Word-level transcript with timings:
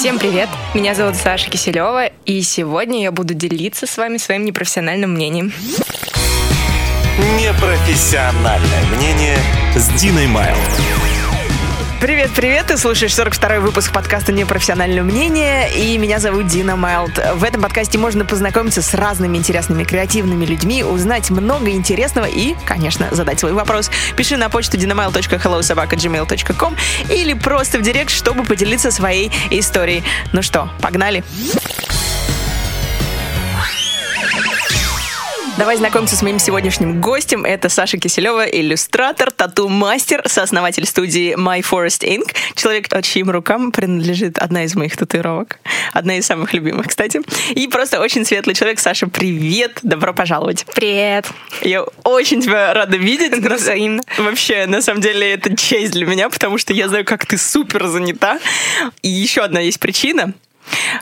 Всем 0.00 0.18
привет! 0.18 0.48
Меня 0.72 0.94
зовут 0.94 1.14
Саша 1.14 1.50
Киселева, 1.50 2.06
и 2.24 2.40
сегодня 2.40 3.02
я 3.02 3.12
буду 3.12 3.34
делиться 3.34 3.86
с 3.86 3.98
вами 3.98 4.16
своим 4.16 4.46
непрофессиональным 4.46 5.10
мнением. 5.12 5.52
Непрофессиональное 7.38 8.82
мнение 8.96 9.36
с 9.76 9.90
Диной 10.00 10.26
Майл. 10.26 10.56
Привет, 12.00 12.30
привет! 12.34 12.68
Ты 12.68 12.78
слушаешь 12.78 13.12
42-й 13.12 13.58
выпуск 13.58 13.92
подкаста 13.92 14.32
«Непрофессиональное 14.32 15.02
мнение», 15.02 15.70
и 15.70 15.98
меня 15.98 16.18
зовут 16.18 16.46
Дина 16.46 16.74
Майлд. 16.74 17.20
В 17.34 17.44
этом 17.44 17.60
подкасте 17.60 17.98
можно 17.98 18.24
познакомиться 18.24 18.80
с 18.80 18.94
разными 18.94 19.36
интересными, 19.36 19.84
креативными 19.84 20.46
людьми, 20.46 20.82
узнать 20.82 21.28
много 21.28 21.68
интересного 21.72 22.24
и, 22.24 22.54
конечно, 22.64 23.08
задать 23.10 23.38
свой 23.38 23.52
вопрос. 23.52 23.90
Пиши 24.16 24.38
на 24.38 24.48
почту 24.48 24.78
dinamail.hellosobaka.gmail.com 24.78 26.76
или 27.10 27.34
просто 27.34 27.76
в 27.78 27.82
директ, 27.82 28.10
чтобы 28.10 28.44
поделиться 28.44 28.90
своей 28.90 29.30
историей. 29.50 30.02
Ну 30.32 30.40
что, 30.40 30.70
погнали! 30.80 31.22
Давай 35.60 35.76
знакомиться 35.76 36.16
с 36.16 36.22
моим 36.22 36.38
сегодняшним 36.38 37.02
гостем. 37.02 37.44
Это 37.44 37.68
Саша 37.68 37.98
Киселева, 37.98 38.46
иллюстратор, 38.46 39.30
тату-мастер, 39.30 40.22
сооснователь 40.26 40.86
студии 40.86 41.36
My 41.36 41.60
Forest 41.60 42.02
Inc. 42.02 42.34
Человек, 42.54 42.88
чьим 43.02 43.28
рукам 43.28 43.70
принадлежит 43.70 44.38
одна 44.38 44.64
из 44.64 44.74
моих 44.74 44.96
татуировок. 44.96 45.58
Одна 45.92 46.16
из 46.16 46.24
самых 46.24 46.54
любимых, 46.54 46.88
кстати. 46.88 47.20
И 47.50 47.68
просто 47.68 48.00
очень 48.00 48.24
светлый 48.24 48.54
человек. 48.54 48.80
Саша, 48.80 49.06
привет! 49.06 49.80
Добро 49.82 50.14
пожаловать. 50.14 50.64
Привет! 50.74 51.26
Я 51.60 51.82
очень 52.04 52.40
тебя 52.40 52.72
рада 52.72 52.96
видеть. 52.96 53.34
Взаимно. 53.34 54.02
Вообще, 54.16 54.64
на 54.64 54.80
самом 54.80 55.02
деле, 55.02 55.30
это 55.30 55.54
честь 55.54 55.92
для 55.92 56.06
меня, 56.06 56.30
потому 56.30 56.56
что 56.56 56.72
я 56.72 56.88
знаю, 56.88 57.04
как 57.04 57.26
ты 57.26 57.36
супер 57.36 57.86
занята. 57.88 58.38
И 59.02 59.08
еще 59.10 59.42
одна 59.42 59.60
есть 59.60 59.78
причина. 59.78 60.32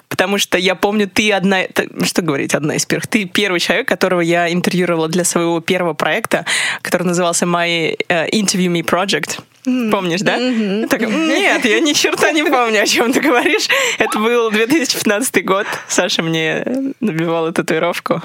Потому 0.09 0.39
что 0.39 0.59
я 0.59 0.75
помню, 0.75 1.09
ты 1.09 1.33
одна, 1.33 1.63
что 2.03 2.23
говорить, 2.23 2.55
одна 2.55 2.77
из 2.77 2.87
первых. 2.87 3.07
Ты 3.07 3.25
первый 3.25 3.61
человек, 3.61 3.89
которого 3.89 4.21
я 4.21 4.53
интервьюировала 4.53 5.09
для 5.09 5.25
своего 5.25 5.61
первого 5.61 5.95
проекта, 5.95 6.45
который 6.83 7.05
назывался 7.05 7.45
My 7.45 7.97
uh, 8.09 8.31
Interview 8.31 8.69
Me 8.69 8.83
Project. 8.83 9.41
Помнишь, 9.91 10.21
да? 10.21 10.39
Mm-hmm. 10.39 10.89
Так, 10.89 11.01
нет, 11.03 11.65
я 11.65 11.81
ни 11.81 11.93
черта 11.93 12.33
не 12.33 12.43
помню, 12.43 12.83
о 12.83 12.87
чем 12.87 13.13
ты 13.13 13.21
говоришь. 13.21 13.69
Это 13.99 14.19
был 14.19 14.51
2015 14.51 15.45
год. 15.45 15.67
Саша 15.89 16.23
мне 16.23 16.65
набивала 17.01 17.53
татуировку. 17.53 18.23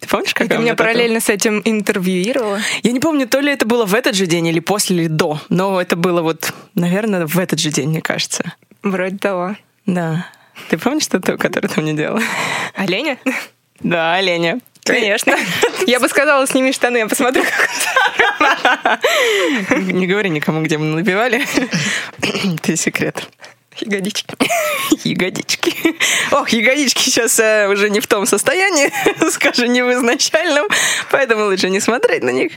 Ты 0.00 0.08
помнишь, 0.08 0.34
как 0.34 0.48
ты 0.48 0.58
меня 0.58 0.74
параллельно 0.74 1.20
с 1.20 1.28
этим 1.28 1.62
интервьюировала? 1.64 2.60
Я 2.82 2.92
не 2.92 3.00
помню, 3.00 3.26
то 3.26 3.40
ли 3.40 3.50
это 3.50 3.66
было 3.66 3.86
в 3.86 3.94
этот 3.94 4.14
же 4.14 4.26
день 4.26 4.46
или 4.46 4.60
после 4.60 4.96
или 4.96 5.06
до, 5.08 5.40
но 5.48 5.80
это 5.80 5.96
было 5.96 6.22
вот, 6.22 6.52
наверное, 6.74 7.26
в 7.26 7.38
этот 7.38 7.58
же 7.58 7.70
день, 7.70 7.88
мне 7.88 8.02
кажется. 8.02 8.52
Вроде 8.82 9.16
того. 9.16 9.56
Да. 9.86 10.26
Ты 10.68 10.78
помнишь 10.78 11.06
тату, 11.06 11.38
который 11.38 11.68
ты 11.68 11.80
мне 11.80 11.92
делала? 11.92 12.22
Оленя? 12.74 13.18
Да, 13.80 14.14
оленя. 14.14 14.60
Конечно. 14.84 15.36
Я 15.86 16.00
бы 16.00 16.08
сказала, 16.08 16.46
сними 16.46 16.72
штаны, 16.72 16.98
я 16.98 17.08
посмотрю, 17.08 17.42
как 17.42 17.70
Не 19.82 20.06
говори 20.06 20.30
никому, 20.30 20.62
где 20.62 20.78
мы 20.78 20.86
набивали. 20.86 21.44
Ты 22.62 22.76
секрет. 22.76 23.28
Ягодички. 23.80 24.34
Ягодички. 25.04 25.74
Ох, 26.32 26.48
ягодички 26.50 27.02
сейчас 27.02 27.38
э, 27.38 27.68
уже 27.68 27.90
не 27.90 28.00
в 28.00 28.06
том 28.06 28.26
состоянии, 28.26 28.92
скажу, 29.30 29.66
не 29.66 29.82
в 29.82 29.92
изначальном, 29.92 30.66
поэтому 31.10 31.44
лучше 31.46 31.70
не 31.70 31.80
смотреть 31.80 32.22
на 32.22 32.30
них. 32.30 32.52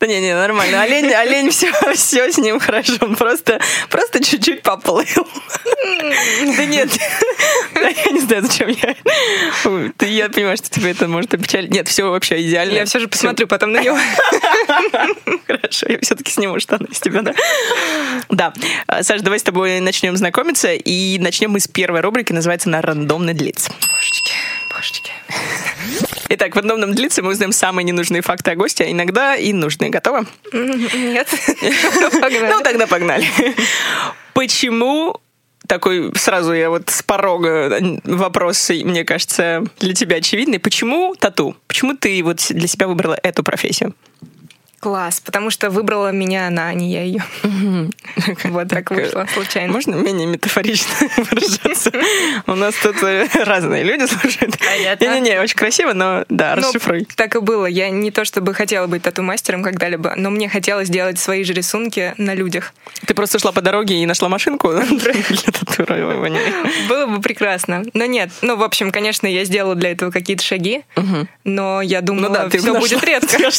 Да 0.00 0.06
не, 0.06 0.20
не, 0.20 0.32
нормально. 0.32 0.82
Олень, 0.82 1.12
олень, 1.12 1.50
все, 1.50 1.72
все 1.94 2.30
с 2.30 2.38
ним 2.38 2.60
хорошо. 2.60 2.92
Он 3.00 3.16
просто, 3.16 3.60
просто 3.90 4.22
чуть-чуть 4.22 4.62
поплыл. 4.62 5.04
Да 5.04 6.64
нет, 6.64 6.90
я 7.74 8.12
не 8.12 8.20
знаю, 8.20 8.42
зачем 8.42 8.68
я. 8.68 8.94
Я 10.06 10.28
понимаю, 10.28 10.56
что 10.56 10.70
тебе 10.70 10.92
это 10.92 11.08
может 11.08 11.34
опечалить. 11.34 11.70
Нет, 11.70 11.88
все 11.88 12.04
вообще 12.04 12.40
идеально. 12.40 12.74
Я 12.74 12.84
все 12.84 13.00
же 13.00 13.08
посмотрю 13.08 13.48
потом 13.48 13.72
на 13.72 13.80
него. 13.80 13.98
Хорошо, 15.78 15.92
я 15.92 15.98
все-таки 16.02 16.32
сниму 16.32 16.58
штаны 16.58 16.88
с 16.92 17.00
тебя, 17.00 17.22
да? 17.22 17.34
Да. 18.28 18.52
Саш, 19.02 19.20
давай 19.20 19.38
с 19.38 19.42
тобой 19.42 19.80
начнем 19.80 20.16
знакомиться. 20.16 20.72
И 20.72 21.18
начнем 21.18 21.50
мы 21.50 21.60
с 21.60 21.68
первой 21.68 22.00
рубрики, 22.00 22.32
называется 22.32 22.68
«На 22.68 22.82
рандомный 22.82 23.34
длиц». 23.34 23.68
Божечки, 23.68 24.32
божечки. 24.74 25.12
Итак, 26.30 26.56
в 26.56 26.58
одном 26.58 26.94
длится 26.94 27.22
мы 27.22 27.30
узнаем 27.30 27.52
самые 27.52 27.84
ненужные 27.84 28.22
факты 28.22 28.50
о 28.50 28.56
госте, 28.56 28.84
а 28.84 28.90
иногда 28.90 29.36
и 29.36 29.52
нужные. 29.52 29.90
Готово? 29.90 30.26
Нет. 30.52 31.28
Ну, 31.62 32.60
тогда 32.62 32.86
погнали. 32.86 33.26
Почему 34.34 35.20
такой 35.66 36.12
сразу 36.16 36.54
я 36.54 36.70
вот 36.70 36.90
с 36.90 37.02
порога 37.02 38.00
вопрос, 38.04 38.70
мне 38.70 39.04
кажется, 39.04 39.64
для 39.78 39.94
тебя 39.94 40.16
очевидный. 40.16 40.58
Почему 40.58 41.14
тату? 41.14 41.56
Почему 41.66 41.94
ты 41.94 42.20
вот 42.24 42.44
для 42.48 42.66
себя 42.66 42.88
выбрала 42.88 43.18
эту 43.22 43.44
профессию? 43.44 43.94
Класс, 44.80 45.20
потому 45.20 45.50
что 45.50 45.70
выбрала 45.70 46.12
меня 46.12 46.46
она, 46.46 46.68
а 46.68 46.74
не 46.74 46.92
я 46.92 47.02
ее. 47.02 47.24
Вот 48.44 48.68
так 48.68 48.90
вышло 48.90 49.26
случайно. 49.32 49.72
Можно 49.72 49.96
менее 49.96 50.26
метафорично 50.26 50.92
выражаться? 51.16 51.90
У 52.46 52.54
нас 52.54 52.74
тут 52.80 53.02
э, 53.02 53.26
разные 53.44 53.82
люди 53.82 54.06
слушают. 54.06 54.56
Не-не-не, 55.00 55.40
очень 55.40 55.56
красиво, 55.56 55.94
но 55.94 56.24
да, 56.28 56.54
ну, 56.56 56.62
расшифруй. 56.62 57.08
Так 57.16 57.34
и 57.34 57.40
было. 57.40 57.66
Я 57.66 57.90
не 57.90 58.10
то 58.10 58.24
чтобы 58.24 58.54
хотела 58.54 58.86
быть 58.86 59.02
тату-мастером 59.02 59.64
когда-либо, 59.64 60.14
но 60.16 60.30
мне 60.30 60.48
хотелось 60.48 60.88
делать 60.88 61.18
свои 61.18 61.42
же 61.42 61.54
рисунки 61.54 62.14
на 62.16 62.34
людях. 62.34 62.72
Ты 63.04 63.14
просто 63.14 63.40
шла 63.40 63.50
по 63.50 63.60
дороге 63.60 64.00
и 64.00 64.06
нашла 64.06 64.28
машинку 64.28 64.72
для 64.90 65.12
татуирования? 65.52 66.40
Было 66.88 67.06
бы 67.06 67.20
прекрасно. 67.20 67.82
Но 67.94 68.06
нет. 68.06 68.30
Ну, 68.42 68.56
в 68.56 68.62
общем, 68.62 68.92
конечно, 68.92 69.26
я 69.26 69.44
сделала 69.44 69.74
для 69.74 69.90
этого 69.90 70.12
какие-то 70.12 70.44
шаги, 70.44 70.84
но 71.42 71.82
я 71.82 72.00
думала, 72.00 72.48
ну 72.50 72.58
все 72.58 72.78
будет 72.78 73.02
редко. 73.04 73.50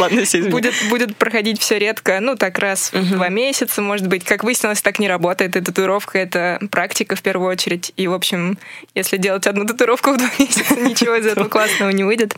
Ладно, 0.00 0.24
будет, 0.64 0.88
будет 0.88 1.16
проходить 1.16 1.60
все 1.60 1.78
редко, 1.78 2.20
ну, 2.20 2.36
так 2.36 2.58
раз 2.58 2.90
в 2.92 3.10
два 3.10 3.28
месяца, 3.28 3.82
может 3.82 4.06
быть. 4.06 4.24
Как 4.24 4.44
выяснилось, 4.44 4.82
так 4.82 4.98
не 4.98 5.08
работает. 5.08 5.56
И 5.56 5.60
татуировка— 5.60 6.18
это 6.20 6.58
практика 6.70 7.16
в 7.16 7.22
первую 7.22 7.50
очередь. 7.50 7.92
И, 7.96 8.06
в 8.06 8.14
общем, 8.14 8.58
если 8.94 9.16
делать 9.16 9.46
одну 9.46 9.66
татуировку 9.66 10.12
в 10.12 10.16
два 10.16 10.30
месяца, 10.38 10.76
ничего 10.76 11.14
из 11.16 11.26
этого 11.26 11.48
классного 11.48 11.90
не 11.90 12.04
выйдет. 12.04 12.34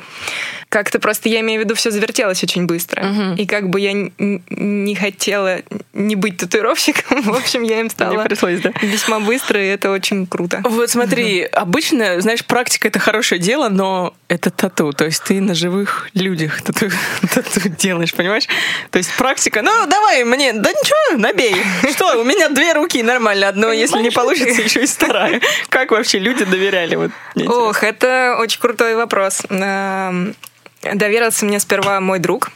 Как-то 0.68 0.98
просто, 0.98 1.28
я 1.28 1.40
имею 1.40 1.60
в 1.60 1.64
виду, 1.64 1.74
все 1.74 1.90
завертелось 1.90 2.42
очень 2.42 2.66
быстро. 2.66 3.34
И 3.36 3.46
как 3.46 3.70
бы 3.70 3.80
я 3.80 3.92
не 3.92 4.94
хотела 4.94 5.62
не 5.92 6.16
быть 6.16 6.38
татуировщиком, 6.38 7.22
в 7.22 7.34
общем, 7.34 7.62
я 7.62 7.80
им 7.80 7.90
стала 7.90 8.24
пришлось, 8.24 8.60
да? 8.60 8.72
весьма 8.82 9.20
быстро, 9.20 9.62
и 9.62 9.66
это 9.66 9.90
очень 9.90 10.26
круто. 10.26 10.60
Вот 10.64 10.90
смотри, 10.90 11.42
обычно, 11.42 12.20
знаешь, 12.20 12.44
практика— 12.44 12.88
это 12.88 12.98
хорошее 12.98 13.40
дело, 13.40 13.68
но 13.68 14.14
это 14.28 14.50
тату. 14.50 14.92
То 14.92 15.04
есть 15.04 15.22
ты 15.22 15.40
на 15.40 15.54
живых 15.54 16.08
людях 16.14 16.62
тату, 16.62 16.88
тату 17.34 17.68
делаешь, 17.68 18.12
понимаешь? 18.12 18.46
То 18.90 18.98
есть 18.98 19.14
практика, 19.16 19.62
ну 19.62 19.70
давай 19.86 20.24
мне, 20.24 20.52
да 20.52 20.70
ничего, 20.70 21.18
набей. 21.18 21.56
Что, 21.92 22.20
у 22.20 22.24
меня 22.24 22.48
две 22.48 22.72
руки 22.72 23.02
нормально, 23.02 23.48
одно, 23.48 23.72
если 23.72 24.00
не 24.02 24.10
получится, 24.10 24.62
еще 24.62 24.82
и 24.82 24.86
вторая. 24.86 25.40
Как 25.68 25.90
вообще 25.90 26.18
люди 26.18 26.44
доверяли? 26.44 26.96
Вот, 26.96 27.10
Ох, 27.46 27.82
это 27.82 28.36
очень 28.38 28.60
крутой 28.60 28.96
вопрос. 28.96 29.42
Доверился 29.48 31.44
мне 31.44 31.60
сперва 31.60 32.00
мой 32.00 32.18
друг, 32.18 32.50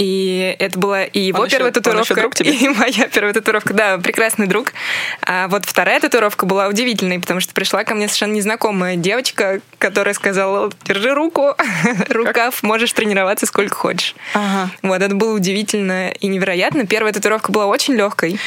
и 0.00 0.56
это 0.58 0.78
была 0.78 1.04
и 1.04 1.20
его 1.20 1.42
он 1.42 1.50
первая 1.50 1.70
еще, 1.70 1.80
татуировка, 1.82 2.14
друг 2.14 2.34
тебе? 2.34 2.54
и 2.56 2.68
моя 2.70 3.06
первая 3.08 3.34
татуировка. 3.34 3.74
Да, 3.74 3.98
прекрасный 3.98 4.46
друг. 4.46 4.72
А 5.22 5.46
вот 5.48 5.66
вторая 5.66 6.00
татуировка 6.00 6.46
была 6.46 6.68
удивительной, 6.68 7.18
потому 7.20 7.40
что 7.40 7.52
пришла 7.52 7.84
ко 7.84 7.94
мне 7.94 8.08
совершенно 8.08 8.32
незнакомая 8.32 8.96
девочка, 8.96 9.60
которая 9.76 10.14
сказала, 10.14 10.70
держи 10.84 11.12
руку, 11.14 11.54
рукав, 12.08 12.62
можешь 12.62 12.94
тренироваться 12.94 13.44
сколько 13.44 13.76
хочешь. 13.76 14.14
Ага. 14.32 14.70
Вот, 14.80 15.02
это 15.02 15.14
было 15.14 15.34
удивительно 15.34 16.12
и 16.12 16.28
невероятно. 16.28 16.86
Первая 16.86 17.12
татуировка 17.12 17.52
была 17.52 17.66
очень 17.66 17.92
легкой 17.92 18.40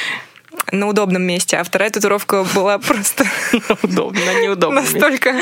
на 0.72 0.88
удобном 0.88 1.24
месте, 1.24 1.58
а 1.58 1.64
вторая 1.64 1.90
татуировка 1.90 2.44
была 2.56 2.80
просто 2.80 3.26
удобно, 3.84 4.20
на 4.26 4.42
неудобном 4.42 4.84
настолько, 4.84 5.36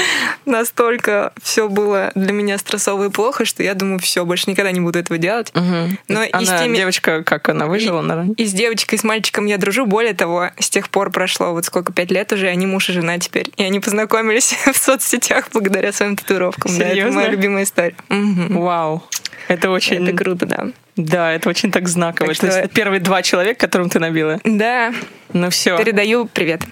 настолько 0.45 1.33
все 1.41 1.69
было 1.69 2.11
для 2.15 2.33
меня 2.33 2.57
стрессово 2.57 3.05
и 3.05 3.09
плохо, 3.09 3.45
что 3.45 3.63
я 3.63 3.73
думаю, 3.73 3.99
все, 3.99 4.25
больше 4.25 4.49
никогда 4.49 4.71
не 4.71 4.79
буду 4.79 4.99
этого 4.99 5.17
делать. 5.17 5.51
Угу. 5.55 5.97
Но 6.07 6.21
она, 6.31 6.41
и 6.41 6.45
с 6.45 6.61
теми... 6.61 6.77
девочка, 6.77 7.23
как 7.23 7.49
она 7.49 7.67
выжила, 7.67 8.01
наверное? 8.01 8.35
И 8.35 8.45
с 8.45 8.53
девочкой, 8.53 8.97
и 8.97 9.01
с 9.01 9.03
мальчиком 9.03 9.45
я 9.45 9.57
дружу. 9.57 9.85
Более 9.85 10.13
того, 10.13 10.49
с 10.59 10.69
тех 10.69 10.89
пор 10.89 11.11
прошло 11.11 11.51
вот 11.53 11.65
сколько, 11.65 11.93
пять 11.93 12.11
лет 12.11 12.31
уже, 12.33 12.47
они 12.47 12.65
муж 12.65 12.89
и 12.89 12.93
жена 12.93 13.17
теперь. 13.19 13.51
И 13.57 13.63
они 13.63 13.79
познакомились 13.79 14.55
в 14.73 14.77
соцсетях 14.77 15.49
благодаря 15.53 15.91
своим 15.91 16.15
татуировкам. 16.15 16.71
Серьезно? 16.71 16.95
Да, 16.95 17.01
это 17.01 17.11
моя 17.11 17.27
любимая 17.29 17.63
история. 17.63 17.95
Угу. 18.09 18.61
Вау. 18.61 19.03
Это 19.47 19.69
очень... 19.69 20.07
Это 20.07 20.15
круто, 20.15 20.45
да. 20.45 20.67
Да, 21.05 21.31
это 21.33 21.49
очень 21.49 21.71
так 21.71 21.87
знаково. 21.87 22.27
Так 22.27 22.35
что... 22.35 22.47
То 22.47 22.59
есть 22.61 22.73
первые 22.73 22.99
два 22.99 23.21
человека, 23.21 23.59
которым 23.59 23.89
ты 23.89 23.99
набила. 23.99 24.39
Да. 24.43 24.93
Ну 25.33 25.49
все. 25.49 25.77
Передаю 25.77 26.25
привет. 26.25 26.63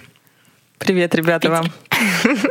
Привет, 0.78 1.14
ребята, 1.14 1.48
Питер. 1.48 1.62
вам. 1.62 1.72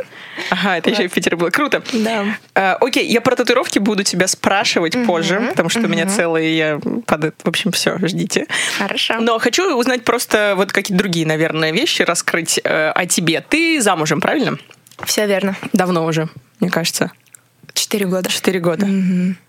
Ага, 0.50 0.78
это 0.78 0.90
еще 0.90 1.04
и 1.04 1.08
в 1.08 1.12
Питере 1.12 1.36
было. 1.36 1.50
Круто. 1.50 1.82
Да. 1.92 2.24
А, 2.54 2.76
окей, 2.80 3.06
я 3.06 3.20
про 3.20 3.36
татуировки 3.36 3.78
буду 3.78 4.02
тебя 4.04 4.26
спрашивать 4.26 4.96
позже, 5.06 5.40
потому 5.50 5.68
что 5.68 5.80
у 5.80 5.86
меня 5.88 6.06
целые, 6.06 6.56
я 6.56 6.80
под 7.06 7.34
в 7.44 7.48
общем, 7.48 7.72
все, 7.72 7.98
ждите. 7.98 8.46
Хорошо. 8.78 9.20
Но 9.20 9.38
хочу 9.38 9.76
узнать 9.76 10.02
просто 10.04 10.54
вот 10.56 10.72
какие-то 10.72 10.98
другие, 11.02 11.26
наверное, 11.26 11.72
вещи, 11.72 12.02
раскрыть 12.02 12.58
э, 12.64 12.90
о 12.90 13.06
тебе. 13.06 13.44
Ты 13.48 13.80
замужем, 13.80 14.20
правильно? 14.20 14.56
Все 15.04 15.26
верно. 15.26 15.56
Давно 15.72 16.04
уже, 16.04 16.28
мне 16.58 16.70
кажется. 16.70 17.12
Четыре 17.74 18.06
года. 18.06 18.28
Четыре 18.30 18.60
года. 18.60 18.86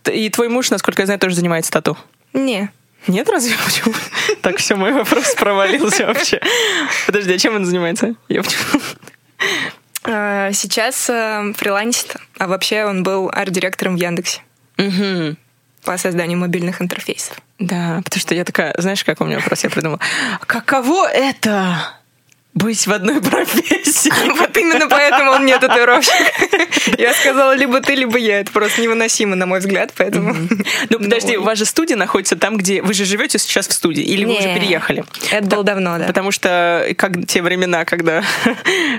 Т- 0.03 0.15
И 0.15 0.29
твой 0.29 0.49
муж, 0.49 0.69
насколько 0.71 1.01
я 1.01 1.05
знаю, 1.05 1.19
тоже 1.19 1.35
занимается 1.35 1.71
тату. 1.71 1.97
Не. 2.33 2.69
Нет, 3.07 3.29
разве? 3.29 3.55
Почему? 3.65 3.93
Так, 4.41 4.57
все, 4.57 4.75
мой 4.75 4.91
вопрос 4.93 5.33
провалился 5.35 6.05
вообще. 6.05 6.39
Подожди, 7.05 7.33
а 7.33 7.37
чем 7.37 7.55
он 7.55 7.65
занимается? 7.65 8.15
Я 8.29 8.43
почему- 8.43 8.81
А, 10.03 10.51
Сейчас 10.51 11.09
э, 11.09 11.53
фрилансит, 11.55 12.15
а 12.39 12.47
вообще 12.47 12.85
он 12.85 13.03
был 13.03 13.29
арт-директором 13.33 13.95
в 13.95 13.99
Яндексе 13.99 14.41
по 15.83 15.97
созданию 15.97 16.37
мобильных 16.37 16.81
интерфейсов. 16.81 17.37
Да, 17.59 18.01
потому 18.03 18.19
что 18.21 18.35
я 18.35 18.43
такая, 18.45 18.73
знаешь, 18.77 19.03
как 19.03 19.19
у 19.21 19.25
меня 19.25 19.37
вопрос 19.39 19.63
я 19.63 19.69
придумала? 19.71 19.99
Каково 20.45 21.07
это 21.09 21.93
быть 22.53 22.85
в 22.85 22.91
одной 22.91 23.21
профессии? 23.21 24.11
Вот 24.41 24.57
именно 24.57 24.87
поэтому 24.87 25.31
он 25.31 25.45
не 25.45 25.57
татуировщик. 25.57 26.13
Я 26.97 27.13
сказала, 27.13 27.55
либо 27.55 27.81
ты, 27.81 27.95
либо 27.95 28.17
я. 28.17 28.39
Это 28.39 28.51
просто 28.51 28.81
невыносимо, 28.81 29.35
на 29.35 29.45
мой 29.45 29.59
взгляд, 29.59 29.93
поэтому... 29.95 30.35
Ну, 30.89 30.99
подожди, 30.99 31.37
у 31.37 31.43
вас 31.43 31.57
же 31.57 31.65
студия 31.65 31.95
находится 31.95 32.35
там, 32.35 32.57
где... 32.57 32.81
Вы 32.81 32.93
же 32.93 33.05
живете 33.05 33.37
сейчас 33.37 33.67
в 33.67 33.73
студии, 33.73 34.03
или 34.03 34.25
вы 34.25 34.37
уже 34.37 34.53
переехали? 34.53 35.03
Это 35.31 35.45
было 35.45 35.63
давно, 35.63 35.97
да. 35.97 36.05
Потому 36.05 36.31
что 36.31 36.87
как 36.97 37.25
те 37.27 37.41
времена, 37.41 37.85
когда 37.85 38.23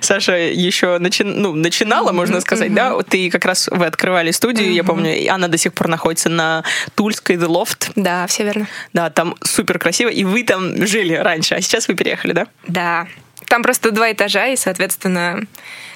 Саша 0.01 0.37
еще 0.37 0.99
ну, 0.99 1.55
начинала, 1.55 2.13
можно 2.13 2.41
сказать, 2.41 2.73
да, 2.73 2.97
ты 3.03 3.31
как 3.31 3.45
раз 3.45 3.69
вы 3.71 3.87
открывали 3.87 4.31
студию, 4.31 4.73
я 4.73 4.85
помню, 4.85 5.17
и 5.17 5.27
она 5.27 5.49
до 5.49 5.59
сих 5.59 5.73
пор 5.73 5.89
находится 5.89 6.29
на 6.29 6.65
Тульской 6.95 7.37
The 7.37 7.49
Loft. 7.49 7.93
Да, 7.97 8.27
все 8.27 8.45
верно. 8.45 8.69
Да, 8.93 9.11
там 9.11 9.37
супер 9.43 9.79
красиво, 9.79 10.09
и 10.09 10.25
вы 10.25 10.45
там 10.45 10.87
жили 10.87 11.15
раньше, 11.15 11.55
а 11.55 11.61
сейчас 11.61 11.89
вы 11.89 11.95
переехали, 11.95 12.33
да? 12.33 12.47
Да. 12.67 13.07
Там 13.47 13.63
просто 13.63 13.91
два 13.91 14.13
этажа, 14.13 14.49
и, 14.49 14.57
соответственно, 14.57 15.41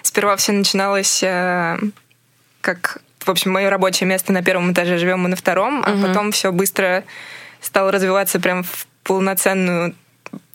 сперва 0.02 0.36
все 0.36 0.52
начиналось 0.52 1.22
э, 1.22 1.78
как, 2.60 2.98
в 3.20 3.30
общем, 3.30 3.52
мое 3.52 3.70
рабочее 3.70 4.08
место 4.08 4.32
на 4.32 4.42
первом 4.42 4.72
этаже, 4.72 4.98
живем 4.98 5.20
мы 5.20 5.28
на 5.28 5.36
втором, 5.36 5.82
а 5.84 5.96
потом 6.06 6.32
все 6.32 6.52
быстро 6.52 7.04
стало 7.60 7.92
развиваться 7.92 8.40
прям 8.40 8.62
в 8.62 8.86
полноценную 9.02 9.94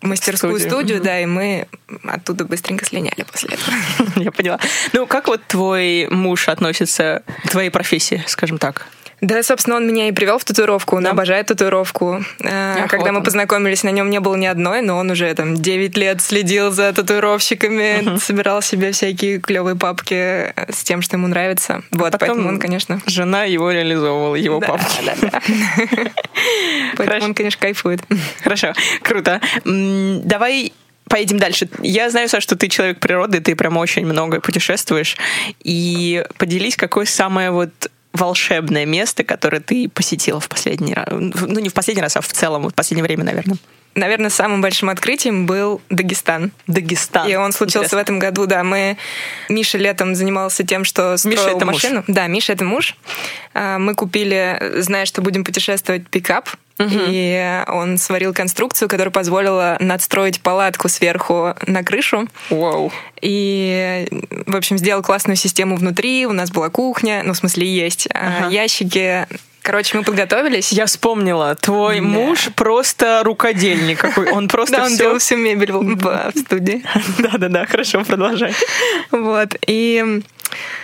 мастерскую 0.02 0.60
Студию. 0.60 0.70
студию, 0.70 1.02
да, 1.02 1.20
и 1.20 1.26
мы 1.26 1.68
оттуда 2.04 2.46
быстренько 2.46 2.86
слиняли 2.86 3.24
после 3.24 3.50
этого. 3.56 4.12
Я 4.24 4.32
поняла. 4.32 4.60
Ну, 4.94 5.08
как 5.08 5.28
вот 5.28 5.46
твой 5.48 6.08
муж 6.10 6.50
относится 6.50 7.24
к 7.46 7.50
твоей 7.50 7.70
профессии, 7.70 8.24
скажем 8.28 8.58
так? 8.58 8.88
Да, 9.21 9.44
собственно, 9.44 9.75
он 9.77 9.88
меня 9.88 10.07
и 10.07 10.12
привел 10.12 10.39
в 10.39 10.44
татуировку. 10.45 10.95
Он 10.97 11.03
Да? 11.03 11.12
обожает 11.12 11.45
татуировку. 11.47 12.23
Э, 12.39 12.83
Ах, 12.83 12.89
Когда 12.89 13.12
мы 13.12 13.21
познакомились, 13.21 13.83
на 13.83 13.89
нем 13.89 14.09
не 14.09 14.19
было 14.19 14.35
ни 14.35 14.47
одной, 14.47 14.81
но 14.81 14.97
он 14.97 15.12
уже 15.12 15.31
там 15.35 15.56
9 15.56 15.95
лет 15.95 16.21
следил 16.21 16.71
за 16.71 16.91
татуировщиками, 16.91 18.18
собирал 18.18 18.62
себе 18.63 18.91
всякие 18.91 19.39
клевые 19.39 19.75
папки 19.75 20.15
э, 20.15 20.53
с 20.71 20.83
тем, 20.83 21.01
что 21.03 21.18
ему 21.18 21.27
нравится. 21.27 21.83
Вот, 21.91 22.07
А 22.15 22.18
Потом 22.18 22.27
поэтому 22.35 22.50
он, 22.50 22.59
конечно... 22.59 23.00
Жена 23.06 23.44
его 23.44 23.69
реализовывала, 23.71 24.35
его 24.35 24.59
Да, 24.59 24.68
папки. 24.68 25.01
да, 25.06 25.13
да. 25.21 25.41
Поэтому 26.97 27.25
он, 27.25 27.33
конечно, 27.35 27.59
кайфует. 27.62 28.01
Хорошо, 28.44 28.73
круто. 29.03 29.39
Давай 29.65 30.73
поедем 31.07 31.38
дальше. 31.38 31.69
Я 31.81 32.09
знаю, 32.09 32.29
Саш, 32.29 32.41
что 32.44 32.56
ты 32.56 32.68
человек 32.69 33.00
природы, 33.00 33.39
ты 33.41 33.56
прям 33.56 33.77
очень 33.77 34.06
много 34.06 34.39
путешествуешь. 34.39 35.15
И 35.63 36.23
поделись, 36.38 36.75
какое 36.75 37.06
самое 37.06 37.51
вот 37.51 37.69
волшебное 38.13 38.86
место, 38.86 39.24
которое 39.24 39.60
ты 39.62 39.90
посетила 39.90 40.40
в 40.40 40.50
последний 40.50 40.94
раз. 40.94 41.08
Ну, 41.10 41.60
не 41.60 41.69
в 41.69 41.74
последний 41.74 42.02
раз, 42.02 42.18
а 42.18 42.22
в 42.22 42.28
целом, 42.28 42.68
в 42.68 42.74
последнее 42.74 43.04
время, 43.04 43.24
наверное. 43.24 43.58
Наверное, 43.94 44.30
самым 44.30 44.62
большим 44.62 44.90
открытием 44.90 45.46
был 45.46 45.81
Дагестан. 45.90 46.52
Дагестан. 46.66 47.28
И 47.28 47.36
он 47.36 47.52
случился 47.52 47.80
Интересно. 47.80 47.98
в 47.98 48.02
этом 48.02 48.19
году, 48.19 48.46
да. 48.46 48.63
Мы... 48.63 48.98
Миша 49.50 49.78
летом 49.78 50.16
занимался 50.16 50.63
тем, 50.63 50.86
что 50.86 51.18
строил 51.18 51.38
Миша— 51.38 51.50
это 51.56 51.66
муж. 51.66 51.74
машину. 51.75 52.04
Да, 52.08 52.28
Миша— 52.28 52.54
это 52.54 52.63
муж. 52.63 52.96
Мы 53.54 53.94
купили, 53.96 54.75
зная, 54.78 55.06
что 55.06 55.22
будем 55.22 55.44
путешествовать, 55.44 56.07
пикап. 56.07 56.50
И 56.89 57.63
он 57.68 57.98
сварил 57.98 58.33
конструкцию, 58.33 58.88
которая 58.89 59.12
позволила 59.12 59.78
надстроить 59.80 60.42
палатку 60.42 60.88
сверху 60.89 61.54
на 61.68 61.83
крышу. 61.83 62.28
Вау. 62.50 62.92
И, 63.22 64.07
в 64.45 64.56
общем, 64.56 64.78
сделал 64.78 65.01
классную 65.04 65.36
систему 65.38 65.75
внутри. 65.75 66.25
У 66.25 66.33
нас 66.33 66.51
была 66.51 66.69
кухня, 66.69 67.22
ну, 67.24 67.33
в 67.33 67.38
смысле, 67.38 67.68
есть 67.68 68.07
а, 68.13 68.38
Ага. 68.45 68.50
ящики. 68.50 69.28
Короче, 69.62 69.95
мы 69.95 70.04
подготовились. 70.04 70.72
Я 70.72 70.88
вспомнила, 70.88 71.54
твой 71.54 71.98
Да. 72.00 72.01
муж 72.07 72.50
просто 72.56 73.22
рукодельник 73.24 74.00
какой. 74.00 74.31
Он 74.31 74.48
просто 74.50 74.78
Да, 74.78 74.86
он 74.86 74.98
делал 74.98 75.19
всю 75.19 75.38
мебель 75.38 75.72
в 75.72 75.81
в 75.81 76.39
студии. 76.39 76.83
Да-да-да, 77.19 77.66
хорошо, 77.68 78.04
продолжай. 78.04 78.54
Вот. 79.12 79.56
И, 79.68 80.22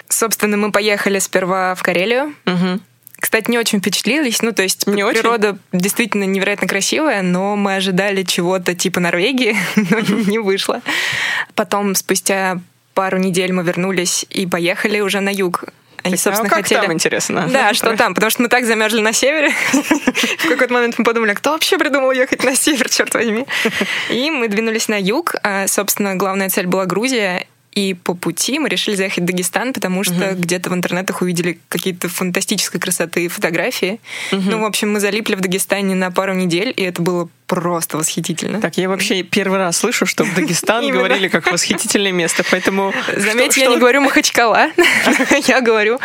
собственно, 0.09 0.57
мы 0.57 0.71
поехали 0.71 1.17
сперва 1.19 1.73
в 1.73 1.81
Карелию. 1.81 2.33
Кстати, 3.19 3.49
не 3.49 3.57
очень 3.57 3.79
впечатлились. 3.79 4.41
Ну, 4.41 4.51
то 4.51 4.63
есть 4.63 4.85
Не 4.85 5.03
очень? 5.03 5.21
природа 5.21 5.57
действительно 5.71 6.23
невероятно 6.25 6.67
красивая, 6.67 7.23
но 7.23 7.55
мы 7.55 7.75
ожидали 7.75 8.23
чего-то 8.23 8.75
типа 8.75 8.99
Норвегии, 8.99 9.55
но 9.75 9.99
не 9.99 10.39
вышло. 10.39 10.81
Потом, 11.55 11.95
спустя 11.95 12.59
пару 12.93 13.17
недель 13.17 13.53
мы 13.53 13.63
вернулись 13.63 14.25
и 14.29 14.45
поехали 14.45 14.99
уже 14.99 15.19
на 15.19 15.29
юг. 15.29 15.65
Они, 16.03 16.15
Так, 16.15 16.23
собственно, 16.23 16.47
а 16.47 16.49
как 16.49 16.63
хотели... 16.63 16.81
там, 16.81 16.93
интересно? 16.93 17.47
Да, 17.51 17.73
что 17.73 17.95
там, 17.97 18.13
потому 18.13 18.29
что 18.29 18.43
мы 18.43 18.49
так 18.49 18.65
замерзли 18.65 19.01
на 19.01 19.13
севере. 19.13 19.51
В 19.71 20.47
какой-то 20.47 20.73
момент 20.73 20.95
мы 20.97 21.03
подумали, 21.03 21.31
а 21.31 21.35
кто 21.35 21.51
вообще 21.51 21.77
придумал 21.77 22.11
ехать 22.11 22.43
на 22.43 22.55
север, 22.55 22.87
черт 22.89 23.13
возьми. 23.13 23.45
И 24.09 24.29
мы 24.29 24.47
двинулись 24.47 24.87
на 24.87 24.99
юг. 24.99 25.35
А, 25.43 25.67
Собственно, 25.67 26.15
главная 26.15 26.49
цель 26.49 26.67
была 26.67 26.85
Грузия. 26.85 27.47
И 27.77 27.93
по 27.93 28.15
пути 28.15 28.57
мы 28.57 28.69
решили 28.69 28.95
заехать 28.95 29.19
в 29.19 29.27
Дагестан, 29.27 29.71
потому 29.71 30.03
что 30.03 30.33
где-то 30.33 30.71
в 30.71 30.73
интернетах 30.73 31.21
увидели 31.21 31.59
какие-то 31.69 32.09
фантастической 32.09 32.81
красоты 32.81 33.27
фотографии. 33.27 33.99
Ну, 34.31 34.61
в 34.61 34.65
общем, 34.65 34.91
мы 34.91 34.99
залипли 34.99 35.35
в 35.35 35.41
Дагестане 35.41 35.93
на 35.93 36.09
пару 36.09 36.33
недель, 36.33 36.73
и 36.75 36.81
это 36.81 37.03
было 37.03 37.29
просто 37.45 37.97
восхитительно. 37.97 38.59
Так, 38.59 38.77
я 38.77 38.89
вообще 38.89 39.21
первый 39.21 39.59
раз 39.59 39.77
слышу, 39.77 40.07
что 40.07 40.23
в 40.23 40.33
Дагестан 40.33 40.89
говорили 40.91 41.27
как 41.27 41.51
восхитительное 41.51 42.11
место, 42.11 42.43
поэтому... 42.49 42.95
Заметьте, 43.15 43.61
что- 43.61 43.69
я 43.69 43.75
не 43.75 43.77
говорю 43.77 44.01
Махачкала. 44.01 44.71
Я 45.47 45.61
говорю. 45.61 45.99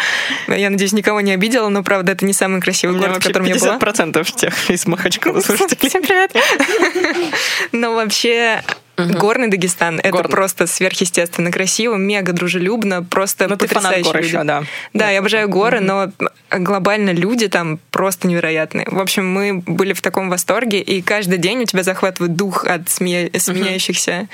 Я 0.48 0.68
надеюсь, 0.68 0.92
никого 0.92 1.22
не 1.22 1.32
обидела, 1.32 1.70
но, 1.70 1.82
правда, 1.82 2.12
это 2.12 2.26
не 2.26 2.34
самый 2.34 2.60
красивый 2.60 2.98
город, 2.98 3.24
в 3.24 3.26
котором 3.26 3.46
я 3.46 3.56
была. 3.56 3.78
50% 3.78 4.36
тех 4.36 4.70
из 4.70 4.86
Махачкала 4.86 5.40
слушателей. 5.40 5.88
Всем 5.88 6.02
привет. 6.02 6.32
Но 7.72 7.94
вообще 7.94 8.62
горный 8.96 9.48
Дагестан 9.48 9.98
это 9.98 10.10
Горный. 10.10 10.30
просто 10.30 10.66
сверхъестественно 10.66 11.50
красиво, 11.50 11.96
мега 11.96 12.32
дружелюбно, 12.32 13.02
просто 13.02 13.48
Ну, 13.48 13.56
ты 13.56 13.66
фанат 13.66 13.84
потрясающие 13.96 14.12
гор 14.12 14.22
еще, 14.22 14.44
да. 14.44 14.64
Да, 14.92 15.10
я 15.10 15.20
обожаю 15.20 15.48
горы, 15.48 15.80
но 15.80 16.12
глобально 16.50 17.10
люди 17.10 17.48
там 17.48 17.78
просто 17.90 18.28
невероятные. 18.28 18.86
В 18.90 19.00
общем, 19.00 19.26
мы 19.28 19.54
были 19.66 19.92
в 19.94 20.02
таком 20.02 20.28
восторге, 20.28 20.80
и 20.80 21.00
каждый 21.02 21.38
день 21.38 21.62
у 21.62 21.64
тебя 21.64 21.82
захватывает 21.82 22.36
дух 22.36 22.64
от 22.66 22.88
смея- 22.88 23.30
сменяющихся 23.38 24.28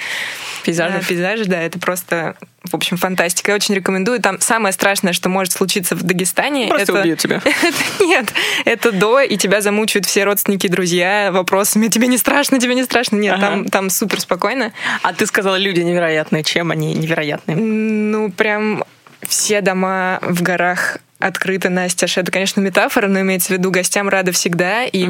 Пейзажев. 0.65 1.00
да, 1.03 1.07
пейзажей. 1.07 1.47
Да, 1.47 1.62
это 1.62 1.79
просто, 1.79 2.37
в 2.69 2.75
общем, 2.75 2.97
фантастика. 2.97 3.51
Я 3.53 3.57
очень 3.57 3.75
рекомендую. 3.75 4.21
Там 4.21 4.41
самое 4.41 4.73
страшное, 4.73 5.13
что 5.13 5.29
может 5.29 5.53
случиться 5.53 5.95
в 5.97 6.03
Дагестане, 6.03 6.69
Просто 6.69 6.93
это... 6.93 7.01
убьют 7.01 7.19
тебя. 7.19 7.41
Это 7.45 8.05
нет, 8.05 8.33
это 8.65 8.93
до, 8.93 9.21
и 9.21 9.37
тебя 9.37 9.61
замучают 9.61 10.07
все 10.07 10.25
родственники, 10.25 10.67
друзья 10.69 11.31
вопросами, 11.33 11.89
тебе 11.89 12.07
не 12.07 12.17
страшно, 12.19 12.59
тебе 12.59 12.75
не 12.75 12.85
страшно. 12.85 13.17
Нет, 13.17 13.35
Ага. 13.35 13.47
там, 13.49 13.65
там 13.67 13.91
супер 13.91 14.21
спокойно. 14.21 14.73
А 15.03 15.13
ты 15.13 15.27
сказала, 15.27 15.57
люди 15.57 15.81
невероятные. 15.81 16.43
Чем 16.45 16.71
они 16.71 16.95
невероятные? 16.95 17.57
Ну, 17.57 18.31
прям 18.31 18.85
все 19.27 19.61
дома 19.61 20.19
в 20.23 20.43
горах 20.43 20.99
открыты 21.19 21.69
настежь. 21.69 22.19
Это, 22.19 22.31
конечно, 22.31 22.61
метафора, 22.61 23.09
но 23.09 23.21
имеется 23.21 23.49
в 23.49 23.51
виду, 23.51 23.71
гостям 23.71 24.09
рады 24.09 24.33
всегда. 24.33 24.85
И 24.85 25.09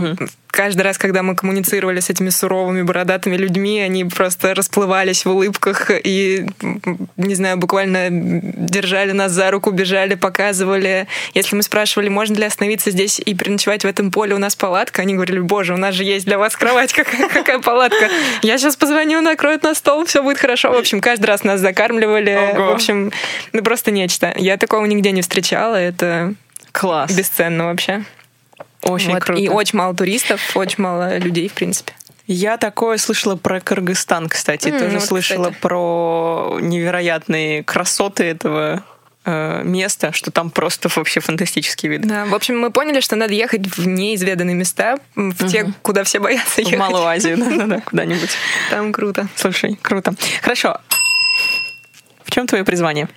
каждый 0.51 0.83
раз, 0.83 0.99
когда 0.99 1.23
мы 1.23 1.37
коммуницировали 1.37 2.01
с 2.01 2.11
этими 2.11 2.31
суровыми, 2.31 2.83
бородатыми 2.83 3.37
людьми, 3.37 3.81
они 3.81 4.05
просто 4.05 4.55
расплывались 4.55 5.25
в 5.25 5.31
улыбках 5.31 5.91
и, 5.93 6.47
не 7.17 7.35
знаю, 7.35 7.59
буквально 7.59 8.09
держали 8.11 9.13
нас 9.13 9.33
за 9.33 9.51
руку, 9.51 9.71
бежали, 9.71 10.15
показывали. 10.15 11.07
Если 11.35 11.55
мы 11.55 11.63
спрашивали, 11.63 12.09
можно 12.09 12.35
ли 12.35 12.45
остановиться 12.45 12.91
здесь 12.91 13.21
и 13.25 13.35
переночевать 13.35 13.85
в 13.85 13.87
этом 13.87 14.11
поле, 14.11 14.35
у 14.35 14.39
нас 14.39 14.57
палатка, 14.57 15.03
они 15.03 15.15
говорили, 15.15 15.41
боже, 15.41 15.75
у 15.75 15.77
нас 15.77 15.95
же 15.95 16.05
есть 16.05 16.25
для 16.25 16.39
вас 16.39 16.57
кровать, 16.57 16.93
какая, 16.93 17.29
какая 17.29 17.59
палатка. 17.59 18.09
Я 18.43 18.59
сейчас 18.59 18.77
позвоню, 18.77 19.21
накроют 19.21 19.63
на 19.63 19.75
стол, 19.75 20.07
все 20.07 20.23
будет 20.23 20.39
хорошо. 20.39 20.73
В 20.73 20.77
общем, 20.77 21.01
каждый 21.01 21.27
раз 21.27 21.45
нас 21.45 21.61
закармливали. 21.61 22.55
Ого. 22.55 22.67
В 22.67 22.75
общем, 22.75 23.13
ну 23.53 23.63
просто 23.63 23.91
нечто. 23.91 24.33
Я 24.37 24.57
такого 24.57 24.87
нигде 24.87 25.13
не 25.13 25.21
встречала, 25.23 25.77
это 25.99 26.35
Класс. 26.73 27.13
бесценно 27.13 27.67
вообще. 27.67 28.05
Очень 28.83 29.13
Вот. 29.15 29.23
круто. 29.25 29.41
И 29.43 29.49
очень 29.49 29.79
мало 29.79 29.95
туристов, 29.95 30.57
очень 30.57 30.83
мало 30.83 31.19
людей, 31.19 31.49
в 31.49 31.53
принципе. 31.53 31.93
Я 32.27 32.59
такое 32.59 32.99
слышала 32.99 33.37
про 33.37 33.61
Кыргызстан, 33.61 34.29
кстати. 34.29 34.69
М, 34.69 34.79
Тоже 34.79 34.99
вот, 34.99 35.03
слышала 35.05 35.45
кстати. 35.47 35.61
про 35.61 36.59
невероятные 36.61 37.65
красоты 37.65 38.25
этого 38.25 38.85
э, 39.25 39.63
места, 39.65 40.13
что 40.13 40.31
там 40.31 40.51
просто 40.51 40.89
вообще 40.95 41.21
фантастический 41.21 41.89
вид. 41.89 42.03
Да, 42.03 42.25
в 42.27 42.35
общем, 42.35 42.59
мы 42.59 42.71
поняли, 42.71 43.01
что 43.01 43.17
надо 43.17 43.33
ехать 43.35 43.67
в 43.77 43.87
неизведанные 43.87 44.55
места, 44.55 44.99
в 45.15 45.49
те, 45.49 45.73
куда 45.83 46.05
все 46.05 46.19
боятся 46.19 46.57
В 46.57 46.59
ехать. 46.59 46.79
Малую 46.79 47.05
Азию, 47.05 47.37
да-да-да, 47.39 47.81
куда-нибудь. 47.81 48.31
Там 48.71 48.93
круто. 48.93 49.29
Слушай, 49.35 49.79
круто. 49.83 50.15
Хорошо. 50.43 50.79
В 52.25 52.31
чем 52.31 52.47
твое 52.47 52.65
призвание? 52.65 53.09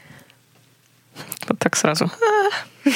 Вот 1.48 1.60
так 1.60 1.76
сразу. 1.76 2.12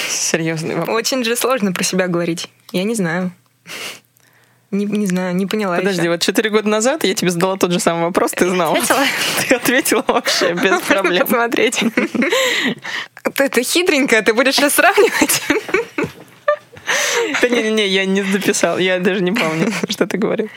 Серьезный 0.09 0.75
вопрос. 0.75 0.95
Очень 0.97 1.23
же 1.23 1.35
сложно 1.35 1.71
про 1.71 1.83
себя 1.83 2.07
говорить. 2.07 2.49
Я 2.71 2.83
не 2.83 2.95
знаю. 2.95 3.31
Не, 4.71 4.85
не 4.85 5.05
знаю, 5.05 5.35
не 5.35 5.45
поняла 5.45 5.77
Подожди, 5.77 6.01
ещё. 6.01 6.11
вот 6.11 6.21
четыре 6.21 6.49
года 6.49 6.67
назад 6.67 7.03
я 7.05 7.13
тебе 7.13 7.29
задала 7.31 7.55
тот 7.55 7.71
же 7.71 7.79
самый 7.79 8.03
вопрос, 8.03 8.31
ты 8.31 8.49
знала. 8.49 8.75
Ответила? 8.77 9.05
Ты 9.47 9.55
ответила 9.55 10.03
вообще 10.07 10.53
без 10.53 10.81
проблем. 10.81 11.21
посмотреть. 11.21 11.81
Это 13.37 13.63
хитренько, 13.63 14.21
ты 14.21 14.33
будешь 14.33 14.55
сейчас 14.55 14.73
сравнивать. 14.73 15.41
Да 17.41 17.49
не-не-не, 17.49 17.87
я 17.87 18.05
не 18.05 18.21
записал, 18.23 18.77
я 18.77 18.99
даже 18.99 19.21
не 19.21 19.31
помню, 19.31 19.71
что 19.89 20.05
ты 20.07 20.17
говорил. 20.17 20.49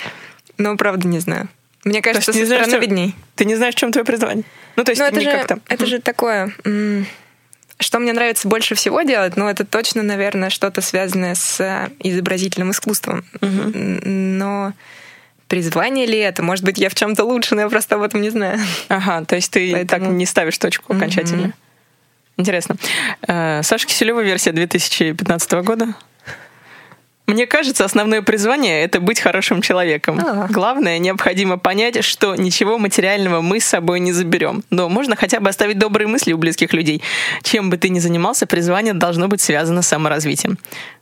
Но 0.58 0.76
правда 0.76 1.06
не 1.08 1.18
знаю. 1.20 1.48
Мне 1.84 2.02
кажется, 2.02 2.32
со 2.32 2.44
стороны 2.44 2.76
видней. 2.76 3.14
Ты 3.36 3.44
не 3.44 3.54
знаешь, 3.56 3.74
в 3.74 3.78
чем 3.78 3.92
твое 3.92 4.04
призвание? 4.04 4.44
Ну, 4.76 4.84
то 4.84 4.90
есть 4.90 5.00
Ну, 5.00 5.06
это 5.06 5.20
же, 5.20 5.30
как-то... 5.30 5.58
это 5.68 5.86
же 5.86 6.00
такое... 6.00 6.52
Что 7.80 7.98
мне 8.00 8.12
нравится 8.12 8.48
больше 8.48 8.74
всего 8.74 9.02
делать, 9.02 9.36
ну, 9.36 9.46
это 9.48 9.64
точно, 9.64 10.02
наверное, 10.02 10.50
что-то 10.50 10.80
связанное 10.80 11.34
с 11.36 11.60
э, 11.60 11.88
изобразительным 12.00 12.72
искусством. 12.72 13.24
М, 13.40 14.38
Но 14.38 14.72
призвание 15.46 16.04
ли 16.06 16.18
это? 16.18 16.42
Может 16.42 16.64
быть, 16.64 16.78
я 16.78 16.88
в 16.90 16.94
чем-то 16.94 17.24
лучше, 17.24 17.54
но 17.54 17.62
я 17.62 17.68
просто 17.68 17.94
об 17.94 18.02
этом 18.02 18.20
не 18.20 18.30
знаю. 18.30 18.58
Ага, 18.88 19.24
то 19.24 19.36
есть 19.36 19.52
ты 19.52 19.70
Поэтому- 19.72 20.06
так 20.06 20.12
не 20.14 20.26
ставишь 20.26 20.58
точку 20.58 20.92
окончательно. 20.94 21.52
Интересно. 22.36 22.76
Э, 23.26 23.62
Саша 23.62 23.86
Киселева, 23.86 24.20
версия 24.22 24.52
2015 24.52 25.62
года. 25.62 25.94
Мне 27.28 27.46
кажется, 27.46 27.84
основное 27.84 28.22
призвание— 28.22 28.82
это 28.84 29.00
быть 29.00 29.20
хорошим 29.20 29.60
человеком. 29.60 30.18
А. 30.18 30.46
Главное, 30.50 30.98
необходимо 30.98 31.58
понять, 31.58 32.02
что 32.02 32.34
ничего 32.34 32.78
материального 32.78 33.42
мы 33.42 33.60
с 33.60 33.66
собой 33.66 34.00
не 34.00 34.12
заберем. 34.12 34.64
Но 34.70 34.88
можно 34.88 35.14
хотя 35.14 35.38
бы 35.38 35.50
оставить 35.50 35.78
добрые 35.78 36.08
мысли 36.08 36.32
у 36.32 36.38
близких 36.38 36.72
людей. 36.72 37.02
Чем 37.42 37.68
бы 37.68 37.76
ты 37.76 37.90
ни 37.90 37.98
занимался, 37.98 38.46
призвание 38.46 38.94
должно 38.94 39.28
быть 39.28 39.42
связано 39.42 39.82
с 39.82 39.88
саморазвитием. 39.88 40.56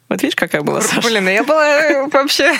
Вот 0.08 0.22
видишь, 0.22 0.36
какая 0.36 0.62
была 0.62 0.80
Саша? 0.82 1.00
Блин, 1.00 1.28
я 1.28 1.42
была 1.42 1.66
э, 1.82 2.06
вообще... 2.06 2.44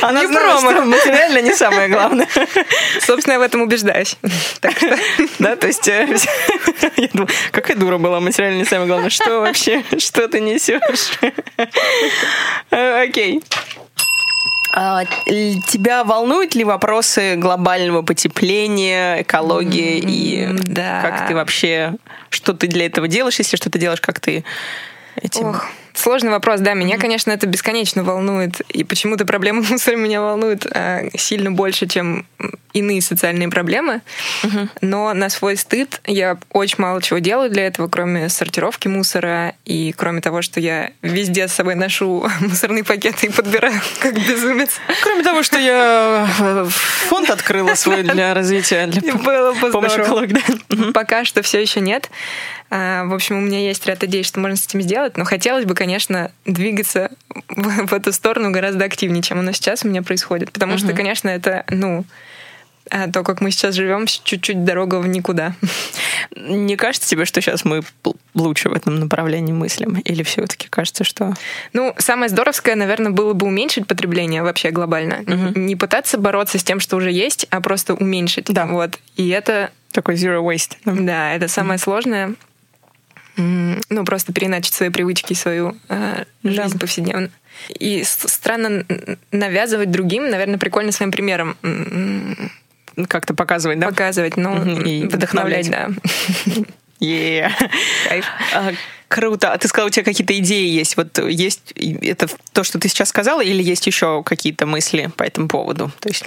Она 0.00 0.22
не 0.22 0.28
знала, 0.28 0.60
что 0.60 0.82
материально 0.82 1.42
не 1.42 1.54
самое 1.54 1.88
главное. 1.88 2.26
Собственно, 3.00 3.34
я 3.34 3.38
в 3.40 3.42
этом 3.42 3.60
убеждаюсь. 3.60 4.16
Да, 5.38 5.56
то 5.56 5.66
есть 5.66 5.86
э, 5.88 6.16
я 6.96 7.08
думала, 7.12 7.28
какая 7.50 7.76
дура 7.76 7.98
была, 7.98 8.20
материально 8.20 8.58
не 8.58 8.64
самое 8.64 8.88
главное. 8.88 9.10
Что 9.10 9.40
вообще, 9.40 9.84
что 9.98 10.26
ты 10.28 10.40
несешь? 10.40 11.18
Э, 12.70 13.02
Окей. 13.02 13.42
А, 14.72 15.04
Тебя 15.04 16.04
волнуют 16.04 16.54
ли 16.54 16.64
вопросы 16.64 17.36
глобального 17.36 18.02
потепления, 18.02 19.22
экологии 19.22 19.98
и 19.98 20.48
да. 20.52 21.02
как 21.02 21.28
ты 21.28 21.34
вообще, 21.34 21.94
что 22.30 22.54
ты 22.54 22.66
для 22.66 22.86
этого 22.86 23.08
делаешь, 23.08 23.36
если 23.36 23.56
что 23.56 23.70
ты 23.70 23.78
делаешь, 23.78 24.00
как 24.00 24.20
ты 24.20 24.44
этим... 25.20 25.50
Ох, 25.50 25.66
сложный 25.94 26.30
вопрос, 26.30 26.60
да. 26.60 26.74
Меня, 26.74 26.98
конечно, 26.98 27.30
это 27.30 27.46
бесконечно 27.46 28.04
волнует. 28.04 28.60
И 28.68 28.84
почему-то 28.84 29.24
проблема 29.24 29.62
мусора 29.70 29.96
меня 29.96 30.20
волнует 30.20 30.66
а, 30.70 31.04
сильно 31.16 31.50
больше, 31.50 31.86
чем 31.86 32.26
иные 32.76 33.00
социальные 33.00 33.48
проблемы. 33.48 34.02
Но 34.82 35.14
на 35.14 35.30
свой 35.30 35.56
стыд 35.56 36.00
я 36.06 36.36
очень 36.52 36.76
мало 36.78 37.00
чего 37.00 37.18
делаю 37.20 37.50
для 37.50 37.66
этого, 37.66 37.88
кроме 37.88 38.28
сортировки 38.28 38.86
мусора 38.86 39.54
и 39.64 39.94
кроме 39.96 40.20
того, 40.20 40.42
что 40.42 40.60
я 40.60 40.90
везде 41.00 41.48
с 41.48 41.52
собой 41.52 41.74
ношу 41.74 42.28
мусорные 42.40 42.84
пакеты 42.84 43.26
и 43.26 43.30
подбираю 43.30 43.80
как 44.00 44.14
безумец. 44.14 44.78
Кроме 45.02 45.22
того, 45.22 45.42
что 45.42 45.58
я 45.58 46.28
э, 46.38 46.66
фонд 46.68 47.30
открыла 47.30 47.74
свой 47.74 48.02
для 48.02 48.34
развития, 48.34 48.86
для 48.86 49.14
помощи 49.14 50.00
экологии. 50.00 50.92
Пока 50.92 51.24
что 51.24 51.40
все 51.42 51.60
еще 51.60 51.80
нет. 51.80 52.10
А, 52.70 53.04
В 53.04 53.14
общем, 53.14 53.38
у 53.38 53.40
меня 53.40 53.60
есть 53.60 53.86
ряд 53.86 54.02
идей, 54.04 54.22
что 54.22 54.40
можно 54.40 54.56
с 54.56 54.66
этим 54.66 54.82
сделать, 54.82 55.16
но 55.16 55.24
хотелось 55.24 55.64
бы, 55.64 55.74
конечно, 55.74 56.30
двигаться 56.44 57.10
в, 57.48 57.86
в 57.86 57.92
эту 57.92 58.12
сторону 58.12 58.50
гораздо 58.50 58.84
активнее, 58.84 59.22
чем 59.22 59.38
оно 59.38 59.52
сейчас 59.52 59.84
у 59.84 59.88
меня 59.88 60.02
происходит. 60.02 60.52
Потому 60.52 60.78
что, 60.78 60.92
конечно, 60.92 61.28
это, 61.28 61.64
ну, 61.70 62.04
а, 62.90 63.10
то, 63.10 63.22
как 63.24 63.40
мы 63.40 63.50
сейчас 63.50 63.74
живем, 63.74 64.06
чуть-чуть 64.06 64.64
дорога 64.64 64.96
в 64.96 65.08
никуда. 65.08 65.54
Не 66.36 66.76
кажется 66.76 67.08
тебе, 67.08 67.24
что 67.24 67.40
сейчас 67.40 67.64
мы 67.64 67.82
лучше 68.34 68.68
в 68.68 68.72
этом 68.74 69.00
направлении 69.00 69.52
мыслим? 69.52 69.98
Или 69.98 70.22
все-таки 70.22 70.68
кажется, 70.68 71.02
что... 71.02 71.34
Ну, 71.72 71.94
самое 71.98 72.28
здоровское, 72.28 72.76
наверное, 72.76 73.10
было 73.10 73.32
бы 73.32 73.46
уменьшить 73.46 73.86
потребление 73.86 74.42
вообще 74.42 74.70
глобально. 74.70 75.22
Не 75.54 75.76
пытаться 75.76 76.18
бороться 76.18 76.58
с 76.58 76.64
тем, 76.64 76.80
что 76.80 76.96
уже 76.96 77.10
есть, 77.10 77.46
а 77.50 77.60
просто 77.60 77.94
уменьшить. 77.94 78.46
Да. 78.46 78.66
Вот. 78.66 78.98
И 79.16 79.28
это 79.28 79.70
Такой 79.92 80.14
zero 80.14 80.42
waste. 80.42 80.76
да? 80.84 80.92
Да, 80.94 81.32
это 81.32 81.48
самое 81.48 81.78
сложное. 81.78 82.34
Ну, 83.36 84.04
просто 84.04 84.32
переначить 84.32 84.74
свои 84.74 84.88
привычки, 84.88 85.34
свою 85.34 85.76
э, 85.88 86.24
жизнь 86.42 86.78
повседневно. 86.78 87.30
И 87.78 88.02
странно 88.04 88.84
навязывать 89.32 89.90
другим, 89.90 90.30
наверное, 90.30 90.58
прикольно 90.58 90.92
своим 90.92 91.12
примером 91.12 91.56
Как-то 93.08 93.34
показывать, 93.34 93.78
да? 93.78 93.88
показывать, 93.88 94.36
ну, 94.36 94.80
и 94.82 95.06
вдохновлять, 95.06 95.70
да. 95.70 95.90
Yeah. 96.98 97.50
Кайф. 98.08 98.24
А, 98.54 98.72
Круто. 99.08 99.52
А 99.52 99.58
ты 99.58 99.68
сказала, 99.68 99.88
у 99.88 99.90
тебя 99.90 100.04
какие-то 100.04 100.36
идеи 100.38 100.68
есть? 100.68 100.96
Вот 100.96 101.18
есть 101.18 101.72
это 101.76 102.28
то, 102.52 102.64
что 102.64 102.78
ты 102.78 102.88
сейчас 102.88 103.10
сказала, 103.10 103.42
или 103.42 103.62
есть 103.62 103.86
еще 103.86 104.22
какие-то 104.24 104.66
мысли 104.66 105.10
по 105.16 105.22
этому 105.22 105.48
поводу? 105.48 105.92
То 106.00 106.08
есть 106.08 106.24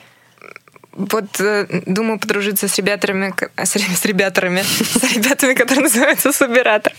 Вот 0.99 1.39
э, 1.39 1.65
думаю 1.85 2.19
подружиться 2.19 2.67
с 2.67 2.77
ребятами, 2.77 3.33
с, 3.55 3.71
с 3.77 4.05
ребятами, 4.05 4.61
с 4.63 5.13
ребятами, 5.15 5.53
которые 5.53 5.83
называются 5.83 6.33
Субиратор. 6.33 6.91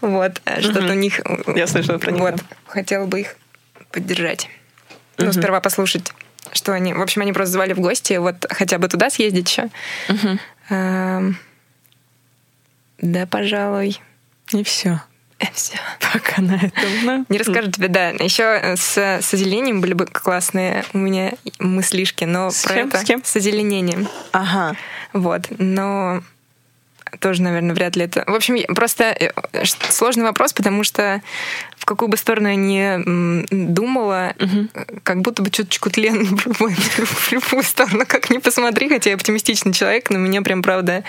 Вот, 0.00 0.42
э, 0.44 0.60
что-то 0.60 0.90
у 0.90 0.94
них... 0.96 1.20
э, 1.24 1.52
Я 1.54 1.68
слышала 1.68 1.98
про 1.98 2.10
них, 2.10 2.20
Вот, 2.20 2.34
хотела 2.66 3.06
бы 3.06 3.20
их 3.20 3.36
поддержать. 3.92 4.48
Ну, 5.18 5.32
сперва 5.32 5.60
послушать, 5.60 6.12
что 6.52 6.72
они... 6.72 6.92
В 6.94 7.00
общем, 7.00 7.22
они 7.22 7.32
просто 7.32 7.52
звали 7.52 7.74
в 7.74 7.80
гости, 7.80 8.14
вот 8.14 8.44
хотя 8.50 8.78
бы 8.78 8.88
туда 8.88 9.08
съездить 9.08 9.48
еще. 9.48 9.70
Эм, 10.68 11.38
Да, 12.98 13.26
пожалуй. 13.26 14.00
и 14.52 14.64
все. 14.64 15.00
Все. 15.54 15.76
Пока 16.12 16.40
на 16.42 16.54
этом. 16.56 17.26
Не 17.28 17.38
расскажу 17.38 17.70
тебе, 17.70 17.88
да. 17.88 18.10
Еще 18.10 18.74
с, 18.76 18.96
с 18.96 19.34
озеленением 19.34 19.80
были 19.80 19.92
бы 19.94 20.06
классные 20.06 20.84
у 20.92 20.98
меня 20.98 21.32
мыслишки, 21.58 22.24
но 22.24 22.50
С 22.50 22.62
про 22.64 22.74
чем? 22.74 22.88
это 22.88 22.98
С 22.98 23.04
кем? 23.04 23.24
с 23.24 23.36
озеленением. 23.36 24.08
Ага. 24.32 24.76
Вот, 25.12 25.46
но 25.58 26.22
тоже, 27.20 27.42
наверное, 27.42 27.74
вряд 27.76 27.94
ли 27.96 28.04
это. 28.04 28.24
В 28.26 28.34
общем, 28.34 28.56
просто 28.74 29.04
э, 29.04 29.30
ш- 29.64 29.76
сложный 29.90 30.24
вопрос, 30.24 30.52
потому 30.52 30.82
что 30.82 31.22
в 31.78 31.84
какую 31.84 32.08
бы 32.08 32.16
сторону 32.16 32.48
я 32.48 32.56
ни 32.56 33.46
думала, 33.72 34.34
э, 34.38 34.46
как 35.04 35.20
будто 35.20 35.42
бы 35.42 35.50
чуточку 35.50 35.90
тлен 35.90 36.24
в 36.36 36.46
любую, 36.46 36.72
в 36.74 37.32
любую 37.32 37.62
сторону, 37.62 38.04
как 38.06 38.30
ни 38.30 38.38
посмотри, 38.38 38.88
хотя 38.88 39.10
я 39.10 39.16
оптимистичный 39.16 39.72
человек, 39.72 40.10
но 40.10 40.18
меня 40.18 40.42
прям, 40.42 40.62
правда, 40.62 41.04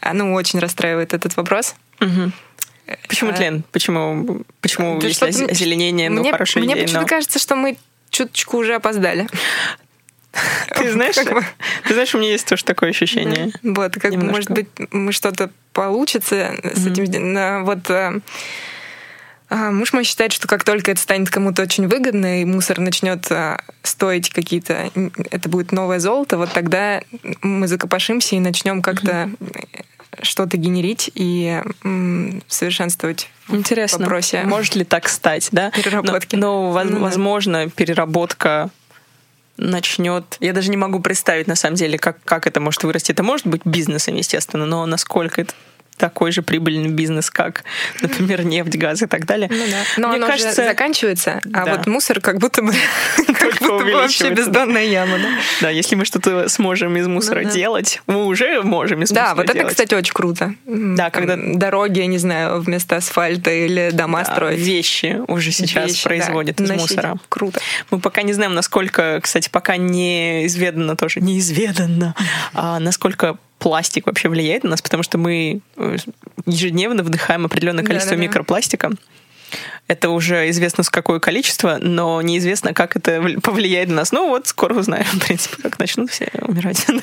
а, 0.00 0.12
ну, 0.14 0.32
очень 0.34 0.60
расстраивает 0.60 1.14
этот 1.14 1.36
вопрос. 1.36 1.74
Мгм. 1.98 2.32
Почему 3.08 3.32
тлен? 3.32 3.62
Почему, 3.72 4.44
почему 4.60 4.98
Да 4.98 5.06
мне- 5.06 5.46
озеленение, 5.46 6.10
ну, 6.10 6.20
мне, 6.20 6.32
хорошая 6.32 6.62
Мне 6.64 6.74
почему-то 6.76 7.00
но- 7.02 7.06
кажется, 7.06 7.38
что 7.38 7.56
мы 7.56 7.76
чуточку 8.10 8.58
уже 8.58 8.74
опоздали. 8.74 9.28
Ты 10.76 10.92
знаешь, 10.92 11.16
Как 11.16 11.32
бы. 11.32 11.44
ты 11.88 11.92
знаешь, 11.94 12.14
у 12.14 12.18
меня 12.18 12.30
есть 12.30 12.46
тоже 12.46 12.64
такое 12.64 12.90
ощущение. 12.90 13.52
Вот, 13.64 13.94
как 13.94 14.14
бы, 14.14 14.24
может 14.24 14.50
быть, 14.50 14.68
мы 14.92 15.12
что-то 15.12 15.50
получится 15.72 16.54
с 16.62 16.86
этим. 16.86 17.32
Но 17.32 17.64
Вот 17.64 17.90
э, 17.90 18.20
а, 19.48 19.70
муж 19.72 19.92
мой 19.92 20.04
считает, 20.04 20.32
что 20.32 20.46
как 20.46 20.62
только 20.62 20.92
это 20.92 21.00
станет 21.00 21.30
кому-то 21.30 21.62
очень 21.62 21.88
выгодно, 21.88 22.42
и 22.42 22.44
мусор 22.44 22.78
начнет 22.78 23.26
а, 23.32 23.60
стоить 23.82 24.30
какие-то, 24.30 24.90
это 25.32 25.48
будет 25.48 25.72
новое 25.72 25.98
золото, 25.98 26.38
вот 26.38 26.52
тогда 26.52 27.02
мы 27.42 27.66
закопошимся 27.66 28.36
и 28.36 28.40
начнем 28.40 28.82
как-то 28.82 29.30
что-то 30.22 30.56
генерить 30.56 31.10
и 31.14 31.62
м, 31.84 32.42
совершенствовать 32.48 33.28
в 33.46 33.54
Интересно, 33.56 34.00
вопросе. 34.00 34.42
может 34.44 34.74
ли 34.76 34.84
так 34.84 35.08
стать, 35.08 35.48
да? 35.52 35.70
Переработки. 35.70 36.36
Но, 36.36 36.72
но, 36.72 36.84
Ну 36.84 36.90
да. 36.90 36.98
возможно, 36.98 37.68
переработка 37.70 38.70
начнет... 39.56 40.36
Я 40.40 40.52
даже 40.52 40.70
не 40.70 40.76
могу 40.76 41.00
представить, 41.00 41.46
на 41.46 41.54
самом 41.54 41.76
деле, 41.76 41.98
как, 41.98 42.16
как 42.24 42.46
это 42.46 42.60
может 42.60 42.82
вырасти. 42.82 43.12
Это 43.12 43.22
может 43.22 43.46
быть 43.46 43.60
бизнесом, 43.64 44.14
естественно, 44.14 44.64
но 44.66 44.86
насколько 44.86 45.42
это 45.42 45.52
такой 46.00 46.32
же 46.32 46.42
прибыльный 46.42 46.88
бизнес, 46.88 47.30
как, 47.30 47.62
например, 48.00 48.44
нефть, 48.44 48.76
газ 48.76 49.02
и 49.02 49.06
так 49.06 49.26
далее. 49.26 49.48
Ну 49.52 49.64
да. 49.70 49.76
Но 49.98 50.08
Мне 50.08 50.16
оно 50.16 50.26
кажется, 50.26 50.62
же 50.62 50.68
заканчивается, 50.68 51.40
а 51.52 51.64
Да. 51.66 51.76
вот 51.76 51.86
мусор 51.86 52.20
как 52.20 52.38
будто 52.38 52.62
бы, 52.62 52.72
как 53.26 53.58
будто 53.60 53.84
бы 53.84 53.92
вообще 53.92 54.30
бездонная 54.30 54.84
яма. 54.86 55.18
Да, 55.18 55.28
да, 55.60 55.70
если 55.70 55.94
мы 55.96 56.04
что-то 56.06 56.48
сможем 56.48 56.96
из 56.96 57.06
мусора 57.06 57.40
Ну 57.42 57.48
да. 57.48 57.54
делать, 57.54 58.00
мы 58.06 58.24
уже 58.24 58.62
можем 58.62 59.02
из 59.02 59.10
Да, 59.10 59.30
мусора 59.34 59.36
вот 59.46 59.54
это, 59.54 59.68
кстати, 59.68 59.94
очень 59.94 60.14
круто. 60.14 60.54
Да, 60.66 61.10
там 61.10 61.26
когда- 61.26 61.36
Дороги, 61.60 61.98
я 62.00 62.06
не 62.06 62.18
знаю, 62.18 62.60
вместо 62.62 62.96
асфальта 62.96 63.50
или 63.50 63.90
дома 63.92 64.24
Да, 64.24 64.32
строить. 64.32 64.58
вещи 64.58 65.20
уже 65.28 65.52
сейчас 65.52 65.88
Вещи, 65.90 66.02
да, 66.04 66.08
производят 66.08 66.60
из 66.60 66.68
носить. 66.68 66.90
мусора. 66.90 67.18
Круто. 67.28 67.60
Мы 67.90 68.00
пока 68.00 68.22
не 68.22 68.32
знаем, 68.32 68.54
насколько, 68.54 69.20
кстати, 69.22 69.48
пока 69.50 69.76
неизведанно 69.76 70.96
тоже, 70.96 71.20
неизведанно, 71.20 72.14
а, 72.54 72.78
насколько 72.78 73.36
пластик 73.60 74.06
вообще 74.06 74.28
влияет 74.28 74.64
на 74.64 74.70
нас, 74.70 74.82
потому 74.82 75.04
что 75.04 75.18
мы 75.18 75.60
э, 75.76 75.96
ежедневно 76.46 77.04
вдыхаем 77.04 77.44
определенное 77.46 77.84
количество 77.84 78.16
Да-да-да. 78.16 78.28
микропластика. 78.28 78.90
Это 79.88 80.10
уже 80.10 80.48
известно 80.50 80.84
с 80.84 80.90
какое 80.90 81.18
количество, 81.18 81.78
но 81.80 82.22
неизвестно, 82.22 82.72
как 82.72 82.96
это 82.96 83.16
вл- 83.16 83.40
повлияет 83.40 83.88
на 83.88 83.96
нас. 83.96 84.12
Ну 84.12 84.28
вот, 84.28 84.46
скоро 84.46 84.74
узнаем, 84.74 85.04
в 85.12 85.18
принципе, 85.18 85.60
как 85.62 85.78
начнут 85.80 86.10
все 86.10 86.30
умирать. 86.42 86.86